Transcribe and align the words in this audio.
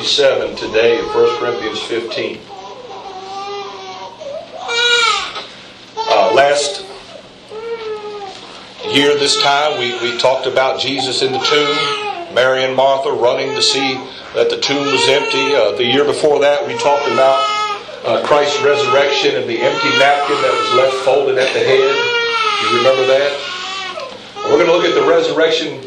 57 0.00 0.56
today 0.56 0.98
in 0.98 1.04
1 1.04 1.38
Corinthians 1.38 1.78
15. 1.82 2.40
Uh, 5.94 6.32
last 6.32 6.86
year, 8.94 9.12
this 9.18 9.42
time, 9.42 9.78
we, 9.78 9.92
we 10.00 10.16
talked 10.16 10.46
about 10.46 10.80
Jesus 10.80 11.20
in 11.20 11.32
the 11.32 11.38
tomb, 11.38 12.34
Mary 12.34 12.64
and 12.64 12.74
Martha 12.74 13.12
running 13.12 13.54
to 13.54 13.60
see 13.60 13.96
that 14.32 14.48
the 14.48 14.58
tomb 14.58 14.86
was 14.86 15.06
empty. 15.06 15.54
Uh, 15.54 15.72
the 15.72 15.84
year 15.84 16.06
before 16.06 16.40
that, 16.40 16.66
we 16.66 16.72
talked 16.78 17.06
about 17.12 17.36
uh, 18.06 18.24
Christ's 18.24 18.62
resurrection 18.62 19.36
and 19.36 19.44
the 19.50 19.60
empty 19.60 19.90
napkin 20.00 20.40
that 20.40 20.56
was 20.56 20.80
left 20.80 20.96
folded 21.04 21.36
at 21.36 21.52
the 21.52 21.60
head. 21.60 21.94
You 22.72 22.78
remember 22.78 23.04
that? 23.04 23.36
We're 24.48 24.64
going 24.64 24.66
to 24.66 24.72
look 24.72 24.86
at 24.86 24.94
the 24.94 25.06
resurrection 25.06 25.82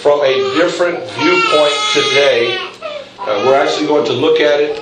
from 0.00 0.20
a 0.22 0.34
different 0.56 1.04
viewpoint 1.12 1.74
today. 1.92 2.69
We're 3.44 3.54
actually 3.56 3.86
going 3.86 4.04
to 4.06 4.12
look 4.12 4.38
at 4.38 4.60
it 4.60 4.76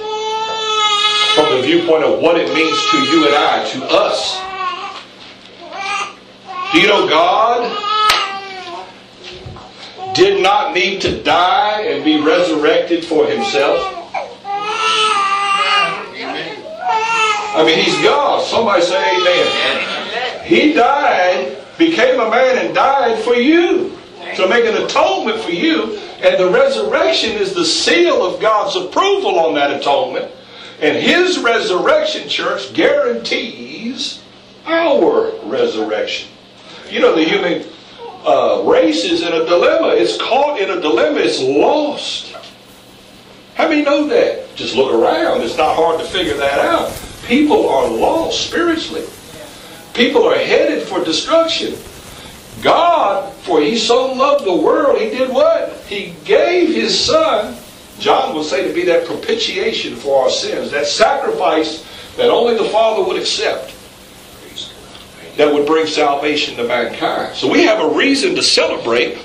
from 1.35 1.55
the 1.55 1.63
viewpoint 1.63 2.03
of 2.03 2.21
what 2.21 2.37
it 2.37 2.53
means 2.53 2.77
to 2.91 2.99
you 3.05 3.27
and 3.27 3.35
I, 3.35 3.65
to 3.71 3.85
us. 3.89 4.41
Do 6.73 6.81
you 6.81 6.89
know 6.89 7.09
God 7.09 7.85
did 10.15 10.43
not 10.43 10.75
need 10.75 11.01
to 11.03 11.23
die 11.23 11.83
and 11.83 12.05
be 12.05 12.21
resurrected 12.21 13.05
for 13.05 13.27
himself? 13.27 13.79
I 17.55 17.63
mean, 17.65 17.79
he's 17.79 17.95
God. 18.03 18.45
Somebody 18.45 18.83
say 18.83 19.21
amen. 19.21 20.45
He 20.45 20.73
died, 20.73 21.57
became 21.79 22.19
a 22.19 22.29
man, 22.29 22.67
and 22.67 22.75
died 22.75 23.23
for 23.23 23.35
you 23.35 23.97
to 24.35 24.49
make 24.49 24.65
an 24.65 24.83
atonement 24.83 25.41
for 25.41 25.51
you. 25.53 26.01
And 26.21 26.39
the 26.39 26.51
resurrection 26.51 27.33
is 27.33 27.55
the 27.55 27.65
seal 27.65 28.25
of 28.25 28.41
God's 28.41 28.75
approval 28.75 29.39
on 29.39 29.55
that 29.55 29.71
atonement. 29.71 30.33
And 30.81 30.97
his 30.97 31.39
resurrection, 31.39 32.29
church, 32.29 32.73
guarantees 32.75 34.23
our 34.67 35.33
resurrection. 35.45 36.29
You 36.91 37.01
know, 37.01 37.15
the 37.15 37.25
human 37.25 37.67
uh, 38.25 38.63
race 38.65 39.05
is 39.05 39.23
in 39.23 39.33
a 39.33 39.45
dilemma. 39.45 39.89
It's 39.89 40.17
caught 40.21 40.61
in 40.61 40.71
a 40.71 40.81
dilemma. 40.81 41.19
It's 41.21 41.41
lost. 41.41 42.35
How 43.55 43.69
many 43.69 43.83
know 43.83 44.07
that? 44.09 44.55
Just 44.57 44.75
look 44.75 44.93
around. 44.93 45.43
It's 45.43 45.57
not 45.57 45.77
hard 45.77 46.01
to 46.01 46.07
figure 46.07 46.37
that 46.37 46.59
out. 46.61 46.93
People 47.27 47.69
are 47.69 47.89
lost 47.89 48.49
spiritually. 48.49 49.05
People 49.95 50.25
are 50.25 50.39
headed 50.39 50.87
for 50.87 51.05
destruction. 51.05 51.75
God, 52.63 53.33
for 53.35 53.61
he 53.61 53.77
so 53.79 54.13
loved 54.13 54.45
the 54.45 54.55
world, 54.55 55.01
he 55.01 55.11
did 55.11 55.31
what? 55.31 55.77
He 55.87 56.15
gave 56.25 56.75
his 56.75 56.99
son, 56.99 57.57
John 57.99 58.35
will 58.35 58.45
say 58.45 58.67
to 58.67 58.75
be 58.75 58.85
that 58.85 59.07
propitiation 59.07 59.97
for 59.97 60.25
our 60.25 60.31
sins, 60.31 60.71
that 60.71 60.87
sacrifice 60.87 61.85
that 62.17 62.31
only 62.31 62.57
the 62.57 62.69
Father 62.71 63.05
would 63.05 63.17
accept, 63.17 63.75
that 65.37 65.53
would 65.53 65.67
bring 65.67 65.87
salvation 65.87 66.57
to 66.57 66.65
mankind. 66.65 67.35
So 67.37 67.51
we 67.51 67.63
have 67.65 67.81
a 67.81 67.95
reason 67.95 68.35
to 68.35 68.43
celebrate 68.43 69.19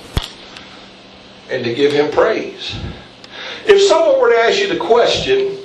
and 1.49 1.63
to 1.63 1.73
give 1.73 1.91
him 1.91 2.11
praise. 2.11 2.75
If 3.65 3.81
someone 3.87 4.19
were 4.19 4.31
to 4.31 4.39
ask 4.39 4.59
you 4.59 4.67
the 4.67 4.79
question, 4.79 5.57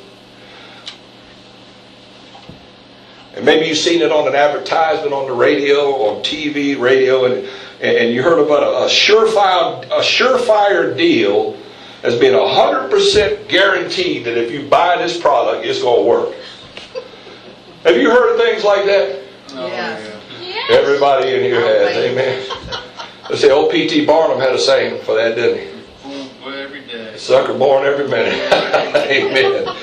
and 3.38 3.46
maybe 3.46 3.66
you've 3.66 3.78
seen 3.78 4.02
it 4.02 4.10
on 4.10 4.26
an 4.26 4.34
advertisement 4.34 5.12
on 5.12 5.28
the 5.28 5.32
radio, 5.32 5.92
on 6.08 6.24
TV, 6.24 6.76
radio, 6.76 7.26
and, 7.26 7.48
and 7.80 8.12
you 8.12 8.20
heard 8.20 8.44
about 8.44 8.64
a, 8.64 8.86
a 8.86 8.88
surefire, 8.88 9.84
a 9.84 10.02
surefire 10.02 10.96
deal 10.96 11.56
as 12.02 12.18
being 12.18 12.32
100% 12.32 13.46
guaranteed 13.46 14.24
that 14.24 14.36
if 14.36 14.50
you 14.50 14.68
buy 14.68 14.96
this 14.98 15.20
product, 15.20 15.64
it's 15.64 15.80
going 15.80 16.02
to 16.02 16.08
work. 16.08 16.34
Have 17.84 17.96
you 17.96 18.10
heard 18.10 18.34
of 18.34 18.40
things 18.40 18.64
like 18.64 18.84
that? 18.86 19.22
Yes. 19.50 20.16
Everybody 20.70 21.32
in 21.32 21.40
here 21.40 21.60
has. 21.60 21.96
Amen. 21.96 22.44
Let's 23.30 23.40
say 23.40 23.52
old 23.52 23.70
P.T. 23.70 24.04
Barnum 24.04 24.40
had 24.40 24.52
a 24.52 24.58
saying 24.58 25.00
for 25.04 25.14
that, 25.14 25.36
didn't 25.36 25.60
he? 25.60 26.28
Well, 26.44 26.54
every 26.54 26.84
day. 26.86 27.16
Sucker 27.16 27.56
born 27.56 27.86
every 27.86 28.08
minute. 28.08 28.34
Amen. 28.52 29.76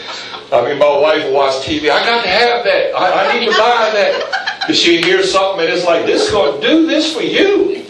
I 0.52 0.68
mean, 0.68 0.78
my 0.78 0.98
wife 1.00 1.24
will 1.25 1.34
watch 1.34 1.66
TV. 1.66 1.90
I 1.90 2.06
got 2.06 2.24
to 2.24 2.30
have 2.30 2.64
that. 2.64 2.96
I, 2.96 3.28
I 3.30 3.40
need 3.40 3.46
to 3.46 3.52
buy 3.52 3.92
that. 3.94 4.42
Because 4.66 4.80
she 4.80 5.00
hears 5.00 5.32
something 5.32 5.64
and 5.64 5.72
it's 5.72 5.86
like, 5.86 6.08
this 6.08 6.24
is 6.25 6.32
going 6.32 6.60
to 6.60 6.68
do 6.68 6.88
this 6.88 7.14
for 7.14 7.22
you. 7.22 7.86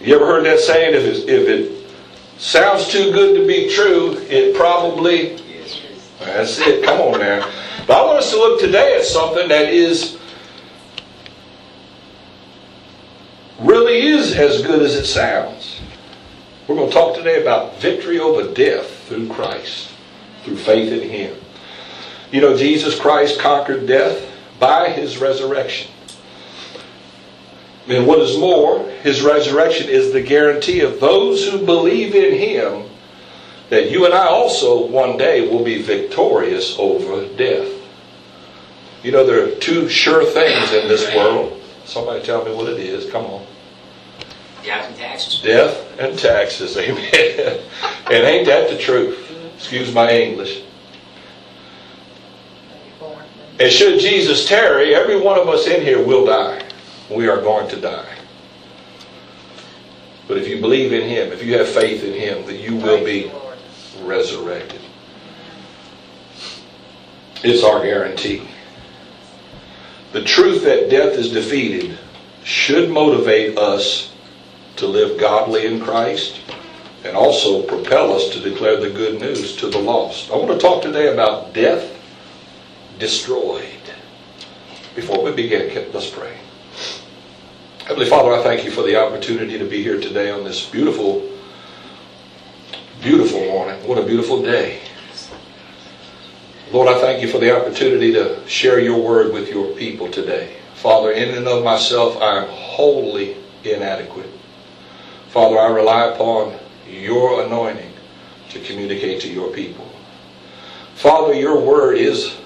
You 0.00 0.14
ever 0.14 0.24
heard 0.24 0.46
that 0.46 0.60
saying? 0.60 0.94
If, 0.94 1.04
it's, 1.04 1.18
if 1.28 1.46
it 1.46 1.92
sounds 2.38 2.88
too 2.88 3.12
good 3.12 3.38
to 3.38 3.46
be 3.46 3.68
true, 3.68 4.16
it 4.30 4.56
probably. 4.56 5.36
That's 6.20 6.58
it. 6.58 6.82
Come 6.82 7.00
on 7.00 7.20
now. 7.20 7.50
But 7.86 7.98
I 7.98 8.06
want 8.06 8.18
us 8.18 8.30
to 8.30 8.36
look 8.36 8.60
today 8.60 8.96
at 8.96 9.04
something 9.04 9.46
that 9.48 9.68
is 9.68 10.18
really 13.58 14.06
is 14.06 14.34
as 14.34 14.62
good 14.62 14.80
as 14.80 14.94
it 14.94 15.04
sounds. 15.04 15.80
We're 16.70 16.76
going 16.76 16.88
to 16.88 16.94
talk 16.94 17.16
today 17.16 17.42
about 17.42 17.80
victory 17.80 18.20
over 18.20 18.54
death 18.54 19.08
through 19.08 19.28
Christ, 19.28 19.90
through 20.44 20.54
faith 20.54 20.92
in 20.92 21.10
Him. 21.10 21.36
You 22.30 22.40
know, 22.40 22.56
Jesus 22.56 22.96
Christ 22.96 23.40
conquered 23.40 23.88
death 23.88 24.24
by 24.60 24.90
His 24.90 25.18
resurrection. 25.18 25.90
And 27.88 28.06
what 28.06 28.20
is 28.20 28.38
more, 28.38 28.88
His 29.02 29.20
resurrection 29.20 29.88
is 29.88 30.12
the 30.12 30.22
guarantee 30.22 30.82
of 30.82 31.00
those 31.00 31.44
who 31.44 31.66
believe 31.66 32.14
in 32.14 32.34
Him 32.38 32.88
that 33.70 33.90
you 33.90 34.04
and 34.04 34.14
I 34.14 34.28
also 34.28 34.86
one 34.86 35.18
day 35.18 35.48
will 35.48 35.64
be 35.64 35.82
victorious 35.82 36.78
over 36.78 37.26
death. 37.34 37.68
You 39.02 39.10
know, 39.10 39.26
there 39.26 39.44
are 39.44 39.56
two 39.56 39.88
sure 39.88 40.24
things 40.24 40.72
in 40.72 40.86
this 40.86 41.12
world. 41.16 41.60
Somebody 41.84 42.22
tell 42.22 42.44
me 42.44 42.54
what 42.54 42.68
it 42.68 42.78
is. 42.78 43.10
Come 43.10 43.24
on. 43.24 43.49
Death 44.64 44.88
and 44.88 44.96
taxes. 44.96 45.40
Death 45.40 45.98
and 45.98 46.18
taxes. 46.18 46.76
Amen. 46.78 47.60
and 48.06 48.24
ain't 48.24 48.46
that 48.46 48.70
the 48.70 48.78
truth? 48.78 49.26
Excuse 49.56 49.94
my 49.94 50.10
English. 50.10 50.62
And 53.58 53.70
should 53.70 54.00
Jesus 54.00 54.48
tarry, 54.48 54.94
every 54.94 55.20
one 55.20 55.38
of 55.38 55.48
us 55.48 55.66
in 55.66 55.82
here 55.82 56.02
will 56.02 56.24
die. 56.24 56.64
We 57.10 57.28
are 57.28 57.42
going 57.42 57.68
to 57.68 57.80
die. 57.80 58.16
But 60.26 60.38
if 60.38 60.48
you 60.48 60.60
believe 60.60 60.92
in 60.92 61.08
Him, 61.08 61.32
if 61.32 61.44
you 61.44 61.58
have 61.58 61.68
faith 61.68 62.04
in 62.04 62.14
Him, 62.14 62.46
that 62.46 62.56
you 62.56 62.76
will 62.76 63.04
be 63.04 63.30
resurrected. 64.02 64.80
It's 67.42 67.64
our 67.64 67.82
guarantee. 67.82 68.48
The 70.12 70.24
truth 70.24 70.62
that 70.64 70.88
death 70.88 71.14
is 71.14 71.32
defeated 71.32 71.98
should 72.44 72.90
motivate 72.90 73.58
us 73.58 74.09
to 74.80 74.86
live 74.86 75.20
godly 75.20 75.66
in 75.66 75.78
Christ 75.78 76.40
and 77.04 77.14
also 77.14 77.62
propel 77.62 78.14
us 78.14 78.30
to 78.30 78.40
declare 78.40 78.80
the 78.80 78.90
good 78.90 79.20
news 79.20 79.54
to 79.56 79.68
the 79.68 79.78
lost. 79.78 80.30
I 80.30 80.36
want 80.36 80.50
to 80.50 80.58
talk 80.58 80.82
today 80.82 81.12
about 81.12 81.52
death 81.52 81.96
destroyed. 82.98 83.66
Before 84.94 85.22
we 85.22 85.32
begin, 85.32 85.92
let's 85.92 86.08
pray. 86.08 86.36
Heavenly 87.84 88.08
Father, 88.08 88.32
I 88.32 88.42
thank 88.42 88.64
you 88.64 88.70
for 88.70 88.82
the 88.82 88.96
opportunity 88.96 89.58
to 89.58 89.66
be 89.66 89.82
here 89.82 90.00
today 90.00 90.30
on 90.30 90.44
this 90.44 90.64
beautiful, 90.68 91.30
beautiful 93.02 93.40
morning. 93.40 93.86
What 93.86 93.98
a 93.98 94.02
beautiful 94.02 94.42
day. 94.42 94.80
Lord, 96.72 96.88
I 96.88 96.98
thank 97.00 97.20
you 97.20 97.30
for 97.30 97.38
the 97.38 97.54
opportunity 97.54 98.12
to 98.14 98.48
share 98.48 98.80
your 98.80 98.98
word 98.98 99.34
with 99.34 99.50
your 99.50 99.74
people 99.74 100.10
today. 100.10 100.56
Father, 100.76 101.12
in 101.12 101.36
and 101.36 101.46
of 101.46 101.64
myself, 101.64 102.16
I 102.22 102.44
am 102.44 102.48
wholly 102.48 103.36
inadequate. 103.62 104.39
Father, 105.30 105.60
I 105.60 105.68
rely 105.68 106.06
upon 106.06 106.58
your 106.88 107.44
anointing 107.44 107.92
to 108.48 108.60
communicate 108.60 109.20
to 109.22 109.28
your 109.28 109.52
people. 109.52 109.88
Father, 110.96 111.32
your 111.34 111.60
word 111.60 111.98
is 111.98 112.36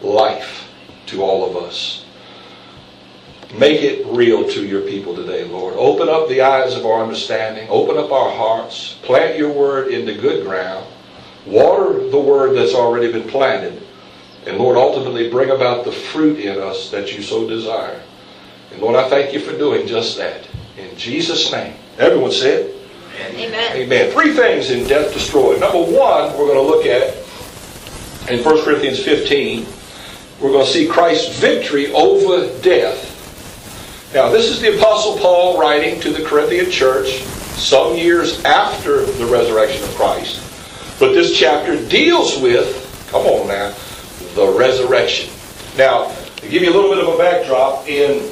life 0.00 0.66
to 1.06 1.22
all 1.22 1.48
of 1.48 1.62
us. 1.62 2.06
Make 3.58 3.82
it 3.82 4.06
real 4.06 4.48
to 4.48 4.64
your 4.64 4.80
people 4.80 5.14
today, 5.14 5.44
Lord. 5.44 5.74
Open 5.76 6.08
up 6.08 6.28
the 6.28 6.40
eyes 6.40 6.74
of 6.74 6.86
our 6.86 7.02
understanding. 7.02 7.68
Open 7.68 7.98
up 7.98 8.10
our 8.10 8.30
hearts. 8.30 8.96
Plant 9.02 9.36
your 9.36 9.52
word 9.52 9.92
into 9.92 10.14
good 10.14 10.46
ground. 10.46 10.86
Water 11.44 12.08
the 12.08 12.18
word 12.18 12.56
that's 12.56 12.74
already 12.74 13.12
been 13.12 13.28
planted. 13.28 13.82
And 14.46 14.56
Lord, 14.56 14.78
ultimately 14.78 15.28
bring 15.28 15.50
about 15.50 15.84
the 15.84 15.92
fruit 15.92 16.38
in 16.38 16.58
us 16.58 16.90
that 16.90 17.14
you 17.14 17.22
so 17.22 17.46
desire. 17.46 18.00
And 18.72 18.80
Lord, 18.80 18.96
I 18.96 19.10
thank 19.10 19.34
you 19.34 19.40
for 19.40 19.52
doing 19.58 19.86
just 19.86 20.16
that. 20.16 20.48
In 20.78 20.96
Jesus' 20.96 21.52
name. 21.52 21.74
Everyone 21.98 22.32
said, 22.32 22.74
Amen. 23.20 23.76
Amen. 23.76 24.12
Three 24.12 24.32
things 24.32 24.70
in 24.70 24.86
death 24.88 25.12
destroyed. 25.12 25.60
Number 25.60 25.78
one, 25.78 26.32
we're 26.38 26.46
going 26.46 26.54
to 26.54 26.62
look 26.62 26.86
at 26.86 27.16
in 28.30 28.44
1 28.44 28.64
Corinthians 28.64 29.02
15 29.02 29.66
we're 30.40 30.52
going 30.52 30.64
to 30.64 30.72
see 30.72 30.88
Christ's 30.88 31.38
victory 31.38 31.92
over 31.92 32.46
death. 32.62 33.08
Now, 34.14 34.30
this 34.30 34.48
is 34.48 34.60
the 34.60 34.76
Apostle 34.78 35.18
Paul 35.18 35.60
writing 35.60 36.00
to 36.00 36.10
the 36.10 36.24
Corinthian 36.24 36.70
church 36.70 37.20
some 37.58 37.94
years 37.94 38.42
after 38.44 39.04
the 39.04 39.26
resurrection 39.26 39.84
of 39.84 39.94
Christ. 39.96 40.40
But 40.98 41.12
this 41.12 41.36
chapter 41.36 41.76
deals 41.88 42.40
with, 42.40 43.06
come 43.10 43.26
on 43.26 43.48
now, 43.48 43.74
the 44.34 44.50
resurrection. 44.58 45.30
Now, 45.76 46.10
to 46.36 46.48
give 46.48 46.62
you 46.62 46.70
a 46.70 46.74
little 46.74 46.90
bit 46.90 47.06
of 47.06 47.14
a 47.14 47.18
backdrop, 47.18 47.86
in 47.86 48.30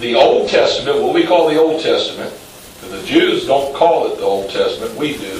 the 0.00 0.14
Old 0.14 0.48
Testament, 0.48 1.02
what 1.02 1.14
we 1.14 1.26
call 1.26 1.48
the 1.48 1.58
Old 1.58 1.82
Testament, 1.82 2.32
because 2.74 3.00
the 3.00 3.06
Jews 3.06 3.46
don't 3.46 3.74
call 3.74 4.12
it 4.12 4.16
the 4.18 4.24
Old 4.24 4.50
Testament, 4.50 4.94
we 4.94 5.16
do. 5.16 5.38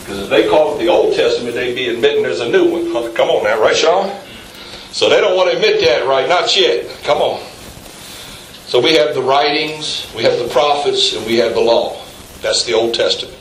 Because 0.00 0.20
if 0.20 0.28
they 0.30 0.48
call 0.48 0.74
it 0.74 0.78
the 0.78 0.88
Old 0.88 1.14
Testament, 1.14 1.54
they'd 1.54 1.74
be 1.74 1.88
admitting 1.88 2.22
there's 2.22 2.40
a 2.40 2.48
new 2.48 2.70
one. 2.70 3.14
Come 3.14 3.28
on 3.28 3.44
now, 3.44 3.60
right, 3.60 3.76
Sean? 3.76 4.10
So 4.92 5.08
they 5.08 5.20
don't 5.20 5.36
want 5.36 5.50
to 5.50 5.56
admit 5.56 5.80
that, 5.82 6.06
right? 6.06 6.28
Not 6.28 6.56
yet. 6.56 6.88
Come 7.02 7.18
on. 7.18 7.40
So 8.66 8.80
we 8.80 8.94
have 8.94 9.14
the 9.14 9.22
writings, 9.22 10.10
we 10.16 10.22
have 10.22 10.38
the 10.38 10.48
prophets, 10.48 11.14
and 11.14 11.26
we 11.26 11.36
have 11.36 11.54
the 11.54 11.60
law. 11.60 12.00
That's 12.40 12.64
the 12.64 12.74
Old 12.74 12.94
Testament. 12.94 13.36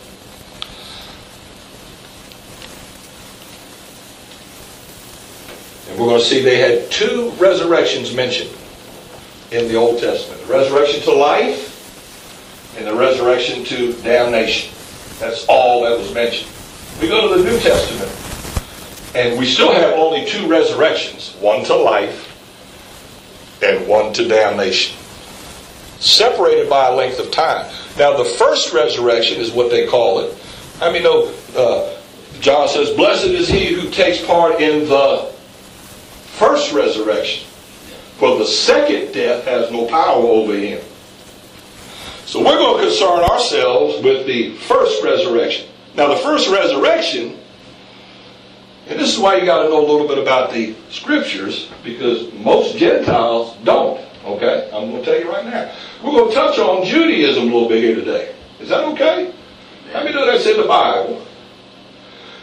And 5.90 6.00
we're 6.00 6.08
going 6.08 6.20
to 6.20 6.26
see 6.26 6.42
they 6.42 6.58
had 6.58 6.90
two 6.92 7.32
resurrections 7.32 8.14
mentioned 8.14 8.56
in 9.52 9.68
the 9.68 9.76
Old 9.76 10.00
Testament 10.00 10.42
the 10.48 10.54
resurrection 10.54 11.02
to 11.04 11.12
life 11.14 12.78
and 12.78 12.88
the 12.88 12.96
resurrection 12.96 13.64
to 13.66 13.94
damnation. 14.02 14.74
That's 15.20 15.46
all 15.48 15.84
that 15.84 15.98
was 15.98 16.14
mentioned. 16.14 16.50
We 17.02 17.10
go 17.10 17.36
to 17.36 17.42
the 17.42 17.50
New 17.50 17.60
Testament, 17.60 18.12
and 19.16 19.38
we 19.38 19.46
still 19.46 19.74
have 19.74 19.94
only 19.94 20.26
two 20.26 20.48
resurrections 20.48 21.36
one 21.40 21.64
to 21.66 21.76
life 21.76 22.28
and 23.62 23.88
one 23.88 24.14
to 24.14 24.28
damnation, 24.28 24.98
separated 26.00 26.70
by 26.70 26.88
a 26.88 26.96
length 26.96 27.20
of 27.20 27.30
time. 27.32 27.72
Now, 27.98 28.18
the 28.18 28.26
first 28.26 28.74
resurrection 28.74 29.40
is 29.40 29.52
what 29.52 29.70
they 29.70 29.86
call 29.86 30.20
it. 30.20 30.36
I 30.82 30.92
mean, 30.92 31.04
no, 31.04 31.32
uh, 31.56 31.98
John 32.40 32.68
says, 32.68 32.90
Blessed 32.96 33.26
is 33.26 33.48
he 33.48 33.74
who 33.74 33.92
takes 33.92 34.24
part 34.26 34.60
in 34.62 34.88
the 34.88 35.32
first 36.38 36.74
resurrection, 36.74 37.48
for 38.22 38.38
the 38.38 38.46
second 38.46 39.12
death 39.14 39.46
has 39.46 39.72
no 39.72 39.88
power 39.88 40.24
over 40.24 40.54
him. 40.54 40.80
So 42.28 42.38
we're 42.46 42.56
going 42.56 42.78
to 42.78 42.88
concern 42.88 43.24
ourselves 43.24 44.04
with 44.04 44.28
the 44.28 44.54
first 44.58 45.04
resurrection. 45.04 45.68
Now, 45.96 46.08
the 46.08 46.18
first 46.18 46.48
resurrection, 46.48 47.40
and 48.88 49.00
this 49.00 49.12
is 49.12 49.18
why 49.18 49.38
you 49.38 49.46
got 49.46 49.64
to 49.64 49.70
know 49.70 49.84
a 49.84 49.88
little 49.92 50.08
bit 50.08 50.20
about 50.20 50.54
the 50.54 50.76
scriptures, 50.92 51.72
because 51.84 52.32
most 52.34 52.78
Gentiles 52.78 53.58
don't. 53.64 54.00
Okay? 54.24 54.70
I'm 54.72 54.92
going 54.92 55.04
to 55.04 55.04
tell 55.04 55.20
you 55.20 55.28
right 55.28 55.44
now. 55.44 55.74
We're 56.04 56.12
going 56.12 56.30
to 56.30 56.36
touch 56.36 56.60
on 56.60 56.86
Judaism 56.86 57.42
a 57.42 57.46
little 57.46 57.68
bit 57.68 57.82
here 57.82 57.96
today. 57.96 58.36
Is 58.60 58.70
that 58.70 58.84
okay? 58.90 59.34
Let 59.96 60.06
me 60.06 60.14
know 60.14 60.28
that's 60.28 60.46
in 60.46 60.58
the 60.58 60.68
Bible. 60.68 61.26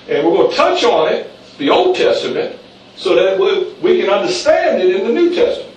And 0.08 0.26
we're 0.26 0.38
going 0.38 0.50
to 0.50 0.56
touch 0.56 0.82
on 0.82 1.12
it, 1.12 1.30
the 1.58 1.70
Old 1.70 1.94
Testament, 1.94 2.58
so 2.97 3.14
that 3.14 3.38
we, 3.38 3.75
we 3.75 4.00
can 4.00 4.11
understand 4.11 4.82
it 4.82 4.97
in 4.97 5.06
the 5.06 5.12
New 5.12 5.32
Testament. 5.32 5.67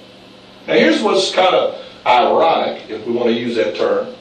Now, 0.67 0.73
here's 0.73 1.01
what's 1.01 1.33
kind 1.33 1.55
of 1.55 1.81
ironic, 2.05 2.89
if 2.89 3.05
we 3.05 3.13
want 3.13 3.29
to 3.29 3.33
use 3.33 3.55
that 3.55 3.75
term. 3.75 4.13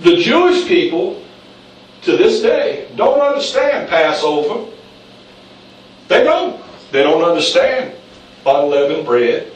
The 0.00 0.16
Jewish 0.16 0.66
people, 0.66 1.22
to 2.02 2.16
this 2.16 2.40
day, 2.40 2.88
don't 2.96 3.20
understand 3.20 3.88
Passover. 3.88 4.70
They 6.08 6.24
don't. 6.24 6.60
They 6.90 7.02
don't 7.02 7.22
understand 7.22 7.94
unleavened 8.46 9.06
bread. 9.06 9.52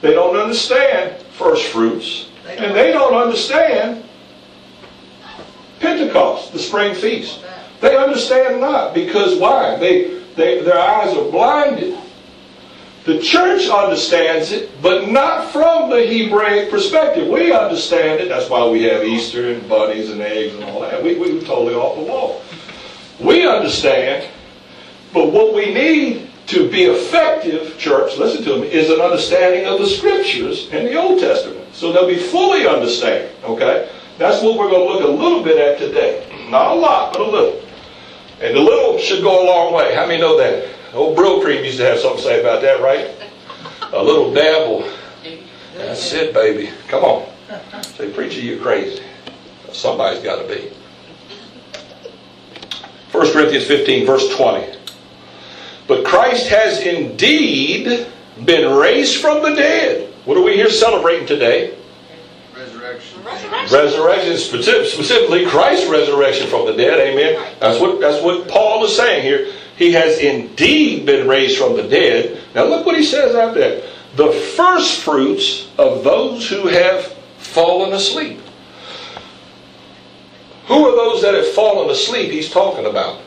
They 0.00 0.12
don't 0.12 0.36
understand 0.36 1.22
first 1.22 1.66
fruits. 1.68 2.28
And 2.46 2.74
they 2.76 2.92
don't 2.92 3.14
understand 3.14 4.04
Pentecost, 5.80 6.52
the 6.52 6.58
spring 6.58 6.94
feast. 6.94 7.40
They 7.80 7.96
understand 7.96 8.60
not 8.60 8.94
because 8.94 9.38
why? 9.38 9.76
They, 9.76 10.20
they 10.34 10.62
their 10.62 10.78
eyes 10.78 11.16
are 11.16 11.30
blinded. 11.30 11.98
The 13.06 13.20
church 13.20 13.68
understands 13.68 14.50
it, 14.50 14.82
but 14.82 15.08
not 15.08 15.52
from 15.52 15.90
the 15.90 16.04
Hebraic 16.04 16.72
perspective. 16.72 17.28
We 17.28 17.52
understand 17.52 18.20
it. 18.20 18.28
That's 18.28 18.50
why 18.50 18.68
we 18.68 18.82
have 18.82 19.04
Easter 19.04 19.52
and 19.52 19.66
bunnies 19.68 20.10
and 20.10 20.20
eggs 20.20 20.56
and 20.56 20.64
all 20.64 20.80
that. 20.80 21.00
We, 21.00 21.16
we're 21.16 21.40
totally 21.42 21.74
off 21.74 21.96
the 21.96 22.02
wall. 22.02 22.42
We 23.20 23.46
understand, 23.46 24.28
but 25.14 25.30
what 25.32 25.54
we 25.54 25.72
need 25.72 26.30
to 26.48 26.68
be 26.68 26.82
effective, 26.86 27.78
church, 27.78 28.18
listen 28.18 28.42
to 28.42 28.60
me, 28.60 28.72
is 28.72 28.90
an 28.90 29.00
understanding 29.00 29.66
of 29.66 29.78
the 29.78 29.86
scriptures 29.86 30.68
in 30.70 30.86
the 30.86 30.96
Old 30.96 31.20
Testament. 31.20 31.64
So 31.72 31.92
they'll 31.92 32.08
be 32.08 32.16
fully 32.16 32.66
understand. 32.66 33.30
Okay? 33.44 33.88
That's 34.18 34.42
what 34.42 34.58
we're 34.58 34.68
going 34.68 34.84
to 34.84 34.92
look 34.92 35.04
a 35.04 35.22
little 35.22 35.44
bit 35.44 35.58
at 35.58 35.78
today. 35.78 36.26
Not 36.50 36.72
a 36.72 36.74
lot, 36.74 37.12
but 37.12 37.22
a 37.22 37.30
little. 37.30 37.62
And 38.40 38.56
the 38.56 38.60
little 38.60 38.98
should 38.98 39.22
go 39.22 39.44
a 39.44 39.46
long 39.46 39.72
way. 39.72 39.94
How 39.94 40.06
many 40.06 40.20
know 40.20 40.36
that? 40.38 40.75
Old 40.96 41.16
Brylcreem 41.16 41.62
used 41.62 41.76
to 41.76 41.84
have 41.84 41.98
something 41.98 42.22
to 42.22 42.24
say 42.24 42.40
about 42.40 42.62
that, 42.62 42.80
right? 42.80 43.14
A 43.92 44.02
little 44.02 44.32
dabble. 44.32 44.90
That's 45.76 46.10
it, 46.14 46.32
baby. 46.32 46.70
Come 46.88 47.04
on. 47.04 47.28
Say, 47.82 48.10
preacher, 48.10 48.40
you're 48.40 48.58
crazy. 48.62 49.02
Somebody's 49.72 50.22
got 50.22 50.40
to 50.40 50.48
be. 50.48 50.72
1 53.12 53.32
Corinthians 53.32 53.66
15, 53.66 54.06
verse 54.06 54.34
20. 54.36 54.74
But 55.86 56.04
Christ 56.04 56.48
has 56.48 56.80
indeed 56.80 58.06
been 58.44 58.74
raised 58.74 59.20
from 59.20 59.42
the 59.42 59.54
dead. 59.54 60.12
What 60.24 60.38
are 60.38 60.42
we 60.42 60.54
here 60.54 60.70
celebrating 60.70 61.26
today? 61.26 61.76
Resurrection. 62.54 63.22
Resurrection, 63.22 64.36
specifically 64.38 65.44
Christ's 65.46 65.88
resurrection 65.90 66.46
from 66.48 66.66
the 66.66 66.72
dead. 66.72 66.98
Amen. 67.00 67.54
That's 67.60 67.78
what 67.80 68.00
that's 68.00 68.22
what 68.22 68.48
Paul 68.48 68.84
is 68.84 68.96
saying 68.96 69.22
here. 69.22 69.52
He 69.76 69.92
has 69.92 70.18
indeed 70.18 71.04
been 71.04 71.28
raised 71.28 71.58
from 71.58 71.76
the 71.76 71.82
dead. 71.82 72.40
Now 72.54 72.64
look 72.64 72.86
what 72.86 72.96
he 72.96 73.04
says 73.04 73.34
out 73.34 73.54
there. 73.54 73.82
The 74.16 74.32
first 74.32 75.02
fruits 75.02 75.70
of 75.78 76.02
those 76.02 76.48
who 76.48 76.68
have 76.68 77.12
fallen 77.38 77.92
asleep. 77.92 78.40
Who 80.66 80.88
are 80.88 80.96
those 80.96 81.22
that 81.22 81.34
have 81.34 81.48
fallen 81.48 81.90
asleep 81.90 82.30
he's 82.30 82.50
talking 82.50 82.86
about? 82.86 83.20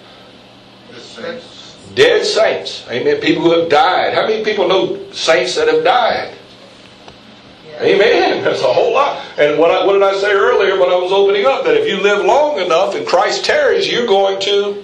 The 0.92 1.00
saints. 1.00 1.78
Dead 1.94 2.26
saints. 2.26 2.86
Amen. 2.90 3.22
People 3.22 3.44
who 3.44 3.60
have 3.60 3.70
died. 3.70 4.14
How 4.14 4.28
many 4.28 4.44
people 4.44 4.68
know 4.68 5.12
saints 5.12 5.56
that 5.56 5.68
have 5.68 5.84
died? 5.84 6.36
Amen. 7.80 8.44
That's 8.44 8.62
a 8.62 8.74
whole 8.74 8.94
lot. 8.94 9.24
And 9.38 9.58
what, 9.58 9.72
I, 9.72 9.86
what 9.86 9.94
did 9.94 10.04
I 10.04 10.18
say 10.20 10.32
earlier 10.32 10.80
when 10.80 10.90
I 10.90 10.96
was 10.96 11.12
opening 11.12 11.46
up? 11.46 11.64
That 11.64 11.78
if 11.78 11.88
you 11.88 12.02
live 12.02 12.26
long 12.26 12.60
enough 12.60 12.96
and 12.96 13.08
Christ 13.08 13.46
tarries, 13.46 13.90
you're 13.90 14.08
going 14.08 14.42
to 14.42 14.84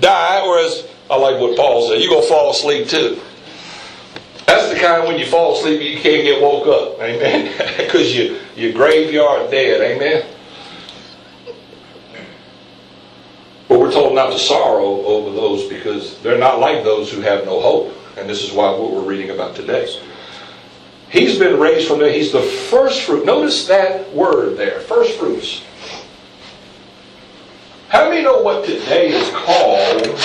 die, 0.00 0.40
or 0.40 0.58
as 0.58 0.86
I 1.10 1.16
like 1.16 1.40
what 1.40 1.56
Paul 1.56 1.88
said, 1.88 2.00
you're 2.00 2.10
going 2.10 2.22
to 2.22 2.28
fall 2.28 2.50
asleep 2.50 2.88
too. 2.88 3.20
That's 4.46 4.72
the 4.72 4.78
kind 4.78 5.06
when 5.06 5.18
you 5.18 5.26
fall 5.26 5.56
asleep 5.56 5.82
you 5.82 6.00
can't 6.00 6.22
get 6.22 6.40
woke 6.40 6.66
up. 6.66 7.00
Amen. 7.00 7.52
Because 7.86 8.14
you, 8.14 8.38
your 8.56 8.72
graveyard 8.72 9.50
dead. 9.50 9.80
Amen. 9.80 10.26
But 13.68 13.80
we're 13.80 13.92
told 13.92 14.14
not 14.14 14.32
to 14.32 14.38
sorrow 14.38 15.04
over 15.04 15.30
those 15.30 15.68
because 15.68 16.20
they're 16.22 16.38
not 16.38 16.58
like 16.58 16.84
those 16.84 17.12
who 17.12 17.20
have 17.20 17.44
no 17.44 17.60
hope. 17.60 17.96
And 18.16 18.28
this 18.28 18.42
is 18.42 18.52
why 18.52 18.70
what 18.70 18.92
we're 18.92 19.02
reading 19.02 19.30
about 19.30 19.56
today. 19.56 19.88
He's 21.08 21.38
been 21.38 21.58
raised 21.60 21.88
from 21.88 21.98
there. 21.98 22.12
He's 22.12 22.32
the 22.32 22.42
first 22.42 23.02
fruit. 23.02 23.24
Notice 23.24 23.66
that 23.68 24.12
word 24.12 24.56
there, 24.56 24.80
first 24.80 25.18
fruits. 25.18 25.62
How 27.88 28.08
many 28.08 28.22
know 28.22 28.40
what 28.40 28.64
today 28.64 29.10
is 29.10 29.30
called? 29.30 30.18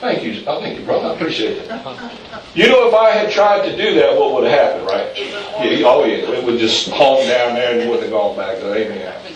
Thank 0.00 0.22
you. 0.22 0.40
I 0.48 0.60
thank 0.60 0.78
you, 0.78 0.84
brother. 0.86 1.08
I 1.08 1.14
appreciate 1.14 1.58
it. 1.58 1.66
You 2.54 2.68
know, 2.68 2.88
if 2.88 2.94
I 2.94 3.10
had 3.10 3.30
tried 3.30 3.68
to 3.68 3.76
do 3.76 3.94
that, 3.96 4.16
what 4.16 4.32
would 4.34 4.48
have 4.48 4.58
happened, 4.58 4.86
right? 4.86 5.12
Yeah, 5.16 5.82
oh, 5.84 6.04
yeah. 6.04 6.38
It 6.38 6.44
would 6.44 6.58
just 6.58 6.88
hung 6.88 7.18
down 7.26 7.54
there 7.54 7.72
and 7.72 7.82
you 7.82 7.90
wouldn't 7.90 8.04
have 8.04 8.12
gone 8.12 8.36
back. 8.36 8.56
Amen. 8.62 9.34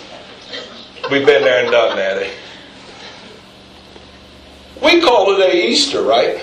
We've 1.11 1.27
been 1.27 1.43
there 1.43 1.63
and 1.63 1.71
done 1.71 1.97
that. 1.97 2.23
Eh? 2.23 2.31
We 4.83 5.03
call 5.03 5.37
today 5.37 5.69
Easter, 5.69 6.03
right? 6.03 6.41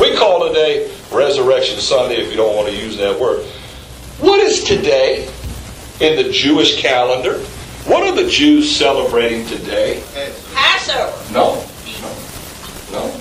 We 0.00 0.16
call 0.16 0.46
today 0.46 0.92
Resurrection 1.10 1.80
Sunday 1.80 2.16
if 2.16 2.30
you 2.30 2.36
don't 2.36 2.54
want 2.54 2.68
to 2.68 2.76
use 2.76 2.96
that 2.98 3.18
word. 3.18 3.44
What 4.20 4.38
is 4.40 4.62
today 4.64 5.28
in 6.00 6.22
the 6.22 6.30
Jewish 6.30 6.80
calendar? 6.80 7.42
What 7.86 8.02
are 8.02 8.14
the 8.14 8.30
Jews 8.30 8.74
celebrating 8.74 9.46
today? 9.46 10.02
Passover. 10.54 11.32
No. 11.34 11.62
No. 12.00 12.08
No. 12.92 13.20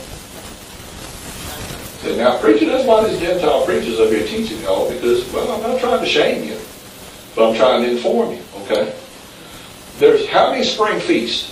Say, 2.00 2.18
now, 2.18 2.38
preacher, 2.40 2.66
that's 2.66 2.88
why 2.88 3.08
these 3.08 3.20
Gentile 3.20 3.66
preachers 3.66 4.00
up 4.00 4.10
here 4.10 4.26
teaching 4.26 4.62
y'all, 4.62 4.90
because, 4.90 5.30
well, 5.34 5.52
I'm 5.52 5.62
not 5.70 5.82
trying 5.82 6.00
to 6.00 6.06
shame 6.06 6.48
you, 6.48 6.58
but 7.36 7.50
I'm 7.50 7.56
trying 7.56 7.84
to 7.84 7.92
inform 7.92 8.32
you, 8.32 8.42
okay? 8.62 8.96
There's 10.00 10.28
how 10.28 10.52
many 10.52 10.64
spring 10.64 11.00
feasts? 11.00 11.52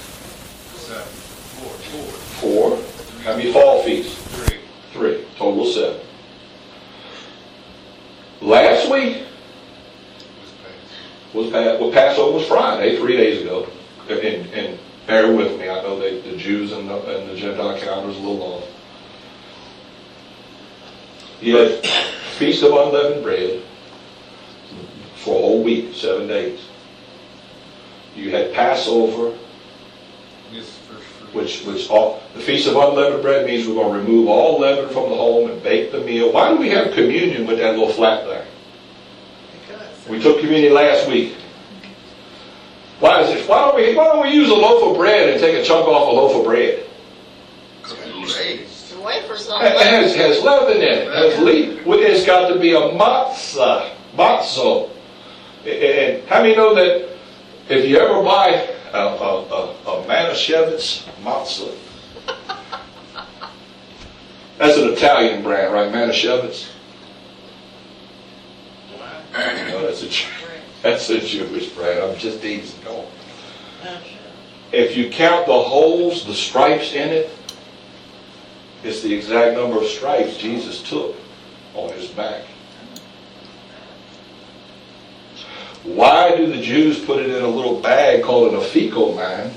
seven, 0.79 1.03
four, 1.03 1.71
four. 2.39 2.77
Four. 2.77 3.23
How 3.23 3.35
many 3.35 3.51
fall 3.51 3.83
feasts? 3.83 4.15
Three. 4.35 4.57
Three, 4.93 5.25
total 5.37 5.67
of 5.67 5.73
seven. 5.73 5.99
Last 8.41 8.89
week 8.89 9.17
Was 9.17 9.19
passed. 9.19 9.30
Was 11.33 11.47
uh, 11.47 11.51
Pa- 11.51 11.81
well, 11.81 11.91
Passover 11.91 12.37
was 12.37 12.47
Friday, 12.47 12.97
three 12.97 13.17
days 13.17 13.41
ago. 13.41 13.67
And, 14.09 14.45
and 14.53 14.79
bear 15.07 15.33
with 15.33 15.59
me, 15.59 15.69
I 15.69 15.81
know 15.81 15.99
they, 15.99 16.19
the 16.21 16.37
Jews 16.37 16.71
and 16.71 16.89
the, 16.89 16.95
and 17.17 17.29
the 17.29 17.35
Gentile 17.35 17.77
calendar 17.79 18.09
is 18.09 18.17
a 18.17 18.19
little 18.19 18.41
off. 18.41 18.67
You 21.39 21.57
had 21.57 21.85
Feast 22.37 22.63
of 22.63 22.71
Unleavened 22.71 23.23
Bread 23.23 23.63
for 25.15 25.35
a 25.35 25.39
whole 25.39 25.63
week, 25.63 25.95
seven 25.95 26.27
days. 26.27 26.59
You 28.15 28.31
had 28.31 28.53
Passover, 28.53 29.35
fruit. 30.51 31.33
which, 31.33 31.63
which 31.63 31.89
all, 31.89 32.21
the 32.35 32.41
Feast 32.41 32.67
of 32.67 32.75
Unleavened 32.75 33.21
Bread 33.21 33.47
means 33.47 33.67
we're 33.67 33.75
going 33.75 33.93
to 33.93 33.99
remove 33.99 34.27
all 34.27 34.59
leaven 34.59 34.89
from 34.89 35.09
the 35.09 35.15
home 35.15 35.49
and 35.49 35.63
bake 35.63 35.91
the 35.91 36.01
meal. 36.01 36.31
Why 36.31 36.49
do 36.49 36.57
we 36.57 36.69
have 36.69 36.93
communion 36.93 37.47
with 37.47 37.57
that 37.59 37.77
little 37.77 37.93
flat 37.93 38.25
there? 38.25 38.40
We 40.11 40.19
took 40.21 40.41
communion 40.41 40.73
last 40.73 41.07
week. 41.07 41.37
Why 42.99 43.21
is 43.21 43.29
it? 43.29 43.47
Why 43.47 43.59
don't 43.59 43.75
we? 43.77 43.95
Why 43.95 44.07
don't 44.07 44.21
we 44.23 44.33
use 44.33 44.49
a 44.49 44.53
loaf 44.53 44.91
of 44.91 44.97
bread 44.97 45.29
and 45.29 45.39
take 45.39 45.55
a 45.55 45.63
chunk 45.63 45.87
off 45.87 46.09
a 46.09 46.11
loaf 46.11 46.35
of 46.35 46.43
bread? 46.43 46.85
The 47.83 49.01
wafers 49.01 49.47
not 49.47 49.63
It 49.63 49.77
has, 49.77 50.13
has 50.15 50.43
leaven 50.43 50.77
in 50.77 50.83
it. 50.83 51.07
Has 51.07 51.39
leaf. 51.39 51.81
It's 51.87 52.25
got 52.25 52.49
to 52.49 52.59
be 52.59 52.73
a 52.73 52.79
matzah, 52.79 53.93
matzo. 54.13 54.89
And 55.65 56.27
how 56.27 56.41
many 56.41 56.57
know 56.57 56.75
that 56.75 57.17
if 57.69 57.87
you 57.87 57.97
ever 57.97 58.21
buy 58.21 58.67
a, 58.91 58.97
a, 58.97 59.45
a, 59.45 59.71
a 59.85 60.05
Manischewitz 60.07 61.07
matzah, 61.23 61.73
that's 64.57 64.77
an 64.77 64.91
Italian 64.91 65.41
brand, 65.41 65.73
right? 65.73 65.89
Manischewitz. 65.89 66.67
No, 69.33 69.39
oh, 69.75 69.85
that's 69.85 70.03
a 70.03 70.09
that's 70.81 71.09
a 71.09 71.19
Jewish 71.19 71.69
brand. 71.69 71.99
I'm 71.99 72.17
just. 72.17 72.41
Come 72.83 72.95
on. 72.95 73.07
If 74.71 74.95
you 74.95 75.09
count 75.09 75.47
the 75.47 75.59
holes, 75.59 76.25
the 76.25 76.33
stripes 76.33 76.93
in 76.93 77.09
it, 77.09 77.29
it's 78.83 79.01
the 79.01 79.13
exact 79.13 79.57
number 79.57 79.81
of 79.81 79.87
stripes 79.87 80.37
Jesus 80.37 80.81
took 80.81 81.15
on 81.73 81.91
his 81.93 82.07
back. 82.07 82.45
Why 85.83 86.35
do 86.35 86.45
the 86.47 86.61
Jews 86.61 87.03
put 87.03 87.19
it 87.19 87.29
in 87.29 87.43
a 87.43 87.47
little 87.47 87.79
bag 87.79 88.23
called 88.23 88.53
an 88.53 88.59
afikoman, 88.59 89.51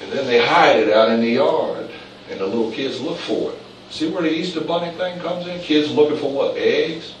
and 0.00 0.12
then 0.12 0.26
they 0.26 0.44
hide 0.44 0.78
it 0.78 0.92
out 0.92 1.10
in 1.10 1.20
the 1.20 1.30
yard, 1.30 1.90
and 2.30 2.40
the 2.40 2.46
little 2.46 2.70
kids 2.70 3.00
look 3.00 3.18
for 3.18 3.52
it? 3.52 3.58
See 3.90 4.08
where 4.10 4.22
the 4.22 4.32
Easter 4.32 4.60
bunny 4.60 4.96
thing 4.96 5.18
comes 5.20 5.46
in? 5.46 5.60
Kids 5.60 5.90
looking 5.90 6.18
for 6.18 6.30
what? 6.30 6.56
Eggs? 6.56 7.14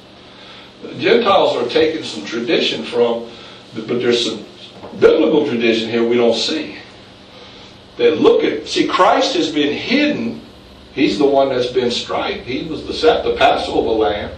Gentiles 0.98 1.56
are 1.56 1.68
taking 1.68 2.04
some 2.04 2.24
tradition 2.24 2.84
from, 2.84 3.28
but 3.74 3.88
there's 3.88 4.24
some 4.24 4.44
biblical 5.00 5.46
tradition 5.46 5.90
here 5.90 6.06
we 6.06 6.16
don't 6.16 6.34
see. 6.34 6.76
They 7.96 8.14
look 8.14 8.44
at, 8.44 8.66
see, 8.66 8.86
Christ 8.86 9.36
has 9.36 9.50
been 9.50 9.72
hidden. 9.72 10.40
He's 10.92 11.18
the 11.18 11.26
one 11.26 11.48
that's 11.48 11.72
been 11.72 11.90
striped. 11.90 12.44
He 12.44 12.66
was 12.66 12.86
the, 12.86 12.92
the 13.22 13.36
Passover 13.36 13.90
lamb. 13.90 14.32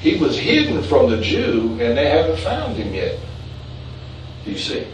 He 0.00 0.16
was 0.16 0.38
hidden 0.38 0.82
from 0.82 1.10
the 1.10 1.20
Jew, 1.20 1.70
and 1.80 1.96
they 1.96 2.08
haven't 2.10 2.38
found 2.38 2.76
him 2.76 2.94
yet. 2.94 3.18
You 4.44 4.58
see. 4.58 4.86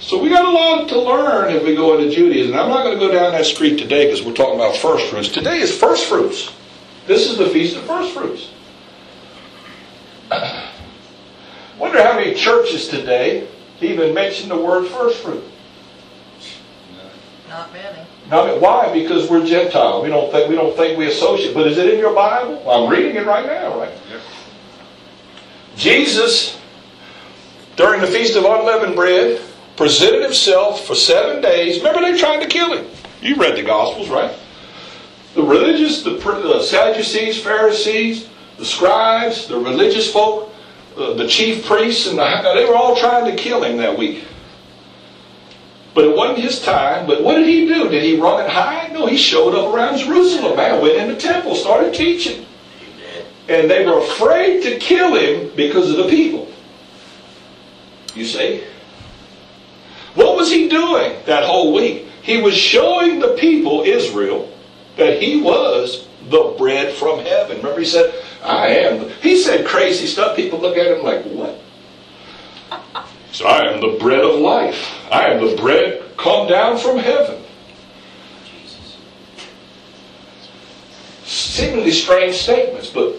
So 0.00 0.20
we 0.20 0.30
got 0.30 0.46
a 0.46 0.50
lot 0.50 0.88
to 0.88 0.98
learn 0.98 1.54
if 1.54 1.62
we 1.62 1.74
go 1.74 1.98
into 1.98 2.14
Judaism. 2.14 2.54
I'm 2.54 2.68
not 2.68 2.84
going 2.84 2.98
to 2.98 3.06
go 3.06 3.12
down 3.12 3.32
that 3.32 3.44
street 3.44 3.78
today 3.78 4.06
because 4.06 4.22
we're 4.22 4.32
talking 4.32 4.56
about 4.56 4.76
first 4.76 5.06
fruits. 5.06 5.28
Today 5.28 5.60
is 5.60 5.76
first 5.76 6.06
fruits. 6.06 6.52
This 7.06 7.30
is 7.30 7.36
the 7.36 7.48
feast 7.50 7.76
of 7.76 7.84
first 7.84 8.12
fruits. 8.14 8.50
I 10.30 10.70
wonder 11.78 12.02
how 12.02 12.14
many 12.14 12.34
churches 12.34 12.88
today 12.88 13.48
even 13.80 14.14
mention 14.14 14.48
the 14.48 14.56
word 14.56 14.88
first 14.88 15.22
fruit. 15.22 15.44
Not 17.48 17.72
many. 17.72 18.06
Now, 18.30 18.58
why? 18.58 18.92
Because 18.92 19.28
we're 19.28 19.44
Gentile. 19.44 20.02
We 20.02 20.08
don't 20.08 20.30
think 20.30 20.48
we 20.48 20.54
don't 20.54 20.76
think 20.76 20.96
we 20.96 21.08
associate. 21.08 21.52
But 21.52 21.66
is 21.66 21.78
it 21.78 21.92
in 21.92 21.98
your 21.98 22.14
Bible? 22.14 22.62
Well, 22.64 22.84
I'm 22.84 22.90
reading 22.90 23.16
it 23.16 23.26
right 23.26 23.44
now, 23.44 23.76
right? 23.76 23.92
Yep. 24.08 24.20
Jesus, 25.76 26.60
during 27.74 28.00
the 28.00 28.06
Feast 28.06 28.36
of 28.36 28.44
Unleavened 28.44 28.94
Bread, 28.94 29.42
presented 29.76 30.22
himself 30.22 30.86
for 30.86 30.94
seven 30.94 31.42
days. 31.42 31.78
Remember, 31.78 32.00
they 32.02 32.16
tried 32.16 32.40
to 32.42 32.48
kill 32.48 32.72
him. 32.76 32.86
You 33.20 33.34
read 33.34 33.56
the 33.56 33.62
Gospels, 33.62 34.08
right? 34.08 34.32
The 35.34 35.42
religious, 35.42 36.02
the, 36.02 36.10
the 36.10 36.62
Sadducees, 36.62 37.42
Pharisees, 37.42 38.29
the 38.60 38.66
scribes, 38.66 39.48
the 39.48 39.58
religious 39.58 40.12
folk, 40.12 40.52
uh, 40.98 41.14
the 41.14 41.26
chief 41.26 41.64
priests, 41.64 42.06
and 42.06 42.18
the, 42.18 42.52
they 42.54 42.66
were 42.66 42.76
all 42.76 42.94
trying 42.94 43.24
to 43.24 43.42
kill 43.42 43.64
him 43.64 43.78
that 43.78 43.96
week. 43.96 44.26
But 45.94 46.04
it 46.04 46.14
wasn't 46.14 46.40
his 46.40 46.60
time. 46.60 47.06
But 47.06 47.24
what 47.24 47.36
did 47.36 47.48
he 47.48 47.66
do? 47.66 47.88
Did 47.88 48.02
he 48.02 48.20
run 48.20 48.42
and 48.42 48.52
hide? 48.52 48.92
No, 48.92 49.06
he 49.06 49.16
showed 49.16 49.54
up 49.54 49.74
around 49.74 49.98
Jerusalem, 49.98 50.58
man. 50.58 50.80
Went 50.82 50.96
in 50.96 51.08
the 51.08 51.16
temple, 51.16 51.54
started 51.54 51.94
teaching. 51.94 52.44
And 53.48 53.68
they 53.68 53.84
were 53.84 53.98
afraid 53.98 54.62
to 54.64 54.78
kill 54.78 55.16
him 55.16 55.50
because 55.56 55.90
of 55.90 55.96
the 55.96 56.08
people. 56.08 56.46
You 58.14 58.26
see? 58.26 58.62
What 60.14 60.36
was 60.36 60.50
he 60.50 60.68
doing 60.68 61.16
that 61.24 61.44
whole 61.44 61.72
week? 61.72 62.06
He 62.22 62.42
was 62.42 62.56
showing 62.56 63.20
the 63.20 63.34
people, 63.38 63.82
Israel, 63.82 64.52
that 64.96 65.20
he 65.20 65.40
was 65.40 66.06
the 66.30 66.54
bread 66.56 66.94
from 66.94 67.18
heaven. 67.20 67.58
Remember, 67.58 67.80
he 67.80 67.86
said, 67.86 68.14
I 68.42 68.68
am. 68.68 69.10
He 69.20 69.36
said 69.36 69.66
crazy 69.66 70.06
stuff. 70.06 70.36
People 70.36 70.60
look 70.60 70.76
at 70.76 70.86
him 70.86 71.04
like, 71.04 71.24
what? 71.24 71.60
So 73.32 73.46
I 73.46 73.72
am 73.72 73.80
the 73.80 73.98
bread 73.98 74.20
of 74.20 74.40
life. 74.40 74.96
I 75.10 75.28
am 75.28 75.44
the 75.44 75.56
bread 75.56 76.02
come 76.16 76.48
down 76.48 76.78
from 76.78 76.98
heaven. 76.98 77.42
Seemingly 81.24 81.90
strange 81.90 82.36
statements, 82.36 82.90
but 82.90 83.16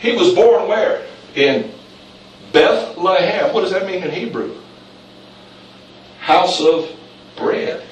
he 0.00 0.12
was 0.12 0.34
born 0.34 0.68
where? 0.68 1.06
In 1.34 1.72
Bethlehem. 2.52 3.52
What 3.52 3.62
does 3.62 3.72
that 3.72 3.86
mean 3.86 4.02
in 4.02 4.10
Hebrew? 4.10 4.56
House 6.20 6.60
of 6.60 6.90
bread. 7.36 7.82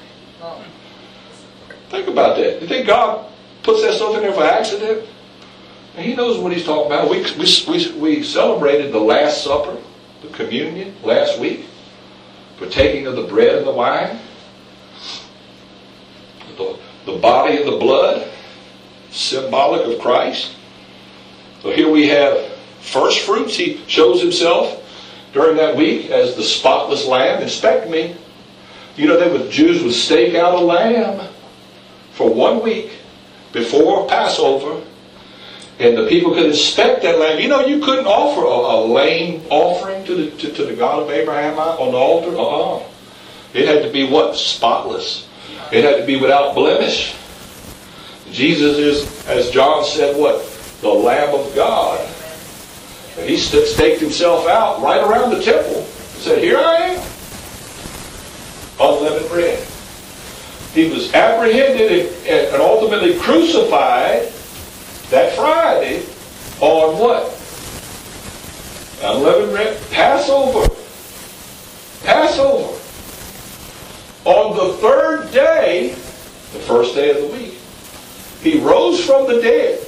Think 1.89 2.07
about 2.07 2.37
that. 2.37 2.61
You 2.61 2.67
think 2.67 2.87
God 2.87 3.31
puts 3.67 3.81
that 3.81 3.95
stuff 3.95 4.15
in 4.15 4.21
there 4.21 4.31
for 4.31 4.45
accident? 4.45 5.05
And 5.97 6.05
he 6.05 6.15
knows 6.15 6.39
what 6.39 6.53
he's 6.53 6.63
talking 6.63 6.89
about. 6.89 7.09
We, 7.09 7.21
we, 7.35 7.67
we, 7.67 7.99
we 7.99 8.23
celebrated 8.23 8.93
the 8.93 8.99
Last 8.99 9.43
Supper, 9.43 9.75
the 10.21 10.29
communion, 10.29 10.95
last 11.03 11.37
week, 11.37 11.65
partaking 12.59 13.07
of 13.07 13.17
the 13.17 13.23
bread 13.23 13.55
and 13.55 13.67
the 13.67 13.71
wine, 13.71 14.19
the, 16.55 16.79
the 17.05 17.17
body 17.17 17.57
and 17.57 17.67
the 17.67 17.77
blood, 17.77 18.31
symbolic 19.11 19.85
of 19.85 19.99
Christ. 20.01 20.55
So 21.61 21.71
here 21.71 21.91
we 21.91 22.07
have 22.07 22.53
first 22.79 23.25
fruits. 23.25 23.57
He 23.57 23.83
shows 23.87 24.21
himself 24.21 24.81
during 25.33 25.57
that 25.57 25.75
week 25.75 26.09
as 26.09 26.37
the 26.37 26.43
spotless 26.43 27.05
lamb. 27.05 27.43
Inspect 27.43 27.89
me. 27.89 28.15
You 28.95 29.07
know, 29.07 29.19
they 29.19 29.29
would, 29.29 29.51
Jews 29.51 29.83
would 29.83 29.93
stake 29.93 30.35
out 30.35 30.53
a 30.53 30.59
lamb 30.59 31.27
for 32.13 32.33
one 32.33 32.63
week 32.63 32.93
before 33.57 34.07
Passover, 34.07 34.83
and 35.79 35.97
the 35.97 36.07
people 36.07 36.33
could 36.33 36.45
inspect 36.45 37.03
that 37.03 37.19
lamb. 37.19 37.39
You 37.39 37.49
know, 37.49 37.65
you 37.65 37.79
couldn't 37.79 38.07
offer 38.07 38.41
a, 38.41 38.45
a 38.45 38.77
lame 38.85 39.43
offering 39.49 40.05
to 40.05 40.15
the, 40.15 40.31
to, 40.37 40.53
to 40.53 40.65
the 40.65 40.75
God 40.75 41.03
of 41.03 41.09
Abraham 41.09 41.57
on 41.59 41.91
the 41.91 41.97
altar. 41.97 42.35
Uh-uh. 42.37 42.83
It 43.53 43.67
had 43.67 43.83
to 43.83 43.91
be 43.91 44.09
what? 44.09 44.35
Spotless. 44.35 45.27
It 45.71 45.83
had 45.83 45.97
to 45.97 46.05
be 46.05 46.19
without 46.19 46.55
blemish. 46.55 47.15
Jesus 48.31 48.77
is, 48.77 49.27
as 49.27 49.49
John 49.51 49.83
said, 49.85 50.17
what? 50.17 50.43
The 50.81 50.89
Lamb 50.89 51.33
of 51.33 51.53
God. 51.55 51.99
And 53.17 53.29
he 53.29 53.37
st- 53.37 53.67
staked 53.67 53.99
himself 53.99 54.47
out 54.47 54.81
right 54.81 55.01
around 55.01 55.31
the 55.31 55.41
temple. 55.41 55.83
Said, 56.21 56.39
Here 56.39 56.57
I 56.57 56.75
am. 56.75 57.07
Unleavened 58.79 59.29
bread. 59.29 59.67
He 60.77 60.87
was 60.89 61.11
apprehended 61.11 62.05
and, 62.27 62.61
ultimately 62.61 63.17
crucified 63.17 64.31
that 65.09 65.35
Friday 65.35 66.03
on 66.61 66.99
what? 66.99 67.33
Unleavened 69.01 69.53
bread. 69.53 69.81
Passover. 69.89 70.71
Passover. 72.03 72.79
On 74.25 74.55
the 74.55 74.73
third 74.77 75.31
day, 75.31 75.89
the 75.89 76.59
first 76.59 76.93
day 76.93 77.09
of 77.09 77.23
the 77.23 77.35
week, 77.35 77.55
he 78.43 78.59
rose 78.59 79.03
from 79.03 79.25
the 79.25 79.41
dead. 79.41 79.79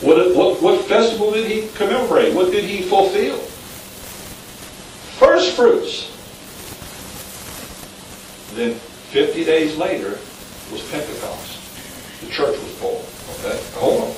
What, 0.00 0.36
what, 0.36 0.62
what 0.62 0.84
festival 0.84 1.32
did 1.32 1.50
he 1.50 1.66
commemorate? 1.74 2.32
What 2.34 2.52
did 2.52 2.64
he 2.64 2.82
fulfill? 2.82 3.36
First 5.18 5.56
fruits. 5.56 6.08
Then 8.54 8.78
50 9.12 9.44
days 9.44 9.76
later 9.76 10.18
was 10.72 10.82
Pentecost. 10.90 11.60
The 12.22 12.30
church 12.30 12.58
was 12.58 12.72
born. 12.80 13.04
Okay? 13.40 13.62
Hold 13.74 14.04
on. 14.04 14.14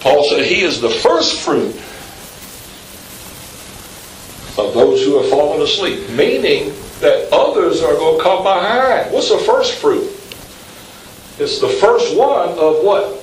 Paul 0.00 0.28
said 0.28 0.44
he 0.44 0.62
is 0.62 0.80
the 0.80 0.90
first 0.90 1.40
fruit 1.40 1.76
of 4.58 4.74
those 4.74 5.04
who 5.04 5.20
have 5.20 5.30
fallen 5.30 5.62
asleep, 5.62 6.08
meaning 6.10 6.72
that 6.98 7.28
others 7.32 7.80
are 7.80 7.94
going 7.94 8.18
to 8.18 8.22
come 8.24 8.42
behind. 8.42 9.12
What's 9.12 9.30
the 9.30 9.38
first 9.38 9.74
fruit? 9.78 10.10
It's 11.38 11.60
the 11.60 11.68
first 11.68 12.16
one 12.16 12.58
of 12.58 12.82
what? 12.82 13.22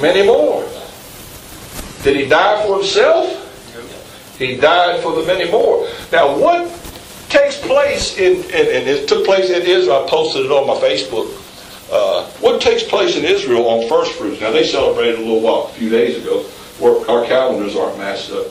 Many 0.00 0.24
more. 0.24 0.62
Did 2.04 2.14
he 2.14 2.28
die 2.28 2.64
for 2.64 2.76
himself? 2.76 3.34
He 4.38 4.56
died 4.56 5.02
for 5.02 5.16
the 5.16 5.26
many 5.26 5.50
more. 5.50 5.88
Now, 6.12 6.38
what 6.38 6.70
takes 7.28 7.58
place 7.58 8.18
in, 8.18 8.36
and, 8.36 8.68
and 8.68 8.88
it 8.88 9.08
took 9.08 9.24
place 9.24 9.50
in 9.50 9.62
Israel, 9.62 10.04
I 10.04 10.08
posted 10.08 10.46
it 10.46 10.52
on 10.52 10.66
my 10.66 10.74
Facebook. 10.74 11.26
Uh, 11.90 12.26
what 12.40 12.60
takes 12.60 12.82
place 12.82 13.16
in 13.16 13.24
Israel 13.24 13.66
on 13.68 13.88
first 13.88 14.12
fruits? 14.12 14.40
Now, 14.40 14.50
they 14.50 14.66
celebrated 14.66 15.16
a 15.18 15.22
little 15.22 15.40
while, 15.40 15.66
a 15.66 15.72
few 15.72 15.88
days 15.88 16.22
ago, 16.22 16.44
our 17.08 17.24
calendars 17.26 17.76
aren't 17.76 17.98
matched 17.98 18.30
up. 18.30 18.46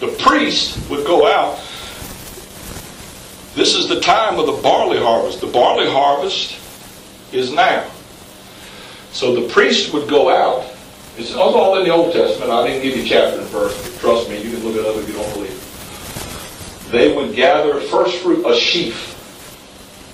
The 0.00 0.08
priest 0.22 0.88
would 0.90 1.04
go 1.06 1.26
out. 1.26 1.56
This 3.54 3.74
is 3.74 3.88
the 3.88 3.98
time 4.00 4.38
of 4.38 4.46
the 4.46 4.60
barley 4.62 4.98
harvest. 4.98 5.40
The 5.40 5.48
barley 5.48 5.90
harvest 5.90 6.56
is 7.32 7.50
now. 7.50 7.90
So 9.10 9.34
the 9.34 9.48
priest 9.48 9.92
would 9.92 10.08
go 10.08 10.30
out. 10.30 10.72
It's 11.18 11.34
all 11.34 11.76
in 11.78 11.84
the 11.84 11.90
Old 11.90 12.12
Testament. 12.12 12.52
I 12.52 12.64
didn't 12.64 12.80
give 12.80 12.96
you 12.96 13.04
chapter 13.04 13.40
and 13.40 13.48
verse. 13.48 13.74
But 13.82 14.00
trust 14.00 14.30
me, 14.30 14.40
you 14.40 14.52
can 14.52 14.64
look 14.64 14.76
it 14.76 14.86
up 14.86 14.94
if 14.96 15.08
you 15.08 15.14
don't 15.14 15.34
believe 15.34 15.50
it. 15.50 16.92
They 16.92 17.12
would 17.12 17.34
gather 17.34 17.80
first 17.80 18.18
fruit, 18.18 18.46
a 18.46 18.54
sheaf. 18.54 19.16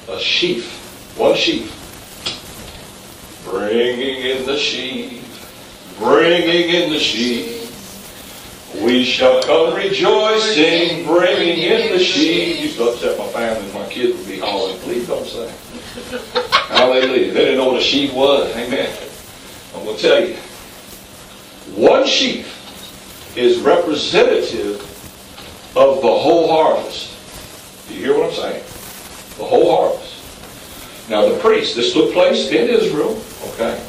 A 0.09 0.19
sheaf. 0.19 0.67
One 1.19 1.37
sheaf. 1.37 1.71
Bringing 3.45 4.17
in 4.17 4.47
the 4.47 4.57
sheaf. 4.57 5.21
Bringing 5.99 6.71
in 6.71 6.91
the 6.91 6.99
sheaf. 6.99 7.61
We 8.83 9.05
shall 9.05 9.43
come 9.43 9.75
rejoicing, 9.75 11.05
bringing 11.05 11.59
in 11.59 11.93
the 11.93 12.03
sheep. 12.03 12.61
Used 12.63 12.79
to 12.79 12.89
upset 12.89 13.19
my 13.19 13.29
family. 13.29 13.71
My 13.73 13.87
kids 13.89 14.17
would 14.17 14.27
be 14.27 14.39
hollering, 14.39 14.79
please 14.79 15.07
don't 15.07 15.27
sing. 15.27 15.49
Hallelujah. 16.69 17.31
They 17.31 17.45
didn't 17.45 17.59
know 17.59 17.69
what 17.69 17.81
a 17.81 17.85
sheep 17.85 18.15
was. 18.15 18.51
Amen. 18.57 18.91
I'm 19.77 19.85
going 19.85 19.97
to 19.97 20.03
tell 20.03 20.27
you. 20.27 20.37
One 21.77 22.07
sheep 22.07 22.47
is 23.37 23.59
representative 23.59 24.81
of 25.77 26.01
the 26.03 26.13
whole 26.13 26.49
harvest. 26.49 27.11
Do 27.89 27.95
you 27.95 28.01
hear 28.01 28.19
what 28.19 28.31
I'm 28.31 28.35
saying? 28.35 28.63
The 29.39 29.45
whole 29.45 29.77
harvest. 29.77 31.11
Now 31.11 31.29
the 31.29 31.39
priest, 31.41 31.75
this 31.75 31.93
took 31.93 32.13
place 32.13 32.51
in 32.51 32.69
Israel, 32.69 33.21
okay? 33.49 33.83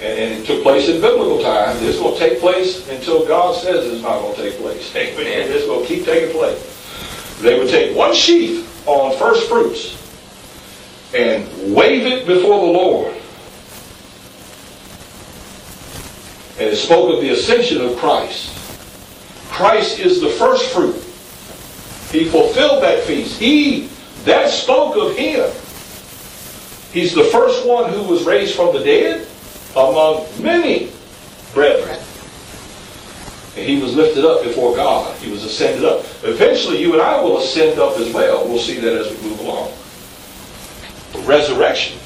And, 0.00 0.18
and 0.18 0.40
it 0.40 0.46
took 0.46 0.62
place 0.62 0.88
in 0.88 1.00
biblical 1.00 1.42
times. 1.42 1.80
This 1.80 2.00
will 2.00 2.16
take 2.16 2.38
place 2.38 2.88
until 2.88 3.26
God 3.26 3.56
says 3.56 3.92
it's 3.92 4.02
not 4.02 4.20
going 4.20 4.36
to 4.36 4.42
take 4.42 4.58
place. 4.60 4.94
Amen. 4.96 5.48
This 5.48 5.68
will 5.68 5.84
keep 5.84 6.04
taking 6.04 6.30
place. 6.30 6.68
They 7.40 7.58
would 7.58 7.70
take 7.70 7.96
one 7.96 8.14
sheaf 8.14 8.86
on 8.86 9.18
first 9.18 9.48
fruits 9.48 9.98
and 11.12 11.74
wave 11.74 12.06
it 12.06 12.26
before 12.26 12.66
the 12.66 12.72
Lord. 12.72 13.21
And 16.58 16.68
it 16.68 16.76
spoke 16.76 17.14
of 17.14 17.20
the 17.20 17.30
ascension 17.30 17.80
of 17.80 17.96
Christ. 17.96 18.58
Christ 19.50 19.98
is 19.98 20.20
the 20.20 20.28
first 20.30 20.72
fruit. 20.72 20.94
He 22.10 22.28
fulfilled 22.28 22.82
that 22.82 23.04
feast. 23.04 23.38
He, 23.38 23.88
that 24.24 24.50
spoke 24.50 24.96
of 24.96 25.16
him. 25.16 25.50
He's 26.92 27.14
the 27.14 27.24
first 27.24 27.66
one 27.66 27.90
who 27.90 28.02
was 28.02 28.24
raised 28.24 28.54
from 28.54 28.74
the 28.74 28.84
dead 28.84 29.26
among 29.74 30.26
many 30.42 30.90
brethren. 31.54 31.98
And 33.56 33.68
he 33.68 33.80
was 33.80 33.94
lifted 33.94 34.24
up 34.24 34.42
before 34.42 34.76
God. 34.76 35.16
He 35.18 35.30
was 35.30 35.44
ascended 35.44 35.84
up. 35.84 36.04
Eventually, 36.22 36.80
you 36.80 36.92
and 36.92 37.02
I 37.02 37.20
will 37.20 37.38
ascend 37.38 37.78
up 37.78 37.98
as 37.98 38.12
well. 38.12 38.46
We'll 38.46 38.58
see 38.58 38.78
that 38.80 38.92
as 38.92 39.10
we 39.10 39.28
move 39.28 39.40
along. 39.40 39.72
Resurrection. 41.26 41.98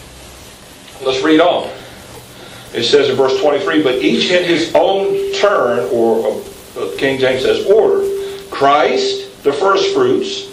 Let's 1.05 1.23
read 1.23 1.41
on. 1.41 1.71
It 2.77 2.85
says 2.85 3.09
in 3.09 3.17
verse 3.17 3.41
23, 3.41 3.83
but 3.83 3.95
each 3.97 4.31
in 4.31 4.45
his 4.45 4.71
own 4.75 5.33
turn, 5.33 5.89
or 5.91 6.43
uh, 6.77 6.91
King 6.99 7.19
James 7.19 7.43
says 7.43 7.65
order. 7.65 8.07
Christ, 8.51 9.43
the 9.43 9.53
first 9.53 9.95
fruits. 9.95 10.53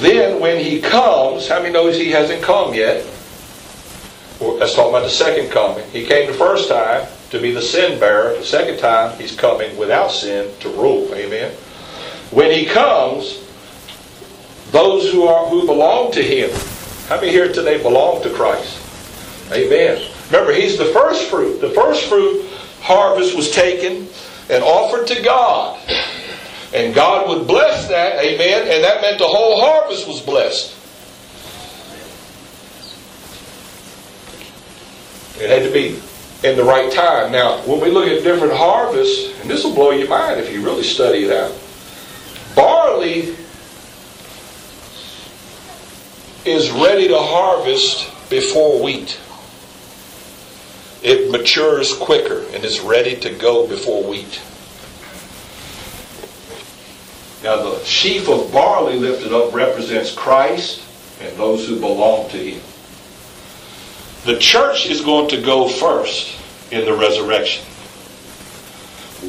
Then 0.00 0.40
when 0.40 0.58
he 0.58 0.80
comes, 0.80 1.48
how 1.48 1.60
many 1.60 1.72
knows 1.72 1.96
he 1.96 2.10
hasn't 2.10 2.42
come 2.42 2.74
yet? 2.74 3.06
Let's 4.40 4.74
talk 4.74 4.88
about 4.88 5.04
the 5.04 5.10
second 5.10 5.50
coming. 5.52 5.88
He 5.90 6.04
came 6.04 6.26
the 6.26 6.36
first 6.36 6.68
time 6.68 7.06
to 7.30 7.40
be 7.40 7.52
the 7.52 7.62
sin 7.62 8.00
bearer. 8.00 8.36
The 8.36 8.44
second 8.44 8.78
time, 8.78 9.16
he's 9.20 9.36
coming 9.36 9.76
without 9.76 10.10
sin 10.10 10.52
to 10.60 10.68
rule. 10.70 11.14
Amen. 11.14 11.52
When 12.32 12.50
he 12.50 12.66
comes, 12.66 13.40
those 14.72 15.12
who 15.12 15.24
are 15.24 15.46
who 15.46 15.64
belong 15.64 16.10
to 16.12 16.22
him. 16.22 16.50
How 17.08 17.20
many 17.20 17.30
here 17.30 17.52
today 17.52 17.80
belong 17.80 18.22
to 18.24 18.30
Christ? 18.30 18.80
Amen. 19.52 20.11
Remember, 20.32 20.54
he's 20.54 20.78
the 20.78 20.86
first 20.86 21.28
fruit. 21.28 21.60
The 21.60 21.68
first 21.70 22.06
fruit 22.06 22.48
harvest 22.80 23.36
was 23.36 23.50
taken 23.50 24.08
and 24.48 24.64
offered 24.64 25.06
to 25.08 25.22
God. 25.22 25.78
And 26.72 26.94
God 26.94 27.28
would 27.28 27.46
bless 27.46 27.86
that, 27.88 28.18
amen, 28.24 28.62
and 28.62 28.82
that 28.82 29.02
meant 29.02 29.18
the 29.18 29.26
whole 29.26 29.60
harvest 29.60 30.08
was 30.08 30.22
blessed. 30.22 30.74
It 35.38 35.50
had 35.50 35.64
to 35.64 35.70
be 35.70 36.00
in 36.48 36.56
the 36.56 36.64
right 36.64 36.90
time. 36.90 37.30
Now, 37.30 37.58
when 37.66 37.80
we 37.80 37.90
look 37.90 38.08
at 38.08 38.22
different 38.22 38.54
harvests, 38.54 39.38
and 39.42 39.50
this 39.50 39.64
will 39.64 39.74
blow 39.74 39.90
your 39.90 40.08
mind 40.08 40.40
if 40.40 40.50
you 40.50 40.64
really 40.64 40.82
study 40.82 41.24
it 41.24 41.30
out. 41.30 41.52
Barley 42.56 43.36
is 46.46 46.70
ready 46.70 47.08
to 47.08 47.18
harvest 47.18 48.10
before 48.30 48.82
wheat. 48.82 49.20
It 51.02 51.30
matures 51.30 51.92
quicker 51.94 52.44
and 52.54 52.64
is 52.64 52.80
ready 52.80 53.16
to 53.16 53.30
go 53.30 53.66
before 53.66 54.04
wheat. 54.04 54.40
Now, 57.42 57.56
the 57.56 57.84
sheaf 57.84 58.28
of 58.28 58.52
barley 58.52 58.98
lifted 58.98 59.32
up 59.32 59.52
represents 59.52 60.14
Christ 60.14 60.82
and 61.20 61.36
those 61.36 61.66
who 61.66 61.80
belong 61.80 62.30
to 62.30 62.36
Him. 62.36 62.62
The 64.24 64.38
church 64.38 64.86
is 64.86 65.00
going 65.00 65.28
to 65.30 65.42
go 65.42 65.68
first 65.68 66.38
in 66.70 66.84
the 66.84 66.94
resurrection. 66.94 67.64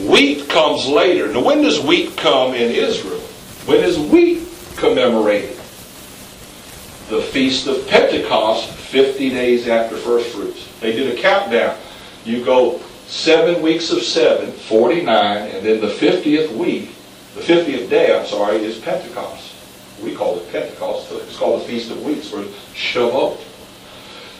Wheat 0.07 0.47
comes 0.47 0.87
later. 0.87 1.27
Now, 1.31 1.41
when 1.41 1.63
does 1.63 1.79
wheat 1.79 2.15
come 2.15 2.53
in 2.53 2.71
Israel? 2.71 3.19
When 3.65 3.79
is 3.79 3.97
wheat 3.97 4.47
commemorated? 4.75 5.57
The 7.09 7.21
Feast 7.31 7.65
of 7.65 7.87
Pentecost, 7.87 8.69
50 8.69 9.29
days 9.29 9.67
after 9.67 9.97
first 9.97 10.29
fruits. 10.29 10.67
They 10.83 10.91
did 10.91 11.17
a 11.17 11.21
countdown. 11.21 11.77
You 12.25 12.43
go 12.43 12.81
seven 13.07 13.61
weeks 13.61 13.89
of 13.89 14.03
seven, 14.03 14.51
49, 14.51 15.37
and 15.37 15.65
then 15.65 15.79
the 15.79 15.87
50th 15.87 16.51
week, 16.57 16.89
the 17.35 17.41
50th 17.41 17.89
day, 17.89 18.13
I'm 18.13 18.25
sorry, 18.25 18.57
is 18.57 18.79
Pentecost. 18.79 19.55
We 20.03 20.13
call 20.13 20.37
it 20.39 20.51
Pentecost. 20.51 21.09
It's 21.13 21.37
called 21.37 21.61
the 21.61 21.65
Feast 21.65 21.89
of 21.89 22.03
Weeks, 22.03 22.33
or 22.33 22.43
Shavuot. 22.73 23.39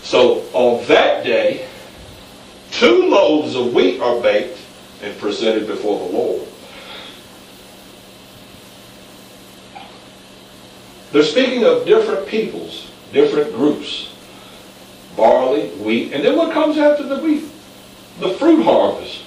So 0.01 0.41
on 0.51 0.85
that 0.87 1.23
day, 1.23 1.65
two 2.71 3.07
loaves 3.07 3.55
of 3.55 3.73
wheat 3.73 4.01
are 4.01 4.21
baked 4.21 4.59
and 5.01 5.17
presented 5.19 5.65
before 5.65 5.97
the 5.97 6.13
Lord. 6.13 6.47
They're 11.13 11.23
speaking 11.23 11.63
of 11.63 11.85
different 11.85 12.27
peoples, 12.27 12.91
different 13.13 13.55
groups. 13.55 14.12
Barley, 15.15 15.69
wheat, 15.69 16.13
and 16.13 16.23
then 16.23 16.35
what 16.35 16.53
comes 16.53 16.77
after 16.77 17.03
the 17.03 17.17
wheat? 17.17 17.45
The 18.19 18.29
fruit 18.35 18.63
harvest. 18.63 19.21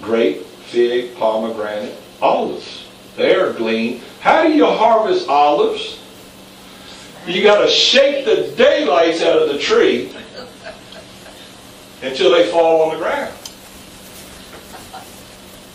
Grape, 0.00 0.42
fig, 0.42 1.14
pomegranate, 1.16 1.96
olives. 2.20 2.86
They're 3.16 3.52
gleaned. 3.52 4.02
How 4.20 4.42
do 4.42 4.52
you 4.52 4.66
harvest 4.66 5.28
olives? 5.28 6.00
You 7.26 7.42
got 7.42 7.64
to 7.64 7.68
shake 7.68 8.24
the 8.24 8.54
daylights 8.56 9.22
out 9.22 9.42
of 9.42 9.48
the 9.48 9.58
tree 9.58 10.12
until 12.02 12.30
they 12.30 12.50
fall 12.50 12.82
on 12.82 12.94
the 12.94 12.98
ground. 12.98 13.34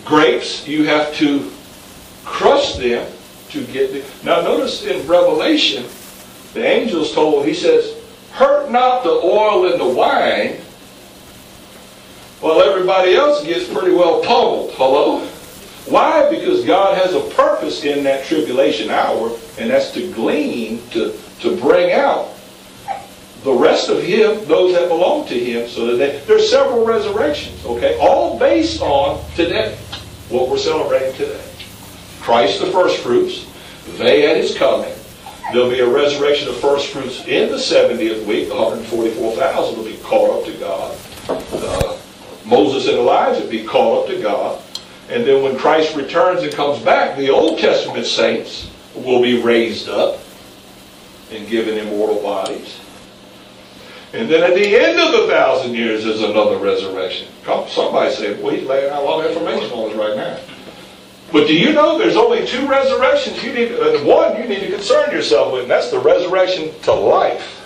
Grapes, 0.06 0.68
you 0.68 0.86
have 0.86 1.14
to 1.16 1.52
crush 2.24 2.76
them 2.76 3.12
to 3.50 3.66
get 3.66 3.92
the. 3.92 4.04
Now, 4.26 4.42
notice 4.42 4.86
in 4.86 5.06
Revelation, 5.08 5.86
the 6.54 6.66
angels 6.66 7.14
told, 7.14 7.46
he 7.46 7.54
says, 7.54 7.91
Hurt 8.42 8.72
not 8.72 9.04
the 9.04 9.12
oil 9.12 9.72
and 9.72 9.80
the 9.80 9.86
wine, 9.86 10.58
well, 12.42 12.60
everybody 12.60 13.14
else 13.14 13.46
gets 13.46 13.72
pretty 13.72 13.92
well 13.92 14.24
pummeled. 14.24 14.72
Hello? 14.74 15.20
Why? 15.86 16.28
Because 16.28 16.66
God 16.66 16.98
has 16.98 17.14
a 17.14 17.20
purpose 17.36 17.84
in 17.84 18.04
that 18.06 18.26
tribulation 18.26 18.90
hour, 18.90 19.38
and 19.60 19.70
that's 19.70 19.92
to 19.92 20.12
glean, 20.14 20.82
to, 20.90 21.16
to 21.42 21.56
bring 21.58 21.92
out 21.92 22.30
the 23.44 23.54
rest 23.54 23.90
of 23.90 24.02
Him, 24.02 24.44
those 24.46 24.74
that 24.74 24.90
belong 24.90 25.28
to 25.28 25.38
Him, 25.38 25.70
so 25.70 25.86
that 25.86 25.98
they, 25.98 26.18
there's 26.26 26.50
several 26.50 26.84
resurrections, 26.84 27.64
okay? 27.64 27.96
All 28.00 28.40
based 28.40 28.82
on 28.82 29.24
today, 29.36 29.76
what 30.30 30.50
we're 30.50 30.58
celebrating 30.58 31.14
today. 31.14 31.46
Christ 32.22 32.60
the 32.60 32.72
first 32.72 33.04
fruits, 33.04 33.46
they 34.00 34.28
at 34.28 34.38
His 34.38 34.58
coming. 34.58 34.96
There'll 35.52 35.70
be 35.70 35.80
a 35.80 35.90
resurrection 35.90 36.48
of 36.48 36.58
first 36.58 36.94
fruits 36.94 37.26
in 37.28 37.50
the 37.50 37.58
70th 37.58 38.26
week. 38.26 38.50
144,000 38.50 39.78
will 39.78 39.84
be 39.84 39.98
caught 39.98 40.40
up 40.40 40.46
to 40.46 40.58
God. 40.60 40.98
Uh, 41.28 41.98
Moses 42.46 42.88
and 42.88 42.98
Elijah 42.98 43.44
will 43.44 43.52
be 43.52 43.66
caught 43.66 44.04
up 44.04 44.16
to 44.16 44.22
God. 44.22 44.62
And 45.10 45.26
then 45.26 45.44
when 45.44 45.58
Christ 45.58 45.96
returns 45.98 46.42
and 46.44 46.54
comes 46.54 46.82
back, 46.82 47.18
the 47.18 47.30
Old 47.30 47.60
Testament 47.60 48.06
saints 48.06 48.70
will 48.96 49.22
be 49.22 49.42
raised 49.42 49.90
up 49.90 50.20
and 51.32 51.46
given 51.50 51.78
immortal 51.78 52.22
bodies. 52.22 52.80
And 54.14 54.30
then 54.30 54.44
at 54.44 54.56
the 54.56 54.76
end 54.76 55.00
of 55.00 55.22
the 55.22 55.28
thousand 55.28 55.74
years, 55.74 56.06
there's 56.06 56.22
another 56.22 56.58
resurrection. 56.58 57.28
Somebody 57.68 58.14
said, 58.14 58.42
well, 58.42 58.54
he's 58.54 58.66
laying 58.66 58.90
out 58.90 59.04
a 59.04 59.06
lot 59.06 59.26
of 59.26 59.32
information 59.32 59.72
on 59.72 59.92
us 59.92 59.98
right 59.98 60.16
now. 60.16 60.40
But 61.32 61.48
do 61.48 61.56
you 61.56 61.72
know 61.74 61.98
there's 61.98 62.18
only 62.18 62.46
two 62.46 62.68
resurrections 62.68 63.42
you 63.44 63.54
need, 63.54 63.72
and 63.72 64.06
one 64.06 64.36
you 64.42 64.48
need 64.48 64.60
to 64.62 64.70
concern 64.70 65.12
yourself 65.12 65.54
with, 65.54 65.64
and 65.64 65.72
that's 65.72 65.90
the 65.90 66.00
resurrection 66.00 66.72
to 66.84 66.94
life. 66.94 67.58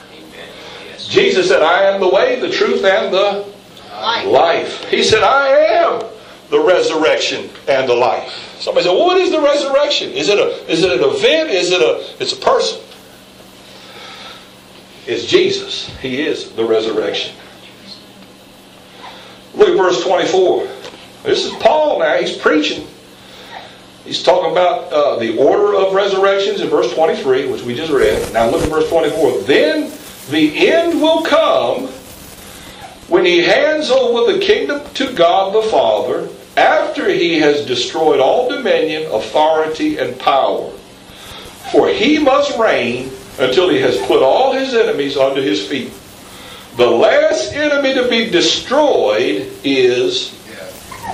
Yes. 0.88 1.08
Jesus 1.08 1.48
said, 1.48 1.64
I 1.64 1.84
am 1.84 2.00
the 2.00 2.08
way, 2.10 2.40
the 2.40 2.50
truth, 2.50 2.84
and 2.84 3.14
the 3.14 3.46
Life. 3.92 4.28
life. 4.28 4.90
He 4.90 5.04
said, 5.04 5.24
I 5.24 5.48
am 5.48 6.04
the 6.50 6.60
resurrection 6.60 7.50
and 7.68 7.90
the 7.90 7.96
life. 7.96 8.58
Somebody 8.60 8.86
said, 8.86 8.94
well, 8.94 9.06
what 9.06 9.18
is 9.18 9.32
the 9.32 9.42
resurrection? 9.42 10.12
Is 10.12 10.30
it 10.30 10.38
a 10.38 10.72
is 10.72 10.84
it 10.84 10.92
an 10.92 11.00
event? 11.04 11.50
Is 11.50 11.72
it 11.72 11.82
a 11.82 12.22
it's 12.22 12.34
a 12.34 12.38
person? 12.38 12.80
It's 15.08 15.26
Jesus. 15.26 15.88
He 16.00 16.22
is 16.22 16.52
the 16.52 16.64
resurrection. 16.66 17.36
Look 19.56 19.70
at 19.70 19.78
verse 19.78 20.04
24. 20.04 20.68
This 21.24 21.46
is 21.46 21.52
Paul 21.54 22.00
now. 22.00 22.16
He's 22.18 22.36
preaching. 22.38 22.86
He's 24.06 24.22
talking 24.22 24.52
about 24.52 24.94
uh, 24.94 25.18
the 25.18 25.36
order 25.38 25.76
of 25.76 25.94
resurrections 25.94 26.62
in 26.62 26.70
verse 26.70 26.94
23, 26.94 27.48
which 27.48 27.64
we 27.64 27.74
just 27.74 27.92
read. 27.92 28.32
Now 28.32 28.48
look 28.50 28.62
at 28.62 28.70
verse 28.70 28.88
24. 28.88 29.42
Then 29.42 29.92
the 30.30 30.70
end 30.70 31.02
will 31.02 31.24
come 31.24 31.88
when 33.08 33.26
he 33.26 33.40
hands 33.40 33.90
over 33.90 34.32
the 34.32 34.40
kingdom 34.40 34.82
to 34.94 35.12
God 35.14 35.56
the 35.56 35.70
Father 35.70 36.30
after 36.56 37.10
he 37.10 37.40
has 37.40 37.66
destroyed 37.66 38.20
all 38.20 38.48
dominion, 38.48 39.12
authority, 39.12 39.98
and 39.98 40.18
power. 40.20 40.70
For 41.72 41.90
he 41.90 42.20
must 42.20 42.58
reign 42.60 43.12
until 43.40 43.70
he 43.70 43.80
has 43.82 43.98
put 44.06 44.22
all 44.22 44.54
his 44.54 44.76
enemies 44.76 45.18
under 45.18 45.42
his 45.42 45.68
feet. 45.68 45.92
The 46.78 46.90
last 46.90 47.54
enemy 47.54 47.96
to 47.96 48.08
be 48.08 48.30
destroyed 48.30 49.52
is 49.64 50.32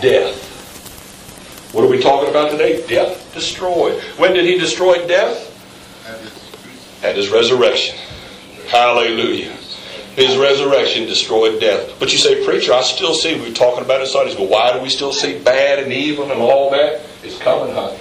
death. 0.02 0.51
What 1.72 1.86
are 1.86 1.88
we 1.88 2.02
talking 2.02 2.30
about 2.30 2.52
today? 2.52 2.86
Death 2.86 3.34
destroyed. 3.34 4.02
When 4.18 4.34
did 4.34 4.46
he 4.46 4.58
destroy 4.58 5.08
death? 5.08 5.48
At 7.04 7.16
his 7.16 7.30
resurrection. 7.30 7.98
Hallelujah. 8.68 9.56
His 10.16 10.36
resurrection 10.36 11.06
destroyed 11.06 11.62
death. 11.62 11.98
But 11.98 12.12
you 12.12 12.18
say, 12.18 12.44
preacher, 12.44 12.74
I 12.74 12.82
still 12.82 13.14
see, 13.14 13.36
we 13.36 13.48
were 13.48 13.56
talking 13.56 13.86
about 13.86 14.02
it 14.02 14.08
Sundays, 14.08 14.36
but 14.36 14.50
why 14.50 14.74
do 14.74 14.82
we 14.82 14.90
still 14.90 15.14
see 15.14 15.40
bad 15.40 15.80
and 15.80 15.94
evil 15.94 16.30
and 16.30 16.42
all 16.42 16.70
that? 16.72 17.02
It's 17.24 17.38
coming, 17.38 17.74
honey. 17.74 17.98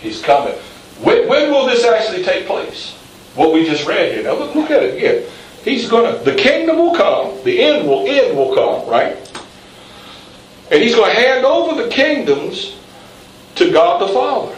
He's 0.00 0.20
coming. 0.20 0.54
When, 1.00 1.28
when 1.28 1.52
will 1.52 1.66
this 1.66 1.84
actually 1.84 2.24
take 2.24 2.46
place? 2.46 2.94
What 3.36 3.52
we 3.52 3.64
just 3.64 3.86
read 3.86 4.12
here. 4.12 4.24
Now 4.24 4.34
look, 4.34 4.56
look 4.56 4.70
at 4.72 4.82
it 4.82 4.96
again. 4.96 5.30
He's 5.64 5.88
gonna, 5.88 6.18
the 6.18 6.34
kingdom 6.34 6.78
will 6.78 6.96
come, 6.96 7.42
the 7.44 7.62
end 7.62 7.88
will, 7.88 8.06
end 8.08 8.36
will 8.36 8.54
come, 8.54 8.90
right? 8.90 9.16
And 10.72 10.82
he's 10.82 10.94
going 10.94 11.14
to 11.14 11.20
hand 11.20 11.44
over 11.44 11.82
the 11.82 11.90
kingdoms 11.90 12.78
to 13.56 13.70
God 13.70 14.00
the 14.00 14.08
Father. 14.08 14.56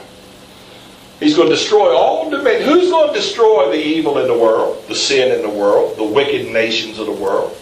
He's 1.18 1.35
going 1.35 1.48
to 1.48 1.55
destroy 1.57 1.92
all 1.92 2.31
dominion. 2.31 2.68
Who's 2.68 2.88
going 2.88 3.09
to 3.09 3.14
destroy 3.14 3.72
the 3.72 3.85
evil 3.85 4.18
in 4.18 4.29
the 4.29 4.38
world, 4.38 4.87
the 4.87 4.94
sin 4.94 5.33
in 5.33 5.42
the 5.42 5.48
world, 5.48 5.96
the 5.96 6.05
wicked 6.05 6.53
nations 6.53 7.00
of 7.00 7.07
the 7.07 7.12
world? 7.12 7.57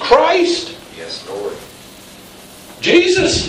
Christ, 0.00 0.78
Yes, 0.96 1.28
Lord. 1.28 1.56
Jesus. 2.80 3.48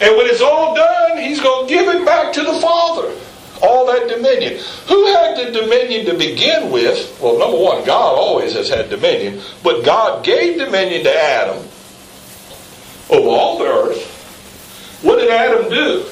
And 0.00 0.16
when 0.18 0.26
it's 0.26 0.42
all 0.42 0.74
done, 0.74 1.16
he's 1.16 1.40
going 1.40 1.66
to 1.66 1.74
give 1.74 1.88
it 1.88 2.04
back 2.04 2.32
to 2.34 2.42
the 2.42 2.60
Father. 2.60 3.14
All 3.62 3.86
that 3.86 4.06
dominion. 4.08 4.60
Who 4.88 5.06
had 5.06 5.38
the 5.38 5.60
dominion 5.60 6.04
to 6.06 6.14
begin 6.14 6.70
with? 6.70 7.18
Well, 7.22 7.38
number 7.38 7.56
one, 7.56 7.86
God 7.86 8.16
always 8.16 8.52
has 8.52 8.68
had 8.68 8.90
dominion, 8.90 9.40
but 9.62 9.82
God 9.82 10.22
gave 10.22 10.58
dominion 10.58 11.04
to 11.04 11.16
Adam 11.16 11.66
over 13.10 13.28
all 13.28 13.58
the 13.58 13.64
earth. 13.64 15.00
What 15.02 15.16
did 15.16 15.30
Adam 15.30 15.68
do? 15.68 16.04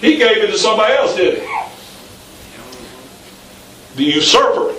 He 0.00 0.16
gave 0.16 0.38
it 0.38 0.48
to 0.48 0.58
somebody 0.58 0.94
else, 0.94 1.16
didn't 1.16 1.46
he? 1.46 1.54
The 3.96 4.04
usurper, 4.04 4.74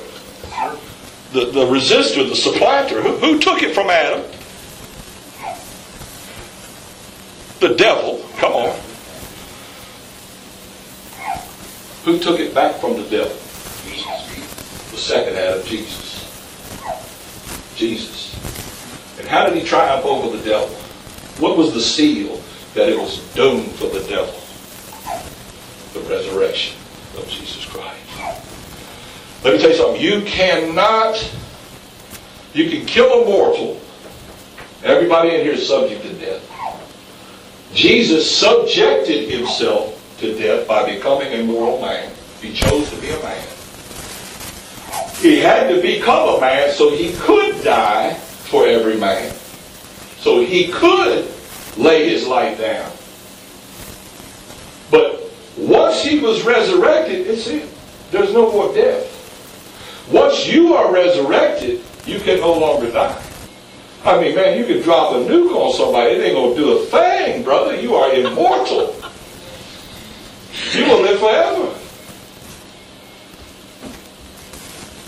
the, 1.33 1.51
the 1.51 1.65
resistor, 1.65 2.27
the 2.27 2.35
supplanter. 2.35 3.01
Who, 3.01 3.17
who 3.17 3.39
took 3.39 3.61
it 3.63 3.75
from 3.75 3.89
Adam? 3.89 4.23
The 7.59 7.75
devil. 7.75 8.25
Come 8.37 8.53
on. 8.53 8.79
Who 12.05 12.17
took 12.19 12.39
it 12.39 12.55
back 12.55 12.75
from 12.79 12.93
the 12.93 13.03
devil? 13.09 13.35
The 14.91 14.97
second 14.97 15.35
Adam, 15.35 15.65
Jesus. 15.65 16.23
Jesus. 17.75 18.68
And 19.19 19.27
how 19.27 19.45
did 19.45 19.57
he 19.61 19.67
triumph 19.67 20.05
over 20.05 20.35
the 20.35 20.43
devil? 20.43 20.69
What 21.39 21.57
was 21.57 21.73
the 21.73 21.81
seal 21.81 22.41
that 22.73 22.89
it 22.89 22.97
was 22.97 23.19
doomed 23.33 23.71
for 23.73 23.87
the 23.87 23.99
devil? 24.07 24.33
The 25.93 26.09
resurrection 26.09 26.77
of 27.17 27.27
Jesus 27.27 27.65
Christ. 27.65 27.99
Let 29.43 29.53
me 29.53 29.59
tell 29.59 29.69
you 29.69 29.75
something. 29.75 30.01
You 30.01 30.21
cannot, 30.21 31.15
you 32.53 32.69
can 32.69 32.85
kill 32.85 33.23
a 33.23 33.25
mortal. 33.25 33.79
Everybody 34.83 35.35
in 35.35 35.41
here 35.41 35.53
is 35.53 35.67
subject 35.67 36.01
to 36.03 36.13
death. 36.13 36.45
Jesus 37.73 38.33
subjected 38.33 39.29
himself 39.29 39.95
to 40.19 40.37
death 40.37 40.67
by 40.67 40.89
becoming 40.93 41.33
a 41.33 41.43
mortal 41.43 41.81
man. 41.81 42.11
He 42.41 42.53
chose 42.53 42.89
to 42.89 42.95
be 42.97 43.09
a 43.09 43.19
man. 43.19 43.47
He 45.17 45.39
had 45.39 45.67
to 45.69 45.81
become 45.81 46.37
a 46.37 46.41
man 46.41 46.71
so 46.71 46.95
he 46.95 47.13
could 47.17 47.61
die 47.63 48.17
for 48.49 48.65
every 48.67 48.97
man. 48.97 49.31
So 50.17 50.41
he 50.41 50.69
could 50.69 51.31
lay 51.77 52.09
his 52.09 52.27
life 52.27 52.57
down. 52.57 52.91
But 54.91 55.31
once 55.57 56.03
he 56.03 56.19
was 56.19 56.43
resurrected, 56.43 57.27
it's 57.27 57.47
it. 57.47 57.69
There's 58.11 58.33
no 58.33 58.51
more 58.51 58.73
death. 58.73 59.15
Once 60.11 60.47
you 60.47 60.73
are 60.73 60.91
resurrected, 60.91 61.81
you 62.05 62.19
can 62.19 62.39
no 62.39 62.53
longer 62.53 62.91
die. 62.91 63.23
I 64.03 64.19
mean, 64.19 64.35
man, 64.35 64.57
you 64.57 64.65
can 64.65 64.81
drop 64.81 65.13
a 65.13 65.19
nuke 65.19 65.53
on 65.55 65.73
somebody, 65.73 66.15
it 66.15 66.23
ain't 66.23 66.35
gonna 66.35 66.55
do 66.55 66.79
a 66.79 66.85
thing, 66.85 67.43
brother. 67.43 67.79
You 67.79 67.95
are 67.95 68.11
immortal. 68.13 68.95
You 70.71 70.85
will 70.85 71.01
live 71.01 71.19
forever. 71.19 71.75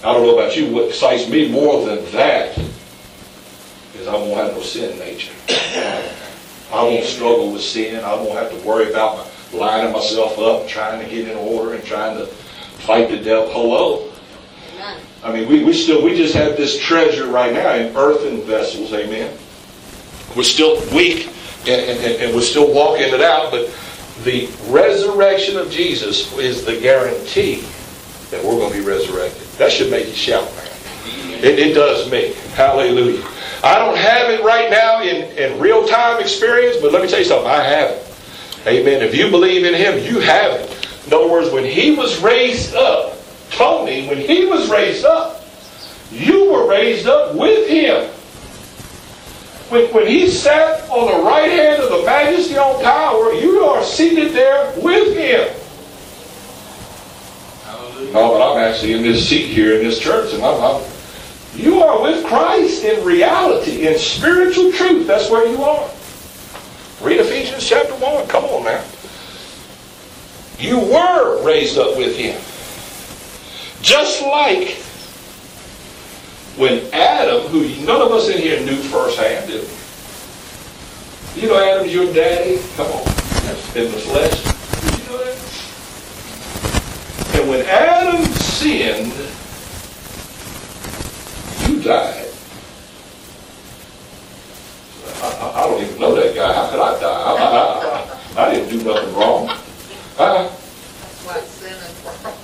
I 0.03 0.13
don't 0.13 0.25
know 0.25 0.37
about 0.37 0.55
you, 0.55 0.71
what 0.71 0.89
excites 0.89 1.27
me 1.29 1.49
more 1.49 1.85
than 1.85 2.03
that 2.11 2.59
is 3.99 4.07
I 4.07 4.13
won't 4.13 4.35
have 4.35 4.53
no 4.53 4.61
sin 4.61 4.97
nature. 4.99 5.33
I 6.71 6.83
won't 6.83 7.05
struggle 7.05 7.51
with 7.51 7.61
sin. 7.61 8.03
I 8.03 8.13
won't 8.15 8.37
have 8.37 8.49
to 8.51 8.67
worry 8.67 8.89
about 8.89 9.17
my, 9.17 9.59
lining 9.59 9.91
myself 9.91 10.39
up 10.39 10.61
and 10.61 10.69
trying 10.69 11.03
to 11.03 11.09
get 11.09 11.27
in 11.27 11.37
order 11.37 11.73
and 11.73 11.83
trying 11.83 12.17
to 12.17 12.25
fight 12.25 13.09
the 13.09 13.17
devil. 13.17 13.51
Hello. 13.51 14.07
I 15.23 15.31
mean, 15.31 15.47
we, 15.47 15.63
we 15.63 15.73
still 15.73 16.03
we 16.03 16.15
just 16.15 16.33
have 16.33 16.57
this 16.57 16.79
treasure 16.79 17.27
right 17.27 17.53
now 17.53 17.75
in 17.75 17.95
earthen 17.95 18.41
vessels. 18.41 18.91
Amen. 18.93 19.37
We're 20.35 20.43
still 20.43 20.79
weak 20.95 21.27
and, 21.67 21.81
and, 21.81 22.21
and 22.23 22.35
we're 22.35 22.41
still 22.41 22.73
walking 22.73 23.13
it 23.13 23.21
out, 23.21 23.51
but 23.51 23.69
the 24.23 24.49
resurrection 24.69 25.57
of 25.57 25.69
Jesus 25.69 26.35
is 26.37 26.65
the 26.65 26.79
guarantee 26.79 27.63
that 28.31 28.43
we're 28.43 28.57
going 28.57 28.71
to 28.71 28.79
be 28.79 28.85
resurrected. 28.85 29.43
That 29.57 29.71
should 29.71 29.91
make 29.91 30.07
you 30.07 30.13
shout, 30.13 30.45
man. 30.55 30.67
It, 31.43 31.59
it 31.59 31.73
does 31.73 32.09
me. 32.11 32.33
Hallelujah. 32.53 33.23
I 33.63 33.77
don't 33.77 33.97
have 33.97 34.29
it 34.31 34.43
right 34.43 34.69
now 34.71 35.03
in, 35.03 35.37
in 35.37 35.59
real 35.59 35.87
time 35.87 36.19
experience, 36.19 36.77
but 36.81 36.91
let 36.91 37.01
me 37.01 37.07
tell 37.07 37.19
you 37.19 37.25
something. 37.25 37.49
I 37.49 37.63
have 37.63 37.91
it. 37.91 38.07
Amen. 38.67 39.01
If 39.01 39.15
you 39.15 39.29
believe 39.29 39.65
in 39.65 39.73
Him, 39.73 40.03
you 40.03 40.19
have 40.19 40.51
it. 40.53 41.05
In 41.07 41.13
other 41.13 41.27
words, 41.29 41.51
when 41.51 41.65
He 41.65 41.95
was 41.95 42.21
raised 42.21 42.73
up, 42.75 43.17
Tony, 43.51 44.07
when 44.07 44.17
He 44.17 44.45
was 44.45 44.69
raised 44.69 45.05
up, 45.05 45.43
you 46.11 46.51
were 46.51 46.67
raised 46.67 47.07
up 47.07 47.35
with 47.35 47.67
Him. 47.69 48.09
when, 49.69 49.91
when 49.93 50.07
he 50.07 50.27
sat 50.29 50.87
on 50.89 51.07
the 51.17 51.23
right 51.23 51.49
hand 51.49 51.81
of 51.81 51.89
the 51.89 52.05
majesty 52.05 52.57
on 52.57 52.83
power, 52.83 53.33
you 53.33 53.63
are 53.63 53.83
seated 53.83 54.33
there 54.33 54.73
with 54.81 55.15
him. 55.15 55.47
Hallelujah. 57.63 58.13
No, 58.13 58.31
but 58.31 58.51
I'm 58.51 58.57
actually 58.57 58.93
in 58.93 59.01
this 59.01 59.27
seat 59.27 59.47
here 59.47 59.77
in 59.77 59.83
this 59.83 59.97
church, 59.97 60.33
and 60.33 60.43
I'm, 60.43 60.61
I'm 60.61 60.83
you 61.55 61.81
are 61.81 62.01
with 62.01 62.25
Christ 62.25 62.83
in 62.83 63.03
reality, 63.05 63.87
in 63.87 63.97
spiritual 63.97 64.71
truth. 64.71 65.07
That's 65.07 65.29
where 65.29 65.47
you 65.47 65.63
are. 65.63 65.89
Read 67.01 67.19
Ephesians 67.19 67.67
chapter 67.67 67.93
1. 67.95 68.27
Come 68.27 68.45
on 68.45 68.63
now. 68.63 68.83
You 70.59 70.79
were 70.79 71.43
raised 71.43 71.77
up 71.77 71.97
with 71.97 72.15
him. 72.15 72.39
Just 73.81 74.21
like 74.21 74.77
when 76.57 76.85
Adam, 76.93 77.47
who 77.47 77.67
none 77.85 78.01
of 78.01 78.11
us 78.11 78.29
in 78.29 78.37
here 78.37 78.59
knew 78.63 78.75
firsthand, 78.75 79.47
did? 79.47 79.67
You 81.35 81.47
know 81.49 81.57
Adam's 81.57 81.93
your 81.93 82.13
daddy? 82.13 82.59
Come 82.75 82.87
on. 82.87 83.07
In 83.73 83.89
the 83.89 83.97
flesh. 83.97 84.43
Did 84.81 84.99
you 84.99 85.05
know 85.09 85.23
that? 85.23 85.37
And 87.39 87.49
when 87.49 87.65
Adam 87.65 88.25
sinned, 88.33 89.13
died. 91.91 92.27
I, 95.21 95.27
I, 95.27 95.63
I 95.63 95.67
don't 95.67 95.83
even 95.83 95.99
know 95.99 96.15
that 96.15 96.35
guy. 96.35 96.53
How 96.53 96.69
could 96.69 96.79
I 96.79 96.99
die? 96.99 97.11
I, 98.35 98.47
I, 98.47 98.53
didn't 98.53 98.69
do 98.69 98.83
nothing 98.83 99.13
wrong. 99.13 99.49
I, 100.17 100.47
What 101.27 101.43
sin 101.43 101.73
and 101.73 102.05
world. 102.05 102.37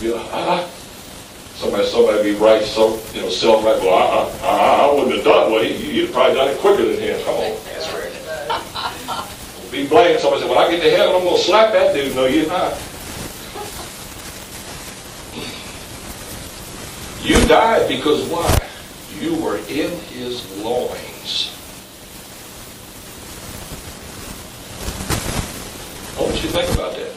you 0.00 0.10
know, 0.10 0.28
I, 0.32 0.68
somebody, 1.54 1.86
somebody 1.86 2.32
be 2.32 2.38
right, 2.38 2.62
so 2.64 3.00
you 3.12 3.22
know, 3.22 3.28
self 3.28 3.64
right. 3.64 3.80
Well, 3.80 3.94
I, 3.94 4.46
I, 4.46 4.88
I, 4.88 4.94
wouldn't 4.94 5.16
have 5.16 5.24
done. 5.24 5.52
Well, 5.52 5.64
you, 5.64 5.74
you'd 5.74 6.12
probably 6.12 6.34
done 6.34 6.48
it 6.48 6.58
quicker 6.58 6.84
than 6.84 6.98
him. 6.98 7.20
Come 7.24 7.34
on, 7.34 7.56
That's 7.64 7.92
right. 7.92 9.70
be 9.70 9.86
blamed. 9.86 10.20
Somebody 10.20 10.42
said, 10.42 10.50
"When 10.50 10.58
I 10.58 10.70
get 10.70 10.82
to 10.82 10.90
heaven, 10.90 11.14
I'm 11.16 11.22
going 11.22 11.36
to 11.36 11.42
slap 11.42 11.72
that 11.72 11.94
dude." 11.94 12.14
No, 12.16 12.26
you're 12.26 12.48
not. 12.48 12.74
Died 17.46 17.88
because 17.88 18.26
why? 18.28 18.68
You 19.20 19.36
were 19.36 19.58
in 19.58 19.90
his 20.10 20.58
loins. 20.62 21.50
I 26.16 26.22
want 26.22 26.34
you 26.36 26.42
to 26.42 26.48
think 26.48 26.74
about 26.74 26.94
that. 26.96 27.12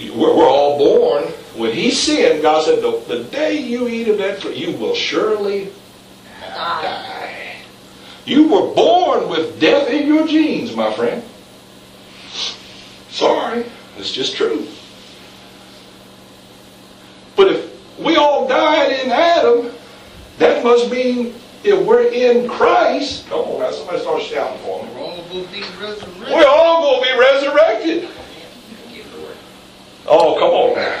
We're, 0.00 0.36
we're 0.36 0.48
all 0.48 0.78
born. 0.78 1.24
When 1.56 1.72
he 1.72 1.90
sinned, 1.90 2.42
God 2.42 2.64
said, 2.64 2.82
the, 2.82 3.02
the 3.06 3.24
day 3.24 3.58
you 3.58 3.88
eat 3.88 4.08
of 4.08 4.18
that 4.18 4.42
fruit, 4.42 4.56
you 4.56 4.76
will 4.76 4.94
surely 4.94 5.70
die. 6.40 7.56
You 8.24 8.48
were 8.48 8.74
born 8.74 9.28
with 9.28 9.60
death 9.60 9.88
in 9.88 10.06
your 10.06 10.26
genes, 10.26 10.74
my 10.74 10.92
friend. 10.94 11.22
Sorry, 13.10 13.66
it's 13.96 14.10
just 14.10 14.34
true. 14.34 14.66
But 17.36 17.48
if 17.48 17.93
we 18.04 18.16
all 18.16 18.46
died 18.46 18.92
in 18.92 19.10
Adam, 19.10 19.72
that 20.38 20.62
must 20.62 20.90
mean 20.90 21.34
if 21.64 21.86
we're 21.86 22.08
in 22.08 22.48
Christ, 22.48 23.26
come 23.28 23.40
on 23.40 23.60
now, 23.60 23.70
somebody 23.70 24.00
start 24.00 24.22
shouting 24.22 24.58
for 24.58 24.84
me. 24.84 24.90
We're 24.94 25.00
all 25.00 25.16
going 25.28 25.46
to 25.46 25.52
be 25.52 25.62
resurrected. 25.80 26.28
We're 26.30 26.46
all 26.46 26.82
going 26.82 27.02
to 27.02 27.06
be 27.10 27.18
resurrected. 27.18 28.08
Give 28.92 29.12
the 29.12 29.20
word. 29.22 29.36
Oh, 30.06 30.36
come 30.38 30.50
on 30.50 30.74
now. 30.76 31.00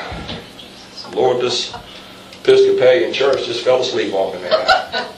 Lord, 1.14 1.40
this 1.42 1.74
Episcopalian 2.40 3.12
church 3.12 3.44
just 3.46 3.62
fell 3.64 3.80
asleep 3.80 4.14
on 4.14 4.34
me 4.34 4.48
now. 4.48 5.08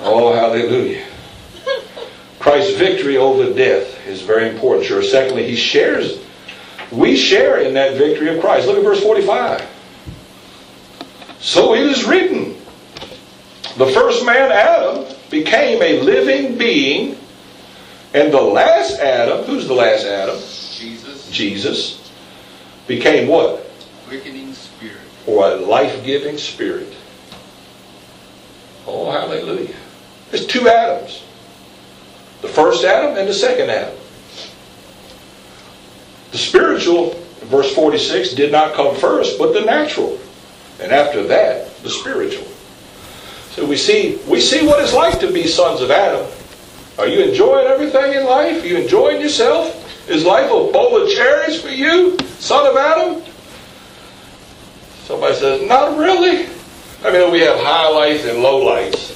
Oh, 0.00 0.32
hallelujah. 0.34 1.04
Christ's 2.38 2.76
victory 2.76 3.16
over 3.16 3.52
death 3.52 4.06
is 4.06 4.22
very 4.22 4.48
important, 4.50 4.86
sure. 4.86 5.02
Secondly, 5.02 5.48
he 5.48 5.56
shares, 5.56 6.20
we 6.92 7.16
share 7.16 7.58
in 7.58 7.74
that 7.74 7.96
victory 7.96 8.28
of 8.34 8.40
Christ. 8.40 8.66
Look 8.66 8.76
at 8.76 8.84
verse 8.84 9.02
45. 9.02 9.66
So 11.40 11.74
it 11.74 11.82
is 11.82 12.04
written, 12.04 12.56
the 13.76 13.86
first 13.86 14.24
man, 14.24 14.50
Adam, 14.50 15.04
became 15.30 15.82
a 15.82 16.00
living 16.00 16.56
being, 16.56 17.18
and 18.14 18.32
the 18.32 18.40
last 18.40 18.98
Adam, 19.00 19.44
who's 19.44 19.68
the 19.68 19.74
last 19.74 20.06
Adam? 20.06 20.36
Jesus, 20.36 21.30
Jesus, 21.30 22.10
became 22.86 23.28
what? 23.28 23.66
quickening 24.06 24.52
spirit. 24.52 25.00
Or 25.26 25.50
a 25.50 25.56
life-giving 25.56 26.38
spirit. 26.38 26.94
Oh, 28.86 29.10
hallelujah. 29.10 29.74
There's 30.30 30.46
two 30.46 30.68
Adams. 30.68 31.24
The 32.42 32.48
first 32.48 32.84
Adam 32.84 33.16
and 33.16 33.28
the 33.28 33.34
second 33.34 33.70
Adam. 33.70 33.96
The 36.30 36.38
spiritual, 36.38 37.10
verse 37.44 37.74
46, 37.74 38.34
did 38.34 38.52
not 38.52 38.74
come 38.74 38.94
first, 38.94 39.38
but 39.38 39.52
the 39.52 39.62
natural. 39.62 40.18
And 40.80 40.92
after 40.92 41.22
that, 41.24 41.76
the 41.82 41.90
spiritual. 41.90 42.46
So 43.50 43.64
we 43.64 43.76
see, 43.76 44.18
we 44.28 44.40
see 44.40 44.66
what 44.66 44.82
it's 44.82 44.92
like 44.92 45.18
to 45.20 45.32
be 45.32 45.46
sons 45.46 45.80
of 45.80 45.90
Adam. 45.90 46.26
Are 46.98 47.06
you 47.06 47.24
enjoying 47.24 47.66
everything 47.66 48.12
in 48.12 48.24
life? 48.24 48.62
Are 48.62 48.66
you 48.66 48.76
enjoying 48.76 49.20
yourself? 49.20 49.82
Is 50.08 50.24
life 50.24 50.46
a 50.46 50.72
bowl 50.72 51.02
of 51.02 51.10
cherries 51.10 51.60
for 51.60 51.68
you, 51.68 52.18
son 52.38 52.66
of 52.66 52.76
Adam? 52.76 53.22
Somebody 55.04 55.34
says, 55.34 55.68
not 55.68 55.96
really. 55.98 56.46
I 57.04 57.12
mean, 57.12 57.30
we 57.30 57.40
have 57.40 57.58
highlights 57.60 58.24
and 58.24 58.38
lowlights. 58.38 59.14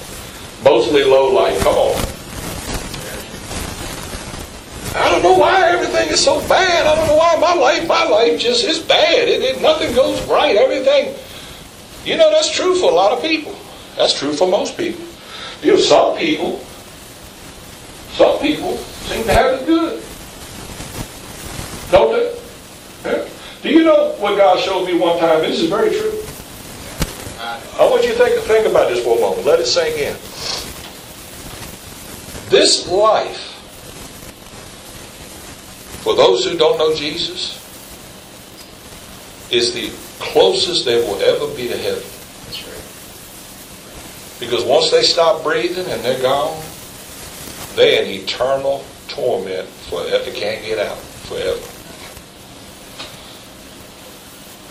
Mostly 0.64 1.04
low 1.04 1.32
light. 1.32 1.58
Come 1.60 1.74
on. 1.74 1.96
I 4.94 5.08
don't 5.10 5.22
know 5.22 5.38
why 5.38 5.68
everything 5.70 6.08
is 6.08 6.22
so 6.22 6.40
bad. 6.48 6.86
I 6.86 6.94
don't 6.96 7.06
know 7.06 7.16
why 7.16 7.36
my 7.36 7.54
life, 7.54 7.86
my 7.86 8.04
life 8.04 8.40
just 8.40 8.64
is 8.64 8.78
bad. 8.78 9.28
It, 9.28 9.42
it, 9.42 9.62
nothing 9.62 9.94
goes 9.94 10.22
right. 10.28 10.56
Everything. 10.56 11.14
You 12.04 12.16
know, 12.16 12.30
that's 12.30 12.50
true 12.50 12.78
for 12.78 12.90
a 12.90 12.94
lot 12.94 13.12
of 13.12 13.22
people. 13.22 13.54
That's 13.96 14.18
true 14.18 14.32
for 14.32 14.48
most 14.48 14.76
people. 14.76 15.04
You 15.62 15.72
know, 15.72 15.78
some 15.78 16.16
people, 16.16 16.58
some 18.12 18.38
people 18.38 18.76
seem 18.76 19.24
to 19.24 19.32
have 19.32 19.60
it 19.60 19.66
good. 19.66 20.02
Don't 21.90 22.12
they? 22.12 22.40
Yeah. 23.04 23.28
Do 23.62 23.68
you 23.68 23.84
know 23.84 24.12
what 24.18 24.36
God 24.36 24.58
showed 24.58 24.86
me 24.86 24.98
one 24.98 25.18
time? 25.18 25.40
This 25.42 25.60
is 25.60 25.68
very 25.68 25.90
true. 25.90 26.22
I 27.38 27.88
want 27.88 28.02
you 28.04 28.12
to 28.12 28.14
think, 28.14 28.40
think 28.44 28.66
about 28.66 28.88
this 28.88 29.02
for 29.04 29.16
a 29.16 29.20
moment. 29.20 29.46
Let 29.46 29.60
it 29.60 29.66
sink 29.66 29.96
in. 29.96 30.14
This 32.50 32.88
life, 32.88 33.38
for 36.02 36.14
those 36.14 36.44
who 36.44 36.56
don't 36.56 36.78
know 36.78 36.94
Jesus, 36.94 37.56
is 39.50 39.74
the 39.74 40.09
closest 40.20 40.84
they 40.84 40.96
will 40.96 41.20
ever 41.20 41.52
be 41.56 41.66
to 41.68 41.76
heaven. 41.76 42.02
That's 42.44 42.62
right. 42.62 44.40
Because 44.40 44.64
once 44.64 44.90
they 44.90 45.02
stop 45.02 45.42
breathing 45.42 45.86
and 45.86 46.02
they're 46.02 46.22
gone, 46.22 46.62
they're 47.74 48.02
in 48.02 48.08
eternal 48.08 48.84
torment 49.08 49.68
forever. 49.68 50.24
They 50.24 50.38
can't 50.38 50.64
get 50.64 50.78
out 50.78 50.98
forever. 50.98 51.60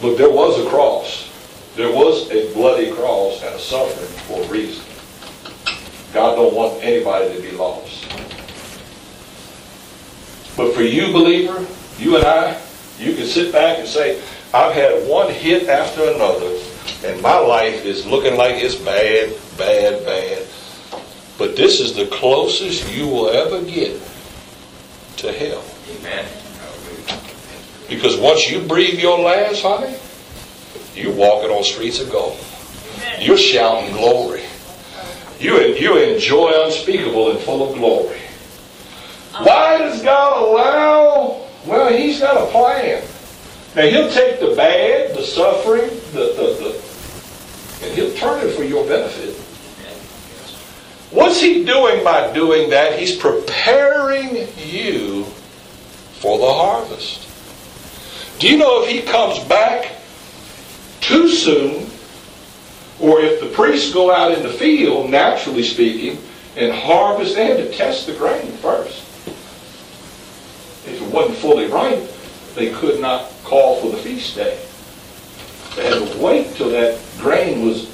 Look, 0.01 0.17
there 0.17 0.29
was 0.29 0.65
a 0.65 0.69
cross. 0.69 1.29
There 1.75 1.91
was 1.91 2.29
a 2.31 2.53
bloody 2.53 2.91
cross 2.91 3.43
and 3.43 3.55
a 3.55 3.59
suffering 3.59 4.07
for 4.27 4.43
a 4.43 4.47
reason. 4.47 4.83
God 6.13 6.35
don't 6.35 6.53
want 6.53 6.83
anybody 6.83 7.35
to 7.35 7.41
be 7.41 7.51
lost. 7.51 8.07
But 10.57 10.73
for 10.73 10.81
you, 10.81 11.11
believer, 11.11 11.65
you 11.97 12.17
and 12.17 12.25
I, 12.25 12.59
you 12.97 13.13
can 13.15 13.25
sit 13.25 13.51
back 13.51 13.79
and 13.79 13.87
say, 13.87 14.21
I've 14.53 14.73
had 14.73 15.07
one 15.07 15.31
hit 15.31 15.69
after 15.69 16.01
another, 16.01 16.57
and 17.05 17.21
my 17.21 17.37
life 17.37 17.85
is 17.85 18.05
looking 18.05 18.35
like 18.35 18.55
it's 18.55 18.75
bad, 18.75 19.35
bad, 19.57 20.03
bad. 20.05 20.47
But 21.37 21.55
this 21.55 21.79
is 21.79 21.95
the 21.95 22.07
closest 22.07 22.91
you 22.91 23.07
will 23.07 23.29
ever 23.29 23.61
get 23.63 24.01
to 25.17 25.31
hell. 25.31 25.63
Amen. 25.99 26.25
Because 27.87 28.17
once 28.17 28.49
you 28.49 28.61
breathe 28.61 28.99
your 28.99 29.19
last, 29.19 29.61
honey, 29.61 29.95
you're 30.95 31.13
walking 31.13 31.51
on 31.51 31.63
streets 31.63 32.01
of 32.01 32.11
gold. 32.11 32.37
You're 33.19 33.37
shouting 33.37 33.93
glory. 33.93 34.43
You, 35.39 35.57
you 35.75 35.97
enjoy 35.97 36.51
unspeakable 36.65 37.31
and 37.31 37.39
full 37.39 37.69
of 37.69 37.77
glory. 37.77 38.17
Uh-huh. 39.33 39.43
Why 39.43 39.77
does 39.77 40.01
God 40.01 40.41
allow? 40.41 41.47
Well, 41.65 41.93
He's 41.93 42.19
got 42.19 42.35
a 42.35 42.51
plan. 42.51 43.03
Now, 43.75 43.83
He'll 43.83 44.11
take 44.11 44.39
the 44.39 44.55
bad, 44.55 45.15
the 45.15 45.23
suffering, 45.23 45.89
the, 46.11 46.33
the, 46.35 46.47
the, 46.59 47.85
and 47.85 47.95
He'll 47.95 48.13
turn 48.15 48.47
it 48.47 48.55
for 48.55 48.63
your 48.63 48.85
benefit. 48.85 49.35
What's 51.11 51.39
He 51.41 51.65
doing 51.65 52.03
by 52.03 52.31
doing 52.33 52.69
that? 52.71 52.99
He's 52.99 53.15
preparing 53.15 54.47
you 54.57 55.23
for 56.19 56.37
the 56.37 56.51
harvest. 56.51 57.27
Do 58.39 58.47
you 58.49 58.57
know 58.57 58.83
if 58.83 58.89
He 58.89 59.01
comes 59.01 59.39
back 59.45 59.95
too 61.01 61.29
soon, 61.29 61.89
Or 62.99 63.21
if 63.21 63.39
the 63.39 63.47
priests 63.47 63.93
go 63.93 64.11
out 64.11 64.33
in 64.33 64.43
the 64.43 64.49
field, 64.49 65.09
naturally 65.09 65.63
speaking, 65.63 66.21
and 66.57 66.73
harvest, 66.73 67.35
they 67.35 67.45
had 67.45 67.57
to 67.57 67.71
test 67.71 68.07
the 68.07 68.13
grain 68.13 68.51
first. 68.57 69.05
If 70.85 71.01
it 71.01 71.13
wasn't 71.13 71.37
fully 71.37 71.67
ripe, 71.67 72.03
they 72.55 72.71
could 72.71 72.99
not 72.99 73.31
call 73.43 73.81
for 73.81 73.89
the 73.89 73.97
feast 73.97 74.35
day. 74.35 74.59
They 75.75 75.87
had 75.87 76.11
to 76.11 76.17
wait 76.19 76.55
till 76.55 76.69
that 76.69 76.99
grain 77.17 77.65
was 77.65 77.87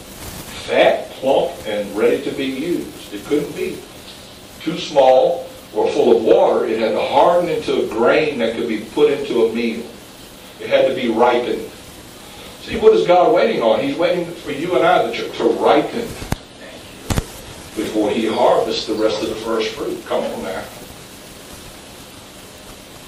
fat, 0.66 1.10
plump, 1.12 1.51
and 1.68 1.95
ready 1.95 2.24
to 2.24 2.32
be 2.32 2.45
used. 2.45 3.14
It 3.14 3.24
couldn't 3.26 3.56
be 3.56 3.78
too 4.62 4.78
small 4.78 5.49
or 5.74 5.89
full 5.91 6.18
of 6.18 6.24
water. 6.24 6.66
It 6.66 6.80
had 6.80 6.91
to 6.91 7.01
harden 7.01 7.49
into 7.49 7.86
a 7.86 7.88
grain 7.88 8.39
that 8.39 8.56
could 8.56 8.68
be 8.68 8.80
put 8.80 9.12
into 9.12 9.45
a 9.45 9.53
meal. 9.53 9.86
It 10.60 10.70
had 10.70 10.88
to 10.88 10.95
be 10.95 11.10
ripened. 11.10 11.70
See, 12.62 12.80
what 12.80 12.93
is 12.93 13.06
God 13.06 13.34
waiting 13.34 13.62
on? 13.62 13.80
He's 13.82 13.95
waiting 13.95 14.26
for 14.26 14.51
you 14.51 14.76
and 14.76 14.86
I 14.86 15.12
to, 15.12 15.30
to 15.30 15.43
ripen 15.43 16.08
before 17.76 18.10
he 18.10 18.26
harvests 18.26 18.88
the 18.88 18.93
rest 18.95 19.22
of 19.22 19.30
the 19.30 19.36
first 19.36 19.76
fruit. 19.76 20.03
Come 20.06 20.24
on 20.24 20.43
now. 20.43 20.64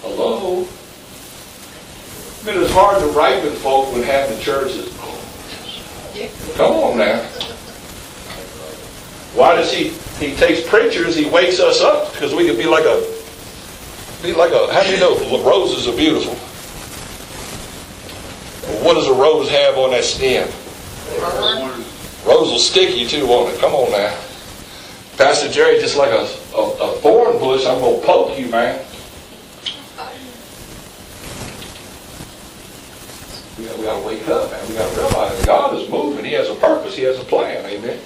Hello? 0.02 0.68
Mean, 2.48 2.64
it's 2.64 2.72
hard 2.72 3.02
to 3.02 3.08
ripen 3.08 3.52
folk 3.56 3.92
when 3.92 4.04
half 4.04 4.30
the 4.30 4.40
church 4.40 4.72
is. 4.72 4.88
Come 6.56 6.72
on 6.72 6.98
now. 6.98 7.20
Why 9.36 9.56
does 9.56 9.70
he? 9.70 9.90
He 10.26 10.34
takes 10.38 10.66
preachers. 10.66 11.14
He 11.14 11.30
wakes 11.30 11.60
us 11.60 11.82
up 11.82 12.14
because 12.14 12.34
we 12.34 12.48
could 12.48 12.58
be 12.58 12.64
like 12.64 12.86
a, 12.86 13.06
be 14.24 14.32
like 14.32 14.54
a. 14.54 14.72
How 14.72 14.82
do 14.82 14.92
you 14.92 14.98
know 14.98 15.18
roses 15.44 15.90
are 15.90 15.98
beautiful? 15.98 16.36
What 18.82 18.94
does 18.94 19.10
a 19.10 19.14
rose 19.14 19.50
have 19.50 19.78
on 19.78 19.92
that 19.92 20.06
stem? 20.06 20.48
Rose 22.26 22.50
will 22.50 22.60
stick 22.60 22.96
you 22.96 23.10
too, 23.10 23.28
won't 23.28 23.54
it? 23.54 23.60
Come 23.60 23.74
on 23.74 23.92
now. 23.92 24.18
Pastor 25.18 25.52
Jerry, 25.52 25.82
just 25.82 25.98
like 25.98 26.12
a, 26.12 26.24
a, 26.56 26.62
a 26.62 26.98
thorn 27.00 27.40
bush, 27.40 27.66
I'm 27.66 27.80
going 27.80 28.00
to 28.00 28.08
poke 28.08 28.40
you, 28.40 28.48
man. 28.48 28.87
We 33.78 33.84
got 33.84 34.02
to 34.02 34.08
wake 34.08 34.28
up, 34.28 34.52
man. 34.52 34.68
We 34.68 34.76
got 34.76 34.92
to 34.92 35.00
realize 35.00 35.46
God 35.46 35.76
is 35.76 35.90
moving. 35.90 36.26
He 36.26 36.34
has 36.34 36.50
a 36.50 36.56
purpose. 36.56 36.96
He 36.96 37.04
has 37.04 37.20
a 37.20 37.24
plan. 37.24 37.66
Amen. 37.66 38.00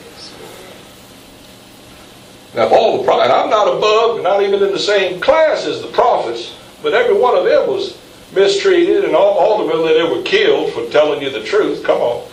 Now, 2.53 2.65
if 2.65 2.71
all 2.73 2.97
the 2.97 3.03
pro- 3.03 3.21
and 3.21 3.31
I'm 3.31 3.49
not 3.49 3.67
above, 3.67 4.21
not 4.21 4.43
even 4.43 4.61
in 4.61 4.71
the 4.71 4.79
same 4.79 5.21
class 5.21 5.65
as 5.65 5.81
the 5.81 5.87
prophets, 5.87 6.53
but 6.83 6.93
every 6.93 7.17
one 7.17 7.37
of 7.37 7.45
them 7.45 7.67
was 7.67 7.97
mistreated, 8.33 9.05
and 9.05 9.15
all, 9.15 9.39
ultimately 9.39 9.93
they 9.93 10.03
were 10.03 10.21
killed 10.23 10.73
for 10.73 10.85
telling 10.89 11.21
you 11.21 11.29
the 11.29 11.43
truth. 11.43 11.83
Come 11.83 12.01
on. 12.01 12.27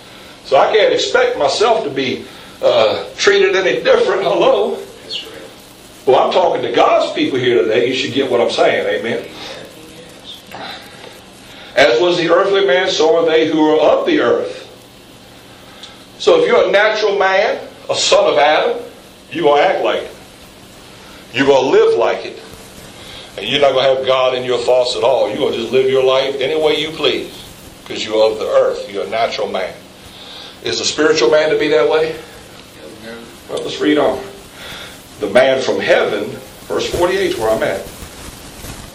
So 0.45 0.57
I 0.57 0.73
can't 0.73 0.93
expect 0.93 1.39
myself 1.39 1.85
to 1.85 1.91
be 1.91 2.25
uh, 2.63 3.09
treated 3.17 3.55
any 3.55 3.83
different. 3.83 4.23
Hello. 4.23 4.83
Well, 6.07 6.27
I'm 6.27 6.33
talking 6.33 6.63
to 6.63 6.73
God's 6.73 7.13
people 7.13 7.39
here 7.39 7.63
today. 7.63 7.87
You 7.87 7.95
should 7.95 8.15
get 8.15 8.31
what 8.31 8.41
I'm 8.41 8.51
saying. 8.51 9.01
Amen. 9.01 9.29
As 11.79 12.01
was 12.01 12.19
the 12.19 12.29
earthly 12.29 12.67
man, 12.67 12.91
so 12.91 13.17
are 13.19 13.25
they 13.25 13.47
who 13.47 13.65
are 13.71 14.01
of 14.01 14.05
the 14.05 14.19
earth. 14.19 14.65
So 16.19 16.41
if 16.41 16.49
you're 16.49 16.69
a 16.69 16.73
natural 16.73 17.17
man, 17.17 17.65
a 17.89 17.95
son 17.95 18.33
of 18.33 18.37
Adam, 18.37 18.83
you're 19.31 19.45
going 19.45 19.63
to 19.63 19.69
act 19.69 19.85
like 19.85 20.03
it. 20.03 20.17
You're 21.33 21.47
going 21.47 21.67
to 21.67 21.71
live 21.71 21.97
like 21.97 22.27
it. 22.27 22.43
And 23.37 23.47
you're 23.47 23.61
not 23.61 23.75
going 23.75 23.85
to 23.85 23.95
have 23.95 24.07
God 24.09 24.35
in 24.35 24.43
your 24.43 24.59
thoughts 24.59 24.97
at 24.97 25.05
all. 25.05 25.29
You're 25.29 25.39
going 25.39 25.53
to 25.53 25.61
just 25.61 25.71
live 25.71 25.89
your 25.89 26.03
life 26.03 26.35
any 26.41 26.61
way 26.61 26.81
you 26.81 26.91
please 26.91 27.31
because 27.83 28.05
you're 28.05 28.29
of 28.29 28.41
the 28.41 28.47
earth. 28.47 28.91
You're 28.91 29.07
a 29.07 29.11
natural 29.11 29.47
man. 29.47 29.73
Is 30.65 30.81
a 30.81 30.85
spiritual 30.85 31.31
man 31.31 31.51
to 31.51 31.59
be 31.61 31.69
that 31.69 31.89
way? 31.89 32.21
Well, 33.49 33.63
let's 33.63 33.81
read 33.81 33.99
on. 33.99 34.21
The 35.21 35.31
man 35.31 35.63
from 35.63 35.79
heaven, 35.79 36.31
verse 36.67 36.93
48 36.93 37.39
where 37.39 37.51
I'm 37.51 37.63
at, 37.63 37.89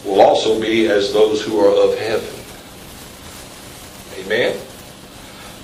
will 0.04 0.20
also 0.20 0.60
be 0.60 0.88
as 0.88 1.14
those 1.14 1.42
who 1.42 1.58
are 1.60 1.90
of 1.90 1.98
heaven. 1.98 2.43
Amen? 4.26 4.60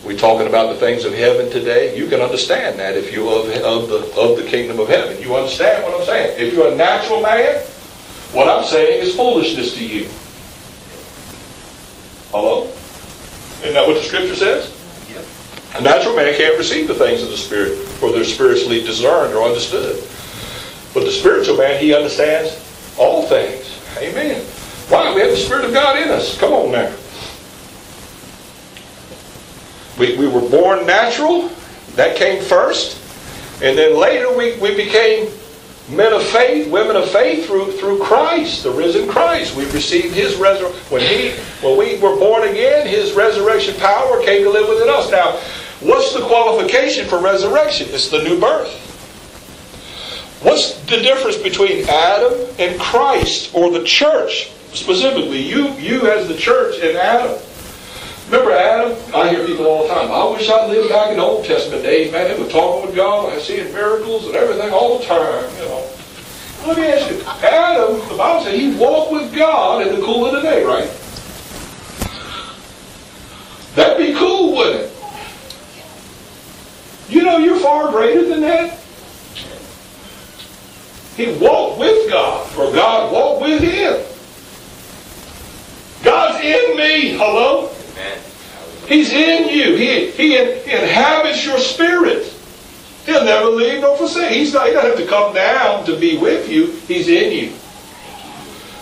We're 0.03 0.17
talking 0.17 0.47
about 0.47 0.73
the 0.73 0.79
things 0.79 1.03
of 1.03 1.13
heaven 1.13 1.51
today. 1.51 1.97
You 1.97 2.07
can 2.07 2.21
understand 2.21 2.79
that 2.79 2.95
if 2.95 3.11
you're 3.11 3.27
of, 3.27 3.49
of, 3.63 3.89
the, 3.89 4.19
of 4.19 4.37
the 4.37 4.43
kingdom 4.43 4.79
of 4.79 4.87
heaven. 4.87 5.21
You 5.21 5.35
understand 5.35 5.83
what 5.83 5.99
I'm 5.99 6.05
saying? 6.05 6.39
If 6.39 6.53
you're 6.53 6.71
a 6.71 6.75
natural 6.75 7.21
man, 7.21 7.61
what 8.31 8.47
I'm 8.47 8.63
saying 8.63 9.03
is 9.03 9.15
foolishness 9.15 9.73
to 9.75 9.85
you. 9.85 10.07
Hello? 12.31 12.67
Isn't 13.61 13.73
that 13.73 13.85
what 13.85 13.95
the 13.95 14.03
scripture 14.03 14.35
says? 14.35 14.73
Yep. 15.09 15.25
A 15.79 15.83
natural 15.83 16.15
man 16.15 16.33
can't 16.37 16.57
receive 16.57 16.87
the 16.87 16.93
things 16.93 17.21
of 17.21 17.29
the 17.29 17.37
Spirit, 17.37 17.75
for 17.75 18.11
they're 18.11 18.23
spiritually 18.23 18.81
discerned 18.81 19.33
or 19.33 19.43
understood. 19.43 20.01
But 20.93 21.03
the 21.03 21.11
spiritual 21.11 21.57
man, 21.57 21.81
he 21.81 21.93
understands 21.93 22.53
all 22.97 23.25
things. 23.27 23.81
Amen. 23.97 24.41
Why? 24.87 25.13
We 25.13 25.21
have 25.21 25.31
the 25.31 25.37
Spirit 25.37 25.65
of 25.65 25.73
God 25.73 25.97
in 25.97 26.09
us. 26.09 26.37
Come 26.39 26.53
on 26.53 26.71
now. 26.71 26.95
We, 29.99 30.17
we 30.17 30.27
were 30.27 30.47
born 30.49 30.87
natural. 30.87 31.49
That 31.95 32.15
came 32.15 32.41
first. 32.41 32.97
And 33.61 33.77
then 33.77 33.97
later 33.97 34.35
we, 34.35 34.57
we 34.59 34.73
became 34.73 35.29
men 35.89 36.13
of 36.13 36.23
faith, 36.23 36.71
women 36.71 36.95
of 36.95 37.09
faith 37.09 37.45
through 37.45 37.73
through 37.73 37.99
Christ, 37.99 38.63
the 38.63 38.71
risen 38.71 39.09
Christ. 39.09 39.55
We 39.55 39.65
received 39.71 40.13
His 40.13 40.35
resurrection 40.35 40.79
when 40.89 41.01
He 41.01 41.31
when 41.61 41.77
we 41.77 41.97
were 41.99 42.15
born 42.15 42.47
again. 42.47 42.87
His 42.87 43.13
resurrection 43.13 43.75
power 43.75 44.23
came 44.23 44.43
to 44.43 44.49
live 44.49 44.69
within 44.69 44.89
us. 44.89 45.11
Now, 45.11 45.33
what's 45.81 46.13
the 46.13 46.21
qualification 46.21 47.07
for 47.07 47.19
resurrection? 47.19 47.87
It's 47.89 48.09
the 48.09 48.23
new 48.23 48.39
birth. 48.39 48.85
What's 50.41 50.79
the 50.85 50.97
difference 50.97 51.35
between 51.35 51.89
Adam 51.89 52.33
and 52.59 52.79
Christ 52.79 53.53
or 53.53 53.69
the 53.71 53.83
church 53.83 54.51
specifically? 54.71 55.41
You 55.41 55.73
you 55.73 56.09
as 56.09 56.29
the 56.29 56.37
church 56.37 56.79
and 56.81 56.97
Adam. 56.97 57.37
Remember 58.29 58.51
Adam? 58.51 58.95
I 59.15 59.29
hear 59.29 59.43
people 59.43 59.65
all 59.65 59.87
the 59.87 59.93
time. 59.93 60.11
I 60.11 60.23
wish 60.29 60.47
I 60.47 60.67
lived 60.67 60.89
back 60.89 61.09
in 61.09 61.17
the 61.17 61.23
Old 61.23 61.45
Testament 61.45 61.81
days, 61.81 62.11
man. 62.11 62.27
They 62.27 62.39
were 62.39 62.47
talking 62.47 62.85
with 62.85 62.95
God, 62.95 63.33
I 63.33 63.39
seeing 63.39 63.73
miracles 63.73 64.27
and 64.27 64.35
everything 64.35 64.71
all 64.71 64.99
the 64.99 65.05
time, 65.05 65.49
you 65.55 65.65
know. 65.65 65.89
Let 66.67 66.77
me 66.77 66.85
ask 66.85 67.09
you, 67.09 67.23
Adam, 67.25 68.07
the 68.07 68.15
Bible 68.15 68.43
said 68.43 68.53
he 68.53 68.75
walked 68.75 69.13
with 69.13 69.33
God 69.33 69.87
in 69.87 69.95
the 69.95 70.05
cool 70.05 70.27
of 70.27 70.33
the 70.33 70.41
day, 70.41 70.63
right? 70.63 70.87
That'd 73.73 73.97
be 73.97 74.13
cool, 74.13 74.57
wouldn't 74.57 74.81
it? 74.81 74.93
You 77.09 77.23
know 77.23 77.37
you're 77.37 77.59
far 77.59 77.89
greater 77.89 78.27
than 78.27 78.41
that. 78.41 78.77
He 81.17 81.31
walked 81.39 81.79
with 81.79 82.11
God, 82.11 82.55
or 82.59 82.71
God 82.71 83.11
walked 83.11 83.41
with 83.41 83.61
him. 83.63 84.05
God's 86.03 86.43
in 86.43 86.77
me. 86.77 87.17
Hello? 87.17 87.71
He's 88.87 89.11
in 89.11 89.49
you. 89.49 89.75
He, 89.75 90.11
he 90.11 90.37
inhabits 90.37 91.45
your 91.45 91.59
spirit. 91.59 92.33
He'll 93.05 93.25
never 93.25 93.47
leave 93.49 93.81
nor 93.81 93.97
forsake. 93.97 94.31
He's 94.31 94.53
not, 94.53 94.67
he 94.67 94.73
doesn't 94.73 94.91
have 94.91 94.99
to 94.99 95.07
come 95.07 95.33
down 95.33 95.85
to 95.85 95.97
be 95.97 96.17
with 96.17 96.49
you. 96.49 96.71
He's 96.87 97.07
in 97.07 97.31
you. 97.31 97.53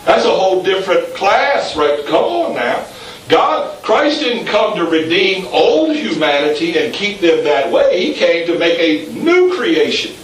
That's 0.06 0.26
a 0.26 0.30
whole 0.30 0.64
different 0.64 1.14
class, 1.14 1.76
right? 1.76 2.06
Come 2.06 2.24
on 2.24 2.56
now. 2.56 2.86
God, 3.28 3.84
Christ 3.84 4.22
didn't 4.22 4.46
come 4.46 4.78
to 4.78 4.86
redeem 4.86 5.46
old 5.48 5.94
humanity 5.96 6.78
and 6.78 6.94
keep 6.94 7.20
them 7.20 7.44
that 7.44 7.70
way. 7.70 8.02
He 8.02 8.14
came 8.14 8.48
to 8.48 8.58
make 8.58 8.80
a 8.80 9.12
new 9.12 9.54
creation. 9.54 10.16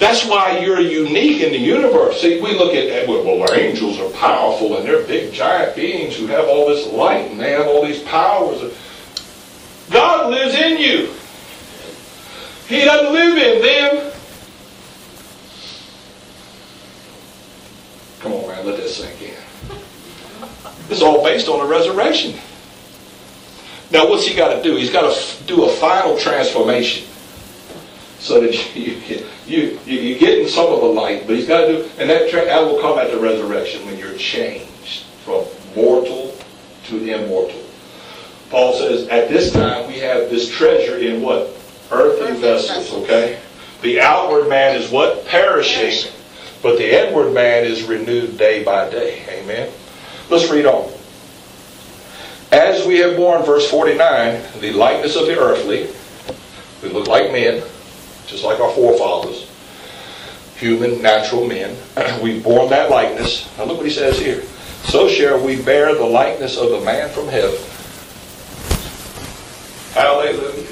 That's 0.00 0.24
why 0.24 0.60
you're 0.60 0.80
unique 0.80 1.42
in 1.42 1.52
the 1.52 1.58
universe. 1.58 2.22
See, 2.22 2.40
we 2.40 2.54
look 2.54 2.74
at, 2.74 3.06
well, 3.06 3.52
angels 3.52 4.00
are 4.00 4.08
powerful 4.12 4.78
and 4.78 4.88
they're 4.88 5.04
big, 5.06 5.30
giant 5.30 5.76
beings 5.76 6.16
who 6.16 6.26
have 6.26 6.48
all 6.48 6.66
this 6.66 6.86
light 6.86 7.30
and 7.30 7.38
they 7.38 7.50
have 7.52 7.66
all 7.66 7.84
these 7.84 8.02
powers. 8.04 8.74
God 9.90 10.30
lives 10.30 10.54
in 10.54 10.78
you. 10.78 11.12
He 12.66 12.82
doesn't 12.82 13.12
live 13.12 13.36
in 13.36 13.62
them. 13.62 14.12
Come 18.20 18.32
on, 18.32 18.48
man, 18.48 18.64
let 18.64 18.78
that 18.78 18.88
sink 18.88 19.20
in. 19.20 19.34
It's 20.88 21.02
all 21.02 21.22
based 21.22 21.48
on 21.48 21.58
the 21.58 21.66
resurrection. 21.66 22.40
Now, 23.90 24.08
what's 24.08 24.26
he 24.26 24.34
got 24.34 24.54
to 24.54 24.62
do? 24.62 24.76
He's 24.76 24.90
got 24.90 25.14
to 25.14 25.44
do 25.44 25.64
a 25.64 25.68
final 25.74 26.16
transformation 26.16 27.09
so 28.20 28.40
that 28.40 28.54
you, 28.76 29.00
you, 29.46 29.78
you, 29.84 30.00
you're 30.00 30.18
getting 30.18 30.46
some 30.46 30.72
of 30.72 30.80
the 30.80 30.86
light, 30.86 31.26
but 31.26 31.36
he's 31.36 31.48
got 31.48 31.66
to 31.66 31.66
do, 31.68 31.90
and 31.98 32.08
that, 32.08 32.30
that 32.30 32.60
will 32.60 32.80
come 32.80 32.98
at 32.98 33.10
the 33.10 33.18
resurrection 33.18 33.84
when 33.86 33.98
you're 33.98 34.16
changed 34.16 35.04
from 35.24 35.44
mortal 35.74 36.36
to 36.84 36.96
immortal. 37.04 37.60
Paul 38.50 38.74
says, 38.74 39.08
at 39.08 39.28
this 39.28 39.52
time 39.52 39.86
we 39.86 39.98
have 40.00 40.28
this 40.28 40.50
treasure 40.50 40.98
in 40.98 41.22
what? 41.22 41.56
Earthen 41.92 42.36
vessels, 42.36 42.92
okay? 43.02 43.40
The 43.82 44.00
outward 44.00 44.48
man 44.48 44.76
is 44.76 44.90
what? 44.90 45.26
Perishing. 45.26 46.12
But 46.62 46.76
the 46.76 47.08
inward 47.08 47.32
man 47.32 47.64
is 47.64 47.84
renewed 47.84 48.36
day 48.36 48.62
by 48.62 48.90
day. 48.90 49.24
Amen? 49.28 49.72
Let's 50.28 50.50
read 50.50 50.66
on. 50.66 50.92
As 52.52 52.86
we 52.86 52.98
have 52.98 53.16
borne, 53.16 53.44
verse 53.44 53.68
49, 53.70 54.42
the 54.60 54.72
likeness 54.72 55.16
of 55.16 55.26
the 55.26 55.38
earthly, 55.38 55.88
we 56.82 56.90
look 56.90 57.08
like 57.08 57.32
men, 57.32 57.62
just 58.26 58.44
like 58.44 58.60
our 58.60 58.72
forefathers, 58.72 59.50
human, 60.56 61.00
natural 61.02 61.46
men. 61.46 61.76
We've 62.22 62.42
borne 62.42 62.70
that 62.70 62.90
likeness. 62.90 63.48
Now 63.56 63.64
look 63.64 63.78
what 63.78 63.86
he 63.86 63.92
says 63.92 64.18
here. 64.18 64.42
So 64.84 65.08
shall 65.08 65.44
we 65.44 65.60
bear 65.60 65.94
the 65.94 66.04
likeness 66.04 66.56
of 66.56 66.70
the 66.70 66.80
man 66.80 67.10
from 67.10 67.28
heaven. 67.28 67.58
Hallelujah. 69.92 70.66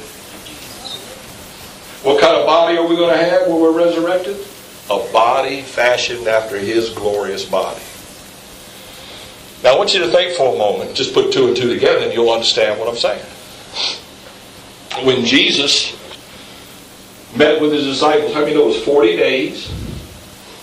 What 2.02 2.20
kind 2.20 2.36
of 2.36 2.46
body 2.46 2.78
are 2.78 2.86
we 2.86 2.96
going 2.96 3.16
to 3.16 3.24
have 3.24 3.48
when 3.48 3.60
we're 3.60 3.72
resurrected? 3.72 4.36
A 4.90 5.12
body 5.12 5.62
fashioned 5.62 6.26
after 6.26 6.56
his 6.56 6.90
glorious 6.90 7.44
body. 7.44 7.82
Now, 9.62 9.74
I 9.74 9.78
want 9.78 9.92
you 9.92 10.00
to 10.00 10.10
think 10.10 10.36
for 10.36 10.54
a 10.54 10.58
moment. 10.58 10.94
Just 10.94 11.12
put 11.12 11.32
two 11.32 11.48
and 11.48 11.56
two 11.56 11.74
together 11.74 12.04
and 12.04 12.12
you'll 12.12 12.30
understand 12.30 12.78
what 12.78 12.88
I'm 12.88 12.96
saying. 12.96 13.24
When 15.04 15.24
Jesus 15.24 15.92
met 17.36 17.60
with 17.60 17.72
his 17.72 17.84
disciples, 17.84 18.32
how 18.32 18.40
many 18.40 18.56
was 18.56 18.82
40 18.84 19.16
days 19.16 19.72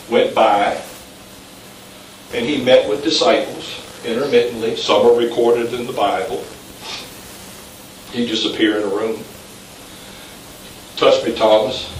went 0.09 0.36
by 0.36 0.82
and 2.34 2.45
he 2.45 2.63
met 2.63 2.89
with 2.89 3.03
disciples 3.03 3.82
intermittently. 4.05 4.76
Some 4.76 5.05
are 5.05 5.16
recorded 5.16 5.74
in 5.74 5.88
the 5.88 5.93
Bible. 5.93 6.43
He'd 8.11 8.28
just 8.28 8.45
appear 8.45 8.78
in 8.78 8.84
a 8.84 8.88
room. 8.88 9.24
Touch 10.97 11.24
me, 11.26 11.36
Thomas. 11.36 11.91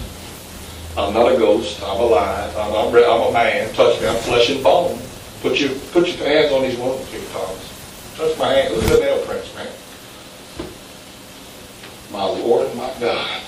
I'm 0.96 1.12
not 1.12 1.32
a 1.32 1.36
ghost. 1.36 1.82
I'm 1.82 2.00
alive. 2.00 2.56
I'm, 2.56 2.72
I'm, 2.72 2.94
I'm 2.94 3.28
a 3.28 3.32
man. 3.32 3.72
Touch 3.74 4.00
me. 4.00 4.08
I'm 4.08 4.16
flesh 4.16 4.48
and 4.50 4.62
bone. 4.62 4.98
Put 5.42 5.60
your 5.60 5.74
put 5.92 6.08
your 6.08 6.26
hands 6.26 6.52
on 6.52 6.62
these 6.62 6.78
wounds 6.78 7.06
here, 7.10 7.20
Thomas. 7.32 8.14
Touch 8.16 8.38
my 8.38 8.48
hand. 8.48 8.74
Look 8.74 8.84
at 8.84 8.90
the 8.90 9.00
nail 9.00 9.24
prints, 9.26 9.54
man. 9.54 9.68
My 12.10 12.24
Lord 12.24 12.68
and 12.68 12.78
my 12.78 12.92
God. 12.98 13.42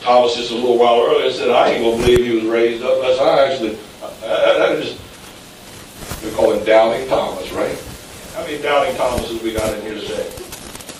Thomas 0.00 0.36
just 0.36 0.50
a 0.50 0.54
little 0.54 0.78
while 0.78 1.02
earlier 1.02 1.30
said, 1.32 1.50
I 1.50 1.70
ain't 1.70 1.84
gonna 1.84 1.96
believe 1.96 2.24
he 2.24 2.34
was 2.34 2.44
raised 2.44 2.82
up 2.82 2.94
unless 2.96 3.18
I 3.20 3.50
actually. 3.50 3.78
I, 4.02 4.26
I, 4.26 4.72
I 4.72 4.80
just 4.80 4.98
we 6.24 6.30
call 6.32 6.52
him 6.52 6.64
Doubting 6.64 7.08
Thomas, 7.08 7.50
right? 7.52 7.78
How 8.34 8.42
many 8.42 8.60
Doubting 8.62 8.96
Thomases 8.96 9.42
we 9.42 9.52
got 9.52 9.72
in 9.74 9.82
here 9.82 9.94
today? 9.94 10.30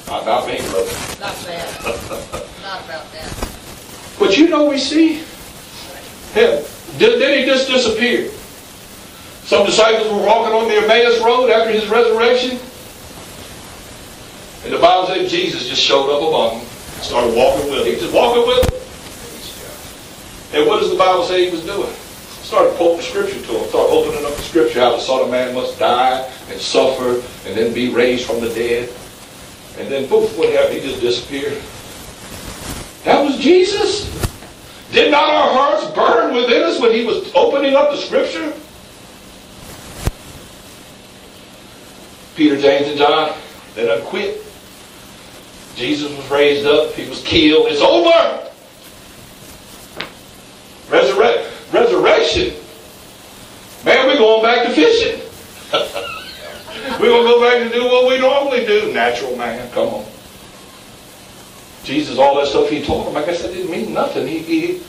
Not, 0.07 0.27
not 0.27 0.47
me, 0.47 0.59
brother. 0.71 0.93
Not 1.21 1.37
bad. 1.45 1.85
Not 2.63 2.85
about 2.85 3.13
that. 3.13 3.49
But 4.19 4.37
you 4.37 4.49
know 4.49 4.69
we 4.69 4.79
see 4.79 5.19
him. 6.33 6.65
Did, 6.99 7.19
did 7.19 7.41
he 7.41 7.47
just 7.47 7.69
disappear? 7.69 8.31
Some 9.45 9.65
disciples 9.67 10.11
were 10.13 10.27
walking 10.27 10.55
on 10.55 10.69
the 10.69 10.75
Emmaus 10.75 11.21
Road 11.21 11.51
after 11.51 11.71
his 11.71 11.89
resurrection. 11.89 12.59
And 14.65 14.73
the 14.73 14.79
Bible 14.79 15.07
said 15.07 15.29
Jesus 15.29 15.69
just 15.69 15.83
showed 15.83 16.11
up 16.11 16.29
among 16.29 16.59
them. 16.59 16.67
Started 17.01 17.35
walking 17.35 17.71
with 17.71 17.87
him. 17.87 17.95
He 17.95 18.01
just 18.01 18.13
walking 18.13 18.47
with 18.47 18.69
them. 18.69 18.81
And 20.53 20.67
what 20.67 20.81
does 20.81 20.91
the 20.91 20.97
Bible 20.97 21.25
say 21.25 21.45
he 21.45 21.51
was 21.51 21.65
doing? 21.65 21.93
Started 22.43 22.75
quoting 22.77 23.03
scripture 23.03 23.41
to 23.41 23.53
him. 23.59 23.69
Started 23.69 23.93
opening 23.93 24.25
up 24.25 24.35
the 24.35 24.43
scripture 24.43 24.81
how 24.81 24.93
the 24.93 25.01
Son 25.01 25.21
of 25.21 25.31
Man 25.31 25.55
must 25.55 25.79
die 25.79 26.21
and 26.51 26.61
suffer 26.61 27.17
and 27.47 27.57
then 27.57 27.75
be 27.75 27.93
raised 27.93 28.27
from 28.27 28.41
the 28.41 28.49
dead. 28.49 28.89
And 29.79 29.89
then 29.89 30.09
poof, 30.09 30.37
what 30.39 30.49
happened? 30.53 30.81
He 30.81 30.89
just 30.89 31.01
disappeared. 31.01 31.63
That 33.05 33.23
was 33.23 33.39
Jesus. 33.39 34.09
Did 34.91 35.11
not 35.11 35.29
our 35.29 35.53
hearts 35.53 35.95
burn 35.95 36.35
within 36.35 36.63
us 36.63 36.81
when 36.81 36.93
he 36.93 37.05
was 37.05 37.31
opening 37.35 37.77
up 37.77 37.91
the 37.91 37.99
scripture? 37.99 38.55
Peter, 42.35 42.59
James, 42.59 42.89
and 42.89 42.97
John, 42.97 43.37
they 43.75 43.85
done 43.85 44.03
quit. 44.07 44.43
Jesus 45.75 46.11
was 46.17 46.31
raised 46.31 46.67
up. 46.67 46.95
He 46.95 47.09
was 47.09 47.23
killed. 47.23 47.67
It's 47.69 47.83
over. 47.83 48.48
Resurrect, 50.91 51.51
resurrection. 51.73 52.55
Man, 53.85 54.07
we're 54.07 54.17
going 54.17 54.43
back 54.43 54.67
to 54.67 54.73
fishing. 54.73 55.21
we're 56.99 57.09
going 57.09 57.25
to 57.25 57.29
go 57.29 57.41
back 57.41 57.71
to 57.71 57.79
do 57.79 57.85
what 57.85 58.09
we 58.09 58.19
normally 58.19 58.65
do. 58.65 58.93
Natural 58.93 59.37
man, 59.37 59.71
come 59.73 59.89
on. 59.89 60.07
Jesus, 61.85 62.19
all 62.19 62.37
that 62.37 62.49
stuff 62.49 62.69
he 62.69 62.83
told 62.83 63.07
them, 63.07 63.17
I 63.17 63.25
guess 63.25 63.43
that 63.43 63.53
didn't 63.53 63.71
mean 63.71 63.95
nothing. 63.95 64.27
He, 64.27 64.39
he, 64.41 64.83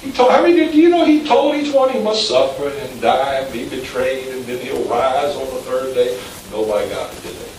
he 0.00 0.12
told, 0.12 0.30
how 0.30 0.42
many 0.42 0.54
did 0.54 0.74
you 0.74 0.88
know 0.88 1.04
he 1.04 1.26
told 1.26 1.54
each 1.56 1.72
one 1.74 1.90
he 1.90 2.00
must 2.00 2.28
suffer 2.28 2.68
and 2.68 3.00
die 3.00 3.34
and 3.34 3.52
be 3.52 3.68
betrayed 3.68 4.28
and 4.28 4.44
then 4.44 4.64
he'll 4.64 4.84
rise 4.84 5.34
on 5.34 5.46
the 5.46 5.60
third 5.62 5.94
day? 5.94 6.18
Nobody 6.50 6.88
got 6.88 7.12
it, 7.12 7.22
did 7.22 7.36
they? 7.36 7.51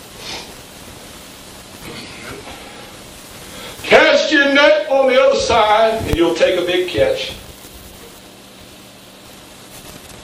Cast 3.84 4.32
your 4.32 4.54
net 4.54 4.90
on 4.90 5.08
the 5.08 5.22
other 5.22 5.38
side 5.38 6.02
and 6.04 6.16
you'll 6.16 6.36
take 6.36 6.60
a 6.60 6.66
big 6.66 6.90
catch. 6.90 7.36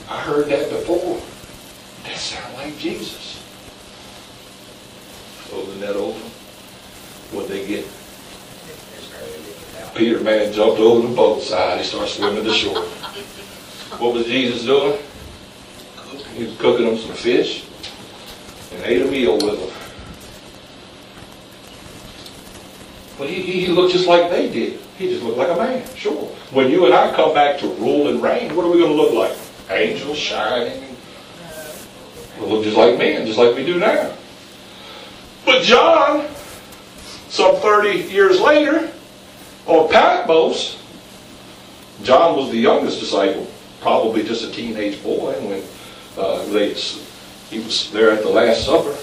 I 0.08 0.20
heard 0.20 0.48
that 0.48 0.70
before. 0.70 1.20
That 2.04 2.16
sounded 2.16 2.56
like 2.56 2.78
Jesus. 2.78 3.36
Throw 5.44 5.64
the 5.64 5.86
net 5.86 5.94
over. 5.94 6.18
What'd 7.32 7.50
they 7.50 7.66
get? 7.66 7.86
Peter, 9.94 10.20
man, 10.20 10.52
jumped 10.52 10.80
over 10.80 11.06
the 11.06 11.14
boat 11.14 11.42
side. 11.42 11.78
He 11.78 11.84
started 11.84 12.08
swimming 12.08 12.44
to 12.44 12.52
shore. 12.52 12.82
What 13.98 14.14
was 14.14 14.26
Jesus 14.26 14.64
doing? 14.64 14.98
He 16.34 16.44
was 16.44 16.56
cooking 16.56 16.86
them 16.86 16.96
some 16.96 17.12
fish 17.12 17.66
and 18.72 18.82
ate 18.84 19.02
a 19.02 19.10
meal 19.10 19.34
with 19.34 19.60
them. 19.60 19.79
But 23.20 23.28
he, 23.28 23.42
he 23.42 23.66
looked 23.66 23.92
just 23.92 24.06
like 24.06 24.30
they 24.30 24.48
did. 24.48 24.80
He 24.96 25.10
just 25.10 25.22
looked 25.22 25.36
like 25.36 25.50
a 25.50 25.56
man, 25.56 25.86
sure. 25.94 26.24
When 26.52 26.70
you 26.70 26.86
and 26.86 26.94
I 26.94 27.14
come 27.14 27.34
back 27.34 27.58
to 27.58 27.68
rule 27.74 28.08
and 28.08 28.22
reign, 28.22 28.56
what 28.56 28.64
are 28.64 28.70
we 28.70 28.78
going 28.78 28.96
to 28.96 28.96
look 28.96 29.12
like? 29.12 29.36
Angels 29.68 30.16
shining. 30.16 30.96
We'll 32.38 32.48
look 32.48 32.64
just 32.64 32.78
like 32.78 32.96
men, 32.96 33.26
just 33.26 33.38
like 33.38 33.54
we 33.54 33.66
do 33.66 33.78
now. 33.78 34.16
But 35.44 35.62
John, 35.64 36.28
some 37.28 37.56
30 37.56 38.10
years 38.10 38.40
later, 38.40 38.90
on 39.66 39.90
Patmos, 39.90 40.82
John 42.02 42.38
was 42.38 42.50
the 42.50 42.56
youngest 42.56 43.00
disciple, 43.00 43.46
probably 43.82 44.22
just 44.22 44.48
a 44.48 44.50
teenage 44.50 45.02
boy 45.02 45.34
when 45.46 45.62
uh, 46.16 46.42
they, 46.46 46.72
he 46.72 47.58
was 47.58 47.90
there 47.92 48.12
at 48.12 48.22
the 48.22 48.30
Last 48.30 48.64
Supper. 48.64 48.96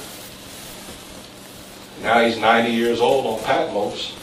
Now 2.02 2.22
he's 2.22 2.38
90 2.38 2.72
years 2.72 3.00
old 3.00 3.26
on 3.26 3.44
Patmos. 3.44 4.16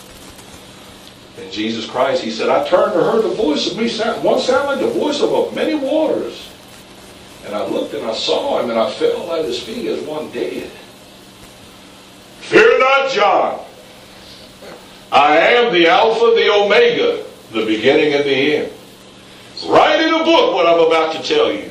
And 1.39 1.51
Jesus 1.51 1.87
Christ, 1.87 2.23
he 2.23 2.31
said, 2.31 2.49
I 2.49 2.67
turned 2.69 2.93
to 2.93 3.03
heard 3.03 3.25
the 3.25 3.35
voice 3.35 3.71
of 3.71 3.77
me, 3.77 3.89
sound, 3.89 4.23
one 4.23 4.39
sound 4.39 4.67
like 4.67 4.81
the 4.81 4.99
voice 4.99 5.21
of 5.21 5.33
a 5.33 5.55
many 5.55 5.75
waters. 5.75 6.51
And 7.45 7.55
I 7.55 7.67
looked 7.67 7.93
and 7.95 8.07
I 8.07 8.15
saw 8.15 8.61
him 8.61 8.71
and 8.71 8.79
I 8.79 8.91
fell 8.93 9.35
at 9.35 9.45
his 9.45 9.61
feet 9.61 9.87
as 9.87 10.01
one 10.03 10.31
dead. 10.31 10.71
Fear 12.41 12.79
not, 12.79 13.11
John. 13.11 13.61
I 15.11 15.39
am 15.39 15.73
the 15.73 15.89
Alpha, 15.89 16.35
the 16.35 16.53
Omega, 16.53 17.25
the 17.53 17.67
beginning 17.67 18.15
and 18.15 18.25
the 18.25 18.57
end. 18.57 18.73
Write 19.69 20.01
in 20.01 20.13
a 20.13 20.25
book 20.25 20.55
what 20.55 20.67
I'm 20.67 20.87
about 20.87 21.15
to 21.15 21.23
tell 21.23 21.53
you. 21.53 21.71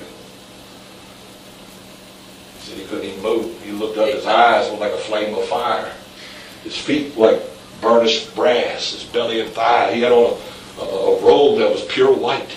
He 2.64 2.70
said 2.70 2.78
he 2.80 2.86
couldn't 2.86 3.05
even 3.05 3.22
move. 3.22 3.61
He 3.61 3.72
looked 3.72 3.97
up, 3.97 4.07
his 4.07 4.26
eyes 4.26 4.72
were 4.72 4.78
like 4.78 4.93
a 4.93 4.97
flame 4.97 5.36
of 5.36 5.43
fire. 5.45 5.91
His 6.64 6.78
feet 6.78 7.18
like 7.18 7.41
burnished 7.82 8.34
brass, 8.36 8.93
his 8.93 9.03
belly 9.03 9.41
and 9.41 9.49
thigh. 9.51 9.93
He 9.93 10.01
had 10.01 10.14
on 10.14 10.39
a, 10.78 10.82
a, 10.82 10.86
a 10.86 11.22
robe 11.22 11.59
that 11.59 11.70
was 11.70 11.84
pure 11.86 12.14
white. 12.14 12.55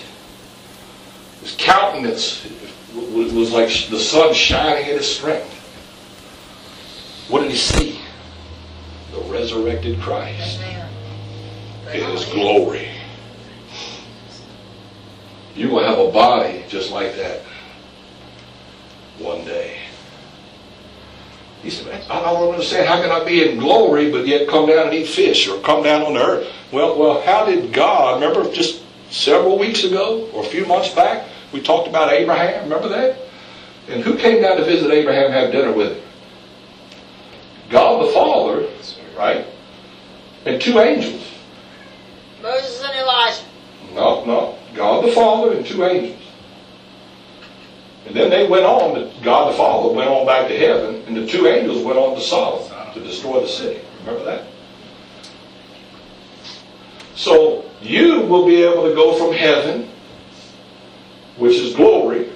His 1.41 1.55
countenance 1.57 2.47
was, 2.95 3.33
was 3.33 3.51
like 3.51 3.67
the 3.89 3.99
sun 3.99 4.33
shining 4.33 4.89
in 4.89 4.97
his 4.97 5.13
strength. 5.13 5.53
What 7.27 7.41
did 7.41 7.51
he 7.51 7.57
see? 7.57 7.99
The 9.11 9.19
resurrected 9.23 9.99
Christ 9.99 10.61
in 11.93 12.09
his 12.11 12.25
glory. 12.25 12.89
You 15.53 15.69
will 15.69 15.83
have 15.83 15.99
a 15.99 16.11
body 16.11 16.63
just 16.69 16.91
like 16.91 17.15
that 17.15 17.41
one 19.19 19.43
day. 19.43 19.86
He 21.61 21.69
said, 21.69 22.03
I 22.09 22.21
don't 22.21 22.51
understand. 22.51 22.87
How 22.87 23.01
can 23.01 23.11
I 23.11 23.23
be 23.23 23.49
in 23.49 23.57
glory 23.57 24.11
but 24.11 24.27
yet 24.27 24.47
come 24.47 24.67
down 24.67 24.87
and 24.87 24.93
eat 24.93 25.07
fish 25.07 25.47
or 25.47 25.59
come 25.61 25.83
down 25.83 26.03
on 26.03 26.13
the 26.13 26.23
earth? 26.23 26.47
Well, 26.71 26.97
well, 26.97 27.21
how 27.21 27.45
did 27.45 27.73
God, 27.73 28.21
remember 28.21 28.51
just 28.53 28.83
several 29.09 29.57
weeks 29.57 29.83
ago 29.83 30.29
or 30.33 30.43
a 30.43 30.47
few 30.47 30.65
months 30.65 30.93
back, 30.93 31.27
we 31.51 31.61
talked 31.61 31.87
about 31.87 32.11
Abraham. 32.11 32.63
Remember 32.63 32.89
that? 32.89 33.19
And 33.89 34.03
who 34.03 34.17
came 34.17 34.41
down 34.41 34.57
to 34.57 34.65
visit 34.65 34.91
Abraham 34.91 35.25
and 35.25 35.33
have 35.33 35.51
dinner 35.51 35.71
with 35.71 35.97
him? 35.97 36.03
God 37.69 38.05
the 38.05 38.11
Father, 38.11 38.67
right? 39.17 39.45
And 40.45 40.61
two 40.61 40.79
angels. 40.79 41.25
Moses 42.41 42.83
and 42.83 42.97
Elijah. 42.99 43.43
No, 43.93 44.23
no. 44.25 44.57
God 44.75 45.05
the 45.05 45.11
Father 45.11 45.53
and 45.53 45.65
two 45.65 45.83
angels. 45.83 46.21
And 48.07 48.15
then 48.15 48.29
they 48.29 48.47
went 48.47 48.65
on, 48.65 49.11
God 49.21 49.51
the 49.51 49.57
Father 49.57 49.93
went 49.93 50.09
on 50.09 50.25
back 50.25 50.47
to 50.47 50.57
heaven, 50.57 51.03
and 51.07 51.17
the 51.17 51.27
two 51.27 51.45
angels 51.45 51.83
went 51.83 51.99
on 51.99 52.15
to 52.15 52.21
Sodom 52.21 52.93
to 52.93 52.99
destroy 53.01 53.41
the 53.41 53.47
city. 53.47 53.81
Remember 53.99 54.23
that? 54.23 54.47
So 57.15 57.69
you 57.81 58.21
will 58.21 58.45
be 58.45 58.63
able 58.63 58.87
to 58.87 58.95
go 58.95 59.15
from 59.15 59.33
heaven, 59.33 59.89
which 61.35 61.57
is 61.57 61.75
glory, 61.75 62.31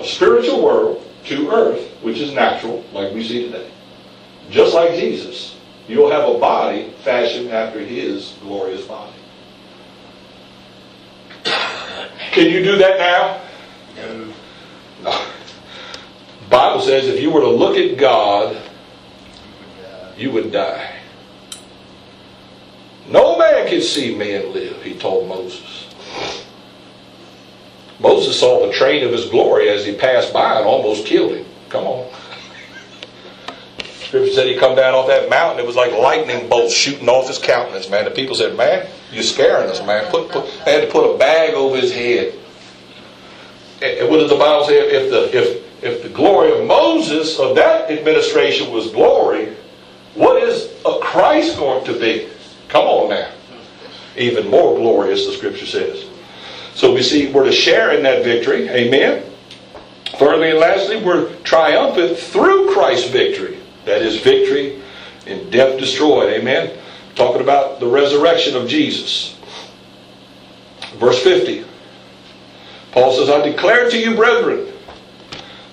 a 0.00 0.04
spiritual 0.04 0.64
world, 0.64 1.06
to 1.26 1.50
earth, 1.50 1.86
which 2.02 2.18
is 2.18 2.32
natural, 2.32 2.82
like 2.92 3.12
we 3.12 3.22
see 3.22 3.44
today. 3.44 3.70
Just 4.48 4.74
like 4.74 4.94
Jesus, 4.94 5.56
you'll 5.88 6.10
have 6.10 6.26
a 6.26 6.38
body 6.38 6.94
fashioned 7.04 7.50
after 7.50 7.80
his 7.80 8.34
glorious 8.40 8.86
body. 8.86 9.12
Can 12.32 12.50
you 12.50 12.64
do 12.64 12.78
that 12.78 12.98
now? 12.98 13.40
No. 13.96 14.24
No. 14.24 14.32
Bible 16.52 16.82
says 16.82 17.06
if 17.06 17.18
you 17.18 17.30
were 17.30 17.40
to 17.40 17.48
look 17.48 17.78
at 17.78 17.96
God, 17.96 18.60
you 20.18 20.30
would 20.32 20.52
die. 20.52 20.96
No 23.08 23.38
man 23.38 23.66
can 23.66 23.80
see 23.80 24.14
me 24.14 24.34
and 24.34 24.50
live, 24.50 24.82
he 24.82 24.94
told 24.94 25.26
Moses. 25.28 25.88
Moses 27.98 28.38
saw 28.38 28.66
the 28.66 28.72
train 28.74 29.02
of 29.02 29.12
his 29.12 29.30
glory 29.30 29.70
as 29.70 29.86
he 29.86 29.94
passed 29.94 30.34
by 30.34 30.58
and 30.58 30.66
almost 30.66 31.06
killed 31.06 31.32
him. 31.32 31.46
Come 31.70 31.86
on. 31.86 32.12
Scripture 34.02 34.32
said 34.32 34.46
he 34.46 34.54
come 34.54 34.76
down 34.76 34.92
off 34.92 35.06
that 35.06 35.30
mountain. 35.30 35.58
It 35.58 35.66
was 35.66 35.76
like 35.76 35.92
lightning 35.92 36.50
bolts 36.50 36.74
shooting 36.74 37.08
off 37.08 37.28
his 37.28 37.38
countenance, 37.38 37.88
man. 37.88 38.04
The 38.04 38.10
people 38.10 38.34
said, 38.34 38.58
man, 38.58 38.86
you're 39.10 39.22
scaring 39.22 39.70
us, 39.70 39.80
man. 39.86 40.10
Put, 40.10 40.28
put, 40.28 40.44
they 40.66 40.72
had 40.72 40.84
to 40.86 40.92
put 40.92 41.14
a 41.14 41.16
bag 41.16 41.54
over 41.54 41.78
his 41.78 41.94
head. 41.94 42.34
And 43.80 44.10
what 44.10 44.18
does 44.18 44.28
the 44.28 44.36
Bible 44.36 44.66
say? 44.66 44.78
If 44.78 45.10
the, 45.10 45.38
if, 45.38 45.61
if 45.82 46.02
the 46.02 46.08
glory 46.08 46.52
of 46.58 46.66
Moses, 46.66 47.38
of 47.38 47.56
that 47.56 47.90
administration 47.90 48.72
was 48.72 48.90
glory, 48.90 49.54
what 50.14 50.42
is 50.42 50.70
a 50.86 50.98
Christ 51.00 51.58
going 51.58 51.84
to 51.86 51.98
be? 51.98 52.28
Come 52.68 52.86
on 52.86 53.10
now. 53.10 53.30
Even 54.16 54.48
more 54.48 54.76
glorious, 54.76 55.26
the 55.26 55.32
scripture 55.32 55.66
says. 55.66 56.06
So 56.74 56.94
we 56.94 57.02
see 57.02 57.30
we're 57.32 57.44
to 57.44 57.52
share 57.52 57.92
in 57.92 58.02
that 58.04 58.24
victory. 58.24 58.68
Amen. 58.68 59.24
Thirdly 60.04 60.50
and 60.50 60.58
lastly, 60.58 61.02
we're 61.02 61.34
triumphant 61.42 62.18
through 62.18 62.72
Christ's 62.72 63.10
victory. 63.10 63.58
That 63.84 64.02
is 64.02 64.20
victory 64.20 64.80
in 65.26 65.50
death 65.50 65.78
destroyed. 65.78 66.32
Amen. 66.32 66.78
Talking 67.14 67.42
about 67.42 67.80
the 67.80 67.86
resurrection 67.86 68.56
of 68.56 68.68
Jesus. 68.68 69.36
Verse 70.96 71.22
50. 71.22 71.64
Paul 72.92 73.12
says, 73.12 73.30
I 73.30 73.42
declare 73.42 73.90
to 73.90 73.98
you, 73.98 74.14
brethren, 74.14 74.71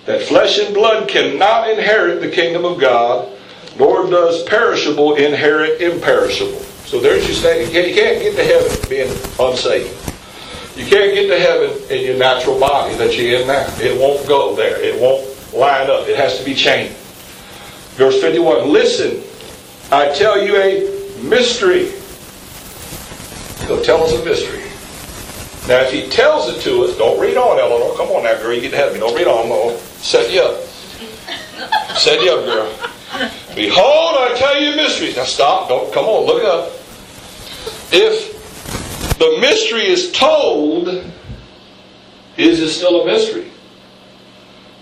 that 0.09 0.23
flesh 0.23 0.57
and 0.57 0.73
blood 0.73 1.07
cannot 1.07 1.69
inherit 1.69 2.19
the 2.19 2.31
kingdom 2.31 2.65
of 2.65 2.79
God, 2.79 3.31
nor 3.77 4.09
does 4.09 4.41
perishable 4.45 5.13
inherit 5.13 5.79
imperishable. 5.79 6.59
So 6.87 6.99
there's 6.99 7.27
your 7.27 7.35
statement. 7.35 7.71
You 7.71 7.79
can't 7.79 7.87
you 7.89 7.93
can't 7.93 8.19
get 8.19 8.35
to 8.35 8.43
heaven 8.43 8.89
being 8.89 9.11
unsaved. 9.39 9.95
You 10.75 10.85
can't 10.87 11.13
get 11.13 11.27
to 11.27 11.39
heaven 11.39 11.77
in 11.91 12.03
your 12.07 12.17
natural 12.17 12.59
body 12.59 12.95
that 12.95 13.15
you're 13.15 13.41
in 13.41 13.47
now. 13.47 13.67
It 13.79 14.01
won't 14.01 14.27
go 14.27 14.55
there. 14.55 14.81
It 14.81 14.99
won't 14.99 15.53
line 15.53 15.91
up. 15.91 16.07
It 16.07 16.17
has 16.17 16.39
to 16.39 16.43
be 16.43 16.55
changed. 16.55 16.95
Verse 17.93 18.19
51 18.19 18.67
Listen, 18.67 19.21
I 19.91 20.11
tell 20.17 20.43
you 20.43 20.55
a 20.55 21.21
mystery. 21.21 21.89
So 23.67 23.83
tell 23.83 24.03
us 24.03 24.19
a 24.19 24.25
mystery. 24.25 24.68
Now, 25.69 25.81
if 25.81 25.91
he 25.91 26.09
tells 26.09 26.49
it 26.49 26.61
to 26.61 26.83
us, 26.83 26.97
don't 26.97 27.21
read 27.21 27.37
on, 27.37 27.59
Eleanor. 27.59 27.95
Come 27.95 28.07
on 28.09 28.23
now, 28.23 28.35
girl. 28.41 28.53
You 28.53 28.61
get 28.61 28.71
to 28.71 28.91
me. 28.91 28.99
Don't 28.99 29.15
read 29.15 29.27
on. 29.27 29.49
No. 29.49 29.77
Set 29.97 30.33
you 30.33 30.41
up. 30.41 30.63
Set 31.95 32.19
you 32.23 32.31
up, 32.31 32.43
girl. 32.43 32.89
Behold, 33.53 34.15
I 34.17 34.33
tell 34.35 34.59
you 34.59 34.75
mysteries. 34.75 35.15
Now 35.15 35.25
stop. 35.25 35.69
Don't. 35.69 35.93
Come 35.93 36.05
on. 36.05 36.25
Look 36.25 36.43
up. 36.43 36.71
If 37.91 39.17
the 39.19 39.37
mystery 39.39 39.85
is 39.85 40.11
told, 40.11 40.87
is 42.35 42.59
it 42.61 42.69
still 42.69 43.03
a 43.03 43.05
mystery? 43.05 43.51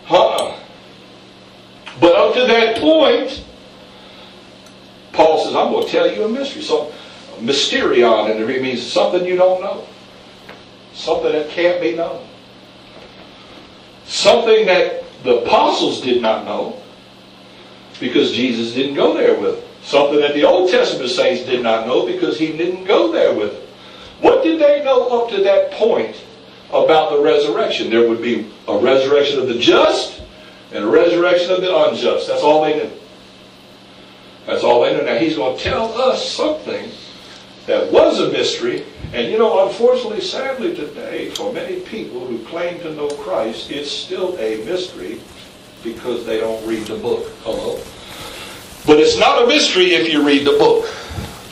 Huh? 0.05 0.57
But 1.99 2.15
up 2.15 2.33
to 2.35 2.45
that 2.47 2.77
point, 2.77 3.43
Paul 5.11 5.43
says, 5.43 5.53
I'm 5.53 5.73
going 5.73 5.85
to 5.85 5.91
tell 5.91 6.09
you 6.09 6.23
a 6.23 6.29
mystery. 6.29 6.61
So, 6.61 6.93
mysterion, 7.39 8.31
and 8.31 8.39
it 8.39 8.61
means 8.61 8.81
something 8.81 9.25
you 9.25 9.35
don't 9.35 9.59
know. 9.59 9.85
Something 10.97 11.31
that 11.31 11.49
can't 11.49 11.79
be 11.79 11.95
known. 11.95 12.25
Something 14.05 14.65
that 14.65 15.03
the 15.23 15.43
apostles 15.43 16.01
did 16.01 16.23
not 16.23 16.43
know 16.43 16.81
because 17.99 18.31
Jesus 18.31 18.73
didn't 18.73 18.95
go 18.95 19.13
there 19.13 19.39
with 19.39 19.61
them. 19.61 19.69
Something 19.83 20.19
that 20.21 20.33
the 20.33 20.43
Old 20.43 20.71
Testament 20.71 21.11
saints 21.11 21.45
did 21.45 21.61
not 21.61 21.85
know 21.85 22.07
because 22.07 22.39
he 22.39 22.47
didn't 22.47 22.85
go 22.85 23.11
there 23.11 23.33
with 23.33 23.53
them. 23.53 23.61
What 24.21 24.43
did 24.43 24.59
they 24.59 24.83
know 24.83 25.21
up 25.21 25.29
to 25.29 25.43
that 25.43 25.71
point 25.73 26.15
about 26.69 27.11
the 27.11 27.21
resurrection? 27.21 27.91
There 27.91 28.09
would 28.09 28.21
be 28.21 28.51
a 28.67 28.77
resurrection 28.79 29.39
of 29.39 29.47
the 29.47 29.59
just 29.59 30.23
and 30.73 30.83
a 30.83 30.87
resurrection 30.87 31.51
of 31.51 31.61
the 31.61 31.77
unjust. 31.77 32.27
That's 32.27 32.41
all 32.41 32.63
they 32.63 32.73
knew. 32.73 32.91
That's 34.47 34.63
all 34.63 34.81
they 34.81 34.97
knew. 34.97 35.03
Now 35.03 35.19
he's 35.19 35.35
going 35.35 35.57
to 35.57 35.63
tell 35.63 35.93
us 36.01 36.27
something 36.27 36.89
that 37.67 37.91
was 37.91 38.19
a 38.19 38.31
mystery. 38.31 38.83
And 39.13 39.31
you 39.31 39.37
know, 39.37 39.67
unfortunately, 39.67 40.21
sadly 40.21 40.75
today, 40.75 41.29
for 41.31 41.53
many 41.53 41.81
people 41.81 42.25
who 42.25 42.39
claim 42.45 42.79
to 42.79 42.93
know 42.93 43.09
Christ, 43.09 43.69
it's 43.69 43.91
still 43.91 44.35
a 44.37 44.63
mystery 44.65 45.21
because 45.83 46.25
they 46.25 46.39
don't 46.39 46.65
read 46.65 46.87
the 46.87 46.97
book. 46.97 47.29
Hello? 47.43 47.79
But 48.85 48.99
it's 48.99 49.17
not 49.17 49.43
a 49.43 49.47
mystery 49.47 49.93
if 49.93 50.11
you 50.11 50.25
read 50.25 50.45
the 50.45 50.57
book. 50.57 50.85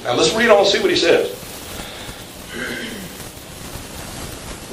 Now 0.03 0.15
let's 0.15 0.33
read 0.33 0.49
on 0.49 0.59
and 0.59 0.67
see 0.67 0.81
what 0.81 0.89
he 0.89 0.97
says. 0.97 1.31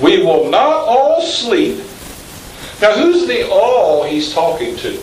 We 0.01 0.23
will 0.23 0.49
not 0.49 0.89
all 0.89 1.21
sleep. 1.23 1.79
Now 2.81 2.95
who's 2.95 3.27
the 3.27 3.49
all 3.51 4.05
he's 4.05 4.33
talking 4.33 4.77
to? 4.77 5.01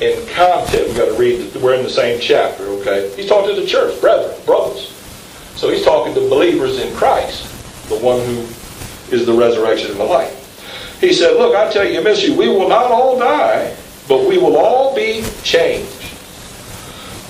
In 0.00 0.26
context, 0.28 0.88
we've 0.88 0.96
got 0.96 1.06
to 1.06 1.14
read, 1.14 1.40
that 1.52 1.62
we're 1.62 1.74
in 1.74 1.82
the 1.82 1.88
same 1.88 2.20
chapter, 2.20 2.64
okay? 2.64 3.10
He's 3.16 3.26
talking 3.26 3.54
to 3.54 3.60
the 3.60 3.66
church, 3.66 3.98
brethren, 3.98 4.36
brothers. 4.44 4.90
So 5.56 5.70
he's 5.70 5.84
talking 5.84 6.12
to 6.14 6.20
believers 6.28 6.78
in 6.78 6.94
Christ, 6.94 7.88
the 7.88 7.96
one 7.96 8.20
who 8.20 8.40
is 9.10 9.24
the 9.24 9.32
resurrection 9.32 9.90
and 9.92 9.98
the 9.98 10.04
life. 10.04 11.00
He 11.00 11.14
said, 11.14 11.38
Look, 11.38 11.56
I 11.56 11.72
tell 11.72 11.84
you 11.84 12.00
a 12.00 12.02
mystery. 12.02 12.36
We 12.36 12.48
will 12.48 12.68
not 12.68 12.90
all 12.90 13.18
die, 13.18 13.74
but 14.06 14.28
we 14.28 14.36
will 14.36 14.58
all 14.58 14.94
be 14.94 15.24
changed. 15.42 15.90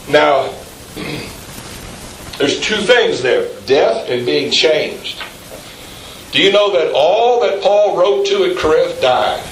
Now, 0.09 0.53
there's 2.39 2.61
two 2.61 2.79
things 2.79 3.23
there 3.23 3.49
death 3.67 4.09
and 4.09 4.27
being 4.27 4.51
changed. 4.51 5.23
Do 6.33 6.43
you 6.43 6.51
know 6.51 6.73
that 6.73 6.93
all 6.95 7.41
that 7.43 7.63
Paul 7.63 7.97
wrote 7.97 8.27
to 8.27 8.45
at 8.51 8.59
Corinth 8.59 9.01
died? 9.01 9.45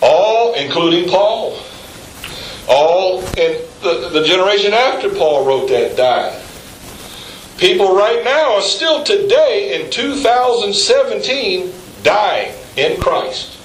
All, 0.00 0.54
including 0.54 1.10
Paul. 1.10 1.58
All 2.68 3.20
in 3.36 3.60
the, 3.82 4.08
the 4.12 4.24
generation 4.24 4.72
after 4.72 5.10
Paul 5.10 5.44
wrote 5.44 5.68
that 5.68 5.96
died. 5.96 6.40
People 7.58 7.94
right 7.94 8.24
now 8.24 8.54
are 8.54 8.62
still 8.62 9.04
today 9.04 9.80
in 9.80 9.90
2017 9.90 11.72
dying 12.02 12.54
in 12.76 13.00
Christ. 13.00 13.58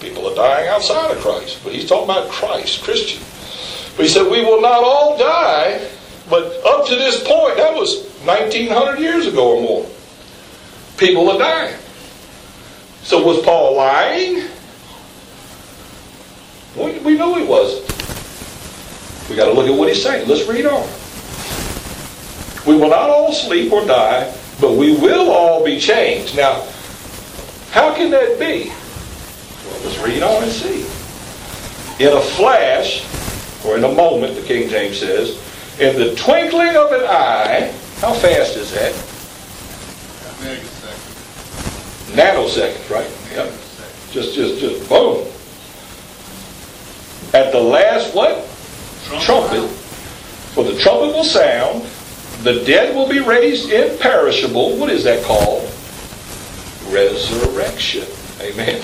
People 0.00 0.28
are 0.28 0.34
dying 0.34 0.68
outside 0.68 1.16
of 1.16 1.22
Christ, 1.22 1.60
but 1.62 1.72
he's 1.72 1.88
talking 1.88 2.04
about 2.04 2.30
Christ, 2.30 2.82
Christian. 2.82 3.22
But 3.96 4.06
he 4.06 4.08
said, 4.08 4.30
We 4.30 4.42
will 4.42 4.60
not 4.60 4.82
all 4.82 5.18
die, 5.18 5.88
but 6.30 6.64
up 6.64 6.86
to 6.86 6.96
this 6.96 7.22
point, 7.22 7.56
that 7.56 7.74
was 7.74 8.08
1900 8.24 8.98
years 8.98 9.26
ago 9.26 9.56
or 9.56 9.62
more. 9.62 9.86
People 10.96 11.30
are 11.30 11.38
dying. 11.38 11.76
So 13.02 13.24
was 13.24 13.42
Paul 13.44 13.76
lying? 13.76 14.48
We, 17.04 17.16
know 17.16 17.34
he 17.34 17.44
wasn't. 17.44 17.88
We 19.28 19.36
got 19.36 19.46
to 19.46 19.52
look 19.52 19.68
at 19.68 19.76
what 19.76 19.88
he's 19.88 20.02
saying. 20.02 20.28
Let's 20.28 20.46
read 20.48 20.66
on. 20.66 20.88
We 22.66 22.80
will 22.80 22.90
not 22.90 23.10
all 23.10 23.32
sleep 23.32 23.72
or 23.72 23.84
die, 23.84 24.32
but 24.60 24.72
we 24.72 24.94
will 24.94 25.30
all 25.30 25.64
be 25.64 25.78
changed. 25.80 26.36
Now, 26.36 26.66
how 27.70 27.94
can 27.94 28.10
that 28.10 28.38
be? 28.38 28.68
Well, 28.68 29.80
let's 29.84 29.98
read 29.98 30.22
on 30.22 30.42
and 30.42 30.52
see. 30.52 30.82
In 32.04 32.16
a 32.16 32.20
flash, 32.20 33.04
or 33.64 33.76
in 33.76 33.84
a 33.84 33.92
moment, 33.92 34.36
the 34.36 34.42
King 34.42 34.68
James 34.68 34.98
says, 34.98 35.38
in 35.80 35.96
the 35.96 36.14
twinkling 36.14 36.76
of 36.76 36.92
an 36.92 37.02
eye, 37.04 37.74
how 37.98 38.12
fast 38.12 38.56
is 38.56 38.72
that? 38.72 38.92
Nanoseconds, 42.12 42.90
right? 42.90 43.10
Yep. 43.32 43.52
Just, 44.10 44.34
just, 44.34 44.60
just 44.60 44.88
boom. 44.88 45.26
At 47.34 47.52
the 47.52 47.60
last 47.60 48.14
what? 48.14 48.46
Trumpet. 49.22 49.68
For 50.54 50.64
the 50.64 50.78
trumpet 50.78 51.14
will 51.14 51.24
sound, 51.24 51.84
the 52.42 52.62
dead 52.64 52.94
will 52.94 53.08
be 53.08 53.20
raised 53.20 53.70
imperishable. 53.70 54.76
What 54.76 54.90
is 54.90 55.04
that 55.04 55.24
called? 55.24 55.62
Resurrection. 56.88 58.06
Amen. 58.40 58.82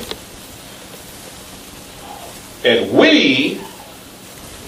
And 2.64 2.96
we 2.96 3.61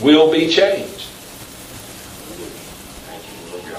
will 0.02 0.30
be 0.30 0.48
changed. 0.48 1.06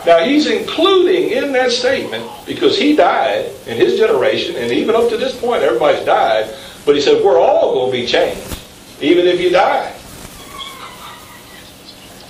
Now 0.05 0.23
he's 0.23 0.47
including 0.47 1.29
in 1.29 1.51
that 1.51 1.71
statement, 1.71 2.27
because 2.47 2.77
he 2.77 2.95
died 2.95 3.51
in 3.67 3.77
his 3.77 3.99
generation, 3.99 4.55
and 4.55 4.71
even 4.71 4.95
up 4.95 5.09
to 5.09 5.17
this 5.17 5.39
point 5.39 5.61
everybody's 5.61 6.03
died, 6.05 6.51
but 6.85 6.95
he 6.95 7.01
said 7.01 7.23
we're 7.23 7.39
all 7.39 7.73
going 7.73 7.91
to 7.91 7.97
be 7.97 8.07
changed, 8.07 8.61
even 9.01 9.25
if 9.27 9.39
you 9.39 9.49
die. 9.49 9.93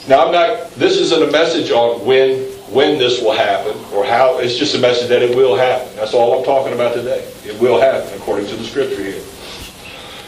Now 0.08 0.26
I'm 0.26 0.32
not, 0.32 0.72
this 0.72 0.98
isn't 0.98 1.22
a 1.22 1.32
message 1.32 1.72
on 1.72 2.04
when, 2.06 2.40
when 2.72 2.98
this 2.98 3.22
will 3.22 3.34
happen, 3.34 3.78
or 3.94 4.04
how, 4.04 4.40
it's 4.40 4.56
just 4.56 4.76
a 4.76 4.80
message 4.80 5.10
that 5.10 5.22
it 5.22 5.36
will 5.36 5.56
happen. 5.56 5.96
That's 5.96 6.14
all 6.14 6.40
I'm 6.40 6.46
talking 6.46 6.74
about 6.74 6.96
today. 6.96 7.32
It 7.46 7.60
will 7.60 7.80
happen 7.80 8.12
according 8.20 8.48
to 8.48 8.56
the 8.56 8.64
scripture 8.64 9.04
here. 9.04 9.22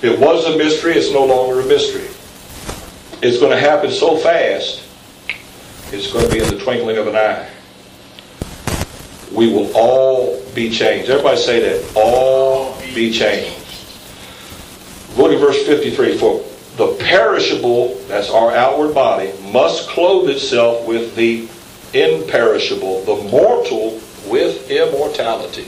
It 0.03 0.19
was 0.19 0.45
a 0.45 0.57
mystery, 0.57 0.93
it's 0.93 1.11
no 1.11 1.25
longer 1.25 1.61
a 1.61 1.65
mystery. 1.65 2.07
It's 3.21 3.39
going 3.39 3.51
to 3.51 3.59
happen 3.59 3.89
so 3.89 4.17
fast, 4.17 4.83
it's 5.91 6.11
going 6.11 6.25
to 6.25 6.31
be 6.31 6.39
in 6.39 6.49
the 6.49 6.59
twinkling 6.61 6.97
of 6.97 7.07
an 7.07 7.15
eye. 7.15 7.49
We 9.31 9.51
will 9.51 9.71
all 9.75 10.39
be 10.53 10.69
changed. 10.69 11.09
Everybody 11.09 11.37
say 11.37 11.59
that. 11.61 11.93
All 11.95 12.79
be 12.93 13.11
changed. 13.11 13.62
Look 15.15 15.31
at 15.31 15.39
verse 15.39 15.65
53. 15.65 16.17
For 16.17 16.43
the 16.77 16.95
perishable, 16.99 17.95
that's 18.07 18.29
our 18.29 18.51
outward 18.51 18.95
body, 18.95 19.31
must 19.51 19.87
clothe 19.89 20.29
itself 20.29 20.87
with 20.87 21.15
the 21.15 21.47
imperishable, 21.93 23.03
the 23.03 23.29
mortal 23.29 24.01
with 24.27 24.71
immortality. 24.71 25.65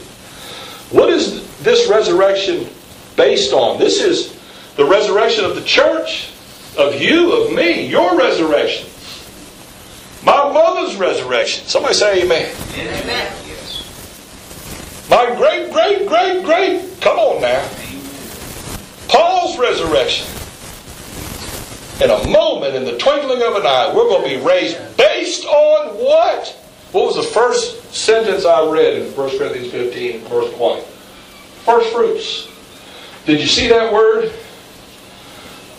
What 0.90 1.10
is 1.10 1.46
this 1.60 1.88
resurrection 1.88 2.68
based 3.16 3.54
on? 3.54 3.78
This 3.80 4.02
is 4.02 4.36
the 4.76 4.86
resurrection 4.86 5.46
of 5.46 5.56
the 5.56 5.62
church, 5.62 6.32
of 6.78 7.00
you, 7.00 7.34
of 7.34 7.54
me, 7.54 7.88
your 7.88 8.18
resurrection. 8.18 8.90
My 10.24 10.52
mother's 10.52 10.96
resurrection. 10.96 11.66
Somebody 11.68 11.94
say 11.94 12.24
amen. 12.24 12.56
Amen. 12.74 13.34
My 15.08 15.36
great, 15.36 15.72
great, 15.72 16.08
great, 16.08 16.44
great. 16.44 17.00
Come 17.00 17.20
on 17.20 17.42
now. 17.42 17.70
Paul's 19.08 19.58
resurrection. 19.58 20.28
In 22.04 22.10
a 22.10 22.28
moment, 22.28 22.76
in 22.76 22.84
the 22.84 22.98
twinkling 22.98 23.42
of 23.42 23.56
an 23.56 23.66
eye, 23.66 23.92
we're 23.96 24.10
going 24.10 24.30
to 24.30 24.38
be 24.38 24.46
raised 24.46 24.78
based 24.98 25.46
on 25.46 25.96
what? 25.96 26.48
What 26.92 27.06
was 27.08 27.16
the 27.16 27.24
first 27.24 27.94
sentence 27.94 28.46
I 28.46 28.70
read 28.70 29.02
in 29.02 29.16
1 29.16 29.38
Corinthians 29.38 29.72
15, 29.72 30.20
verse 30.22 30.54
20? 30.56 30.82
First 31.64 31.94
fruits. 31.94 32.50
Did 33.26 33.40
you 33.40 33.48
see 33.48 33.68
that 33.70 33.92
word? 33.92 34.32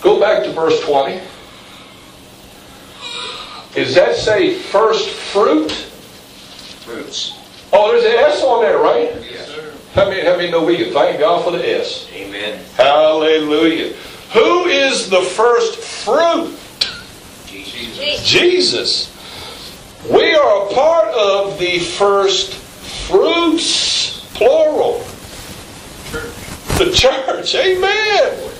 Go 0.00 0.18
back 0.18 0.42
to 0.44 0.52
verse 0.52 0.80
20. 0.84 1.20
Does 3.74 3.94
that 3.94 4.16
say 4.16 4.54
first 4.54 5.10
fruit? 5.10 5.70
Fruits. 5.70 7.38
Oh, 7.72 7.90
there's 7.90 8.04
an 8.04 8.12
S 8.12 8.42
on 8.42 8.62
there, 8.62 8.78
right? 8.78 9.14
Yes. 9.30 9.55
How 9.96 10.10
many, 10.10 10.20
how 10.26 10.36
many 10.36 10.50
know 10.50 10.62
we 10.62 10.76
can 10.76 10.92
thank 10.92 11.20
God 11.20 11.42
for 11.42 11.52
the 11.52 11.80
S? 11.80 12.06
Amen. 12.12 12.62
Hallelujah. 12.76 13.94
Who 14.34 14.66
is 14.66 15.08
the 15.08 15.22
first 15.22 15.78
fruit? 15.78 16.54
Jesus. 17.46 18.28
Jesus. 18.28 20.06
We 20.10 20.34
are 20.34 20.66
a 20.66 20.74
part 20.74 21.08
of 21.14 21.58
the 21.58 21.78
first 21.78 22.52
fruits, 23.08 24.20
plural. 24.34 24.98
The 26.76 26.92
church. 26.94 27.54
Amen. 27.54 28.52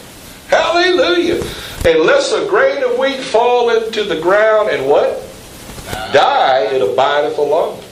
Hallelujah. 0.49 1.45
Unless 1.85 2.33
a 2.33 2.49
grain 2.49 2.83
of 2.83 2.99
wheat 2.99 3.21
fall 3.21 3.77
into 3.77 4.05
the 4.05 4.19
ground 4.19 4.71
and 4.71 4.89
what? 4.89 5.23
Die, 6.15 6.61
it 6.73 6.81
abideth 6.81 7.37
alone. 7.37 7.83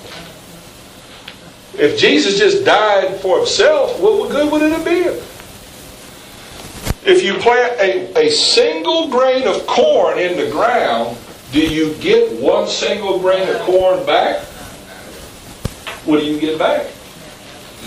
If 1.77 1.99
Jesus 1.99 2.39
just 2.39 2.65
died 2.65 3.21
for 3.21 3.39
himself, 3.39 3.99
what 4.01 4.31
good 4.31 4.51
would 4.53 4.63
it 4.63 4.73
have 4.73 4.85
been? 4.85 5.21
If 7.07 7.23
you 7.23 7.35
plant 7.35 7.79
a, 7.81 8.27
a 8.27 8.31
single 8.31 9.09
grain 9.09 9.47
of 9.47 9.67
corn 9.67 10.19
in 10.19 10.37
the 10.37 10.51
ground, 10.51 11.19
do 11.53 11.61
you 11.61 11.95
get 11.95 12.41
one 12.41 12.69
single 12.69 13.19
grain 13.19 13.49
of 13.49 13.61
corn 13.63 14.07
back? 14.07 14.43
What 16.05 16.21
do 16.21 16.27
you 16.27 16.39
get 16.41 16.59
back? 16.59 16.87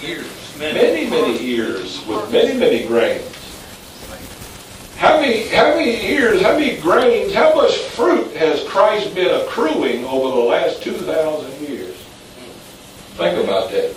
Years. 0.02 0.28
Many, 0.60 1.10
many 1.10 1.40
ears 1.46 2.06
with 2.06 2.32
many, 2.32 2.58
many 2.60 2.86
grains. 2.86 3.24
How 4.98 5.22
many, 5.22 5.48
how 5.50 5.76
many 5.76 6.04
ears, 6.08 6.42
how 6.42 6.58
many 6.58 6.78
grains, 6.82 7.34
how 7.34 7.54
much 7.54 7.78
fruit 7.78 8.36
has 8.36 8.64
Christ 8.68 9.14
been 9.14 9.34
accruing 9.42 10.04
over 10.06 10.36
the 10.36 10.44
last 10.44 10.82
2,000 10.82 11.68
years? 11.68 11.87
Think 13.18 13.44
about 13.44 13.72
that. 13.72 13.96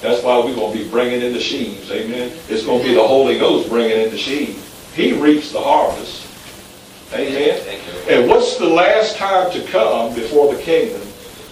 That's 0.00 0.22
why 0.22 0.38
we're 0.38 0.54
going 0.54 0.76
to 0.76 0.84
be 0.84 0.88
bringing 0.88 1.22
in 1.22 1.32
the 1.32 1.40
sheaves. 1.40 1.90
Amen. 1.90 2.30
It's 2.48 2.64
going 2.64 2.82
to 2.82 2.86
be 2.86 2.94
the 2.94 3.02
Holy 3.02 3.36
Ghost 3.36 3.68
bringing 3.68 3.98
in 3.98 4.10
the 4.10 4.18
sheaves. 4.18 4.92
He 4.94 5.12
reaps 5.12 5.50
the 5.50 5.60
harvest. 5.60 6.24
Amen. 7.12 7.60
And 8.08 8.28
what's 8.28 8.58
the 8.58 8.68
last 8.68 9.16
time 9.16 9.50
to 9.52 9.64
come 9.64 10.14
before 10.14 10.54
the 10.54 10.62
kingdom? 10.62 11.00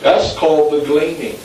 That's 0.00 0.36
called 0.36 0.74
the 0.74 0.86
gleaning. 0.86 1.38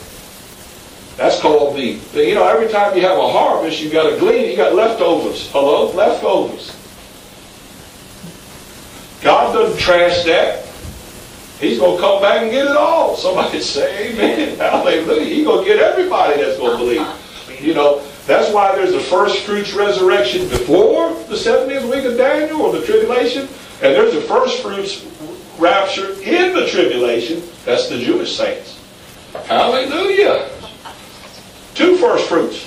That's 1.16 1.40
called 1.40 1.76
the, 1.76 1.98
you 2.14 2.36
know, 2.36 2.46
every 2.46 2.68
time 2.68 2.94
you 2.94 3.02
have 3.02 3.18
a 3.18 3.28
harvest, 3.28 3.80
you've 3.80 3.92
got 3.92 4.12
a 4.12 4.16
glean, 4.16 4.48
you 4.48 4.56
got 4.56 4.76
leftovers. 4.76 5.50
Hello? 5.50 5.90
Leftovers. 5.90 6.76
God 9.22 9.52
doesn't 9.54 9.80
trash 9.80 10.22
that. 10.24 10.67
He's 11.60 11.78
going 11.78 11.96
to 11.96 12.02
come 12.02 12.22
back 12.22 12.42
and 12.42 12.50
get 12.50 12.66
it 12.66 12.76
all. 12.76 13.16
Somebody 13.16 13.60
say 13.62 14.12
amen. 14.12 14.56
Hallelujah. 14.58 15.24
He's 15.24 15.44
going 15.44 15.64
to 15.64 15.70
get 15.70 15.80
everybody 15.80 16.40
that's 16.40 16.56
going 16.58 16.72
to 16.72 16.78
believe. 16.78 17.60
You 17.60 17.74
know, 17.74 18.02
that's 18.26 18.52
why 18.52 18.74
there's 18.76 18.92
the 18.92 19.00
first 19.00 19.44
fruits 19.44 19.72
resurrection 19.72 20.48
before 20.48 21.10
the 21.24 21.34
70th 21.34 21.90
week 21.90 22.04
of 22.04 22.16
Daniel 22.16 22.62
or 22.62 22.72
the 22.72 22.84
tribulation. 22.84 23.48
And 23.82 23.94
there's 23.94 24.14
the 24.14 24.20
first 24.22 24.62
fruits 24.62 25.04
rapture 25.58 26.12
in 26.22 26.54
the 26.54 26.66
tribulation. 26.68 27.42
That's 27.64 27.88
the 27.88 27.98
Jewish 27.98 28.36
saints. 28.36 28.80
Hallelujah. 29.46 30.50
Two 31.74 31.96
first 31.96 32.28
fruits. 32.28 32.64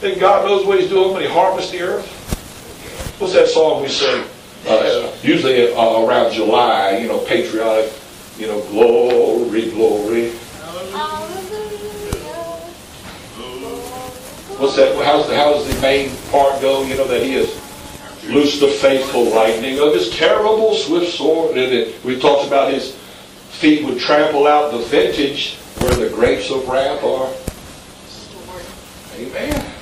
Think 0.00 0.20
God 0.20 0.44
knows 0.44 0.66
what 0.66 0.78
he's 0.80 0.88
doing 0.88 1.12
when 1.12 1.22
he 1.22 1.28
harvests 1.28 1.72
the 1.72 1.80
earth? 1.80 2.06
What's 3.18 3.32
that 3.32 3.48
song 3.48 3.82
we 3.82 3.88
sing? 3.88 4.24
Uh, 4.66 5.12
usually 5.22 5.72
uh, 5.72 6.04
around 6.04 6.32
July, 6.32 6.98
you 6.98 7.08
know, 7.08 7.18
patriotic, 7.20 7.92
you 8.36 8.46
know, 8.46 8.60
glory, 8.68 9.70
glory. 9.70 10.30
What's 14.58 14.74
that? 14.74 14.96
How's 15.04 15.28
the, 15.28 15.36
how's 15.36 15.72
the 15.72 15.80
main 15.80 16.10
part 16.32 16.60
go? 16.60 16.82
You 16.82 16.96
know, 16.96 17.06
that 17.06 17.22
he 17.22 17.34
has 17.34 17.48
loosed 18.28 18.60
the 18.60 18.68
faithful 18.68 19.24
lightning 19.30 19.78
of 19.78 19.94
his 19.94 20.10
terrible 20.10 20.74
swift 20.74 21.14
sword. 21.14 21.56
And 21.56 21.72
it, 21.72 22.04
we 22.04 22.18
talked 22.18 22.46
about 22.46 22.72
his 22.72 22.94
feet 23.50 23.84
would 23.84 23.98
trample 23.98 24.46
out 24.46 24.72
the 24.72 24.78
vintage 24.78 25.56
where 25.78 25.94
the 25.94 26.08
grapes 26.14 26.50
of 26.50 26.68
wrath 26.68 27.02
are. 27.04 27.32
Amen. 29.16 29.72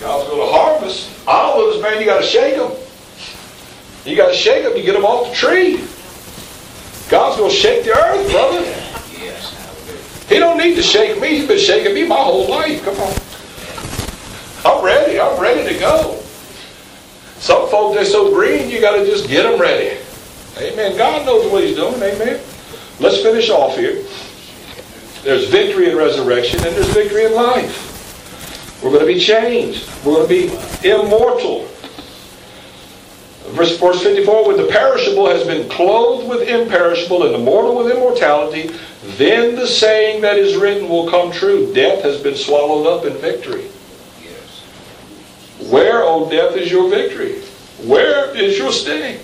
God's 0.00 0.28
going 0.28 0.40
to 0.40 0.52
harvest 0.52 1.10
olives, 1.26 1.80
man. 1.80 2.00
You 2.00 2.06
got 2.06 2.20
to 2.20 2.26
shake 2.26 2.56
them. 2.56 2.72
You 4.04 4.16
got 4.16 4.28
to 4.28 4.34
shake 4.34 4.64
them 4.64 4.74
to 4.74 4.82
get 4.82 4.94
them 4.94 5.04
off 5.04 5.30
the 5.30 5.34
tree. 5.34 5.76
God's 7.08 7.36
going 7.36 7.50
to 7.50 7.56
shake 7.56 7.84
the 7.84 7.90
earth, 7.90 8.30
brother. 8.30 8.82
He 10.28 10.38
don't 10.38 10.56
need 10.56 10.76
to 10.76 10.82
shake 10.82 11.20
me. 11.20 11.36
He's 11.36 11.46
been 11.46 11.58
shaking 11.58 11.94
me 11.94 12.06
my 12.06 12.16
whole 12.16 12.48
life. 12.48 12.82
Come 12.84 12.96
on. 12.96 13.14
I'm 14.64 14.84
ready. 14.84 15.20
I'm 15.20 15.40
ready 15.40 15.74
to 15.74 15.78
go. 15.78 16.22
Some 17.38 17.68
folks, 17.68 17.96
they're 17.96 18.04
so 18.04 18.32
green, 18.32 18.70
you 18.70 18.80
got 18.80 18.96
to 18.96 19.04
just 19.04 19.28
get 19.28 19.42
them 19.42 19.60
ready. 19.60 19.98
Amen. 20.58 20.96
God 20.96 21.26
knows 21.26 21.50
what 21.50 21.64
he's 21.64 21.76
doing. 21.76 21.94
Amen. 21.96 22.40
Let's 23.00 23.20
finish 23.20 23.50
off 23.50 23.76
here. 23.76 24.04
There's 25.22 25.48
victory 25.48 25.90
in 25.90 25.96
resurrection 25.96 26.64
and 26.64 26.74
there's 26.74 26.88
victory 26.88 27.24
in 27.24 27.34
life. 27.34 28.80
We're 28.82 28.90
going 28.90 29.06
to 29.06 29.12
be 29.12 29.18
changed. 29.20 29.88
We're 30.04 30.14
going 30.14 30.28
to 30.28 30.48
be 30.82 30.88
immortal. 30.88 31.68
Verse, 33.50 33.76
verse 33.78 34.02
54, 34.02 34.48
when 34.48 34.56
the 34.56 34.68
perishable 34.68 35.28
has 35.28 35.46
been 35.46 35.68
clothed 35.68 36.28
with 36.28 36.48
imperishable 36.48 37.24
and 37.24 37.34
the 37.34 37.38
mortal 37.38 37.76
with 37.76 37.92
immortality, 37.92 38.70
then 39.16 39.56
the 39.56 39.66
saying 39.66 40.22
that 40.22 40.38
is 40.38 40.56
written 40.56 40.88
will 40.88 41.10
come 41.10 41.32
true. 41.32 41.72
Death 41.74 42.02
has 42.02 42.22
been 42.22 42.36
swallowed 42.36 42.86
up 42.86 43.04
in 43.04 43.14
victory. 43.18 43.66
Yes. 44.22 44.62
Where, 45.70 46.02
O 46.02 46.30
death, 46.30 46.56
is 46.56 46.70
your 46.70 46.88
victory? 46.88 47.40
Where 47.86 48.34
is 48.36 48.56
your 48.56 48.72
sting? 48.72 49.20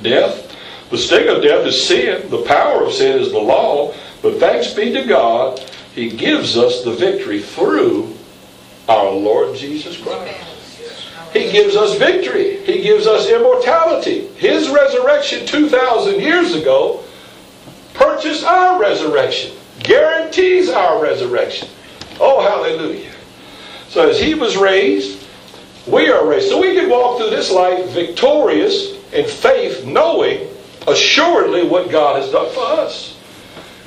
Death. 0.00 0.56
The 0.90 0.98
sting 0.98 1.28
of 1.28 1.42
death 1.42 1.66
is 1.66 1.86
sin. 1.86 2.30
The 2.30 2.42
power 2.42 2.84
of 2.84 2.92
sin 2.92 3.20
is 3.20 3.32
the 3.32 3.38
law. 3.38 3.92
But 4.22 4.38
thanks 4.38 4.72
be 4.72 4.92
to 4.92 5.04
God 5.04 5.58
He 5.94 6.10
gives 6.10 6.56
us 6.56 6.84
the 6.84 6.92
victory 6.92 7.42
through 7.42 8.14
our 8.88 9.10
Lord 9.10 9.56
Jesus 9.56 9.96
Christ. 9.96 10.53
He 11.34 11.50
gives 11.50 11.74
us 11.74 11.98
victory. 11.98 12.58
He 12.64 12.80
gives 12.80 13.08
us 13.08 13.28
immortality. 13.28 14.28
His 14.36 14.70
resurrection 14.70 15.44
2,000 15.44 16.20
years 16.20 16.54
ago 16.54 17.02
purchased 17.92 18.44
our 18.44 18.80
resurrection, 18.80 19.56
guarantees 19.80 20.70
our 20.70 21.02
resurrection. 21.02 21.68
Oh, 22.20 22.40
hallelujah. 22.40 23.10
So 23.88 24.08
as 24.08 24.20
he 24.20 24.34
was 24.34 24.56
raised, 24.56 25.26
we 25.88 26.08
are 26.08 26.24
raised. 26.24 26.50
So 26.50 26.60
we 26.60 26.72
can 26.72 26.88
walk 26.88 27.18
through 27.18 27.30
this 27.30 27.50
life 27.50 27.90
victorious 27.90 28.92
in 29.12 29.26
faith, 29.26 29.84
knowing 29.84 30.48
assuredly 30.86 31.66
what 31.66 31.90
God 31.90 32.22
has 32.22 32.30
done 32.30 32.52
for 32.54 32.64
us 32.64 33.18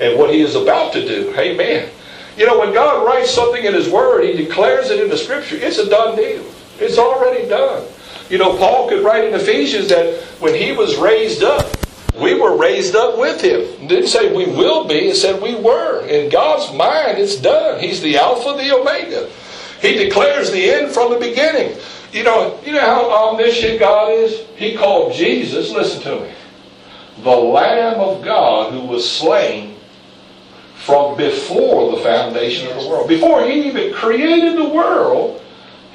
and 0.02 0.20
what 0.20 0.34
he 0.34 0.42
is 0.42 0.56
about 0.56 0.92
to 0.94 1.08
do. 1.08 1.34
Amen. 1.38 1.90
You 2.36 2.46
know, 2.46 2.60
when 2.60 2.74
God 2.74 3.06
writes 3.06 3.32
something 3.32 3.64
in 3.64 3.74
his 3.74 3.90
word, 3.90 4.26
he 4.26 4.34
declares 4.34 4.90
it 4.90 5.00
in 5.00 5.10
the 5.10 5.18
scripture, 5.18 5.56
it's 5.56 5.78
a 5.78 5.90
done 5.90 6.18
deal. 6.18 6.44
It's 6.80 6.98
already 6.98 7.48
done. 7.48 7.86
You 8.30 8.38
know, 8.38 8.58
Paul 8.58 8.90
could 8.90 9.04
write 9.04 9.26
in 9.26 9.34
Ephesians 9.34 9.88
that 9.90 10.22
when 10.40 10.54
he 10.54 10.72
was 10.72 10.98
raised 10.98 11.44
up, 11.44 11.66
we 12.20 12.34
were 12.34 12.58
raised 12.58 12.96
up 12.96 13.18
with 13.18 13.42
him. 13.42 13.62
It 13.62 13.88
didn't 13.88 14.08
say 14.08 14.36
we 14.36 14.46
will 14.46 14.86
be, 14.88 15.10
it 15.10 15.16
said 15.16 15.42
we 15.42 15.56
were. 15.56 16.06
In 16.08 16.30
God's 16.30 16.74
mind, 16.76 17.20
it's 17.20 17.38
done. 17.38 17.80
He's 17.80 18.02
the 18.02 18.18
Alpha, 18.18 18.58
the 18.58 18.76
Omega. 18.76 19.30
He 19.82 19.94
declares 19.94 20.52
the 20.52 20.70
end 20.70 20.92
from 20.92 21.12
the 21.12 21.20
beginning. 21.20 21.78
You 22.12 22.24
know, 22.24 22.60
you 22.66 22.72
know 22.72 22.82
how 22.82 23.30
omniscient 23.30 23.80
God 23.80 24.12
is? 24.12 24.46
He 24.56 24.76
called 24.76 25.14
Jesus, 25.14 25.72
listen 25.72 26.02
to 26.04 26.22
me, 26.22 26.32
the 27.24 27.36
Lamb 27.36 28.00
of 28.00 28.24
God 28.24 28.74
who 28.74 28.82
was 28.82 29.10
slain 29.10 29.76
from 30.76 31.18
before 31.18 31.96
the 31.96 32.02
foundation 32.02 32.68
of 32.70 32.82
the 32.82 32.90
world. 32.90 33.08
Before 33.10 33.46
he 33.46 33.68
even 33.68 33.94
created 33.94 34.58
the 34.58 34.70
world, 34.70 35.42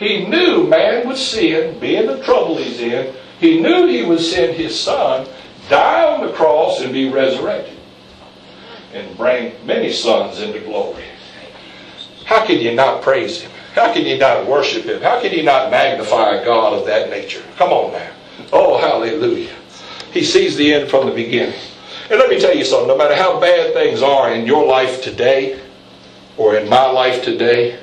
he 0.03 0.27
knew 0.27 0.67
man 0.67 1.07
would 1.07 1.17
sin, 1.17 1.79
be 1.79 1.97
in 1.97 2.07
the 2.07 2.23
trouble 2.23 2.57
he's 2.57 2.81
in. 2.81 3.15
He 3.39 3.61
knew 3.61 3.87
he 3.87 4.05
would 4.05 4.21
send 4.21 4.57
his 4.57 4.79
son, 4.79 5.27
die 5.69 6.05
on 6.05 6.27
the 6.27 6.33
cross, 6.33 6.81
and 6.81 6.93
be 6.93 7.09
resurrected. 7.09 7.79
And 8.95 9.17
bring 9.17 9.55
many 9.67 9.93
sons 9.93 10.41
into 10.41 10.61
glory. 10.61 11.05
How 12.25 12.45
can 12.45 12.59
you 12.59 12.75
not 12.75 13.03
praise 13.03 13.41
him? 13.41 13.51
How 13.75 13.93
can 13.93 14.05
you 14.05 14.19
not 14.19 14.47
worship 14.47 14.85
him? 14.85 15.01
How 15.01 15.21
can 15.21 15.33
you 15.33 15.43
not 15.43 15.71
magnify 15.71 16.37
a 16.37 16.45
God 16.45 16.75
of 16.75 16.87
that 16.87 17.09
nature? 17.09 17.43
Come 17.57 17.71
on 17.71 17.93
now. 17.93 18.11
Oh, 18.53 18.79
hallelujah. 18.79 19.55
He 20.13 20.23
sees 20.23 20.57
the 20.57 20.75
end 20.75 20.91
from 20.91 21.07
the 21.07 21.13
beginning. 21.13 21.59
And 22.11 22.19
let 22.19 22.29
me 22.29 22.39
tell 22.39 22.55
you 22.55 22.65
something 22.65 22.89
no 22.89 22.99
matter 22.99 23.17
how 23.17 23.41
bad 23.41 23.73
things 23.73 24.03
are 24.03 24.33
in 24.35 24.47
your 24.47 24.67
life 24.67 25.03
today 25.03 25.59
or 26.37 26.57
in 26.57 26.69
my 26.69 26.85
life 26.91 27.25
today, 27.25 27.79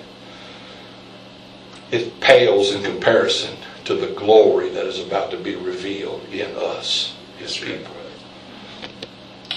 it 1.91 2.19
pales 2.19 2.73
in 2.73 2.83
comparison 2.83 3.55
to 3.85 3.95
the 3.95 4.07
glory 4.13 4.69
that 4.69 4.85
is 4.85 4.99
about 4.99 5.31
to 5.31 5.37
be 5.37 5.55
revealed 5.55 6.23
in 6.31 6.55
us, 6.55 7.15
his 7.37 7.57
people. 7.57 7.95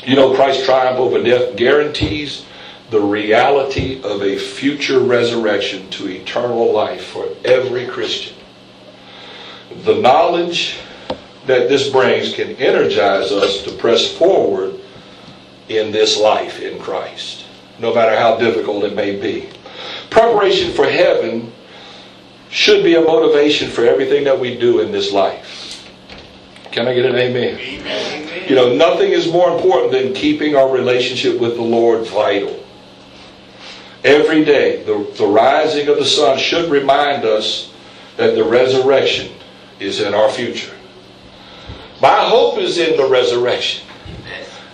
You 0.04 0.16
know, 0.16 0.34
Christ's 0.34 0.64
triumph 0.64 0.98
over 0.98 1.22
death 1.22 1.54
guarantees 1.56 2.44
the 2.90 3.00
reality 3.00 4.02
of 4.02 4.22
a 4.22 4.36
future 4.36 4.98
resurrection 4.98 5.88
to 5.90 6.08
eternal 6.08 6.72
life 6.72 7.04
for 7.06 7.28
every 7.44 7.86
Christian. 7.86 8.36
The 9.84 9.94
knowledge 9.94 10.78
that 11.46 11.68
this 11.68 11.88
brings 11.88 12.34
can 12.34 12.56
energize 12.56 13.32
us 13.32 13.62
to 13.64 13.72
press 13.72 14.12
forward 14.16 14.80
in 15.68 15.92
this 15.92 16.18
life 16.18 16.60
in 16.60 16.78
Christ, 16.78 17.44
no 17.78 17.94
matter 17.94 18.16
how 18.16 18.36
difficult 18.36 18.84
it 18.84 18.94
may 18.94 19.16
be. 19.18 19.48
Preparation 20.10 20.72
for 20.72 20.84
heaven 20.84 21.51
should 22.52 22.84
be 22.84 22.94
a 22.94 23.00
motivation 23.00 23.70
for 23.70 23.84
everything 23.84 24.24
that 24.24 24.38
we 24.38 24.56
do 24.56 24.80
in 24.80 24.92
this 24.92 25.10
life. 25.10 25.90
Can 26.70 26.86
I 26.86 26.94
get 26.94 27.06
an 27.06 27.16
amen? 27.16 27.58
amen? 27.58 28.48
You 28.48 28.54
know, 28.54 28.74
nothing 28.74 29.10
is 29.10 29.26
more 29.32 29.50
important 29.54 29.92
than 29.92 30.12
keeping 30.12 30.54
our 30.54 30.70
relationship 30.70 31.40
with 31.40 31.56
the 31.56 31.62
Lord 31.62 32.06
vital. 32.06 32.62
Every 34.04 34.44
day, 34.44 34.82
the, 34.82 35.10
the 35.16 35.26
rising 35.26 35.88
of 35.88 35.96
the 35.96 36.04
sun 36.04 36.38
should 36.38 36.70
remind 36.70 37.24
us 37.24 37.72
that 38.18 38.34
the 38.34 38.44
resurrection 38.44 39.32
is 39.80 40.00
in 40.00 40.12
our 40.12 40.28
future. 40.28 40.74
My 42.02 42.28
hope 42.28 42.58
is 42.58 42.78
in 42.78 42.98
the 42.98 43.06
resurrection. 43.06 43.86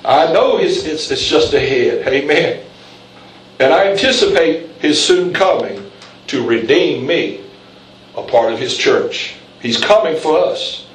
I 0.05 0.33
know 0.33 0.59
it's, 0.59 0.85
it's, 0.85 1.11
it's 1.13 1.29
just 1.29 1.55
ahead. 1.55 2.09
Amen. 2.09 2.65
And 3.61 3.73
I 3.73 3.93
anticipate 3.93 4.71
his 4.81 5.01
soon 5.05 5.33
coming 5.33 5.91
to 6.29 6.47
redeem 6.47 7.07
me, 7.07 7.45
a 8.19 8.31
part 8.31 8.53
of 8.53 8.59
his 8.59 8.77
church. 8.77 9.37
He's 9.61 9.79
coming 9.79 10.17
for 10.17 10.39
us. 10.39 10.87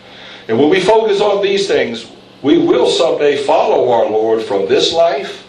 And 0.47 0.59
when 0.59 0.69
we 0.69 0.79
focus 0.79 1.21
on 1.21 1.41
these 1.41 1.67
things, 1.67 2.09
we 2.41 2.57
will 2.57 2.89
someday 2.89 3.37
follow 3.37 3.91
our 3.91 4.09
Lord 4.09 4.43
from 4.43 4.67
this 4.67 4.93
life 4.93 5.47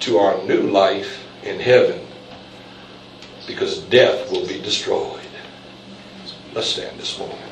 to 0.00 0.18
our 0.18 0.42
new 0.44 0.62
life 0.62 1.24
in 1.44 1.60
heaven 1.60 2.00
because 3.46 3.78
death 3.84 4.30
will 4.30 4.46
be 4.46 4.60
destroyed. 4.60 5.20
Let's 6.54 6.68
stand 6.68 6.98
this 6.98 7.18
morning. 7.18 7.51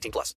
18 0.01 0.11
plus. 0.11 0.35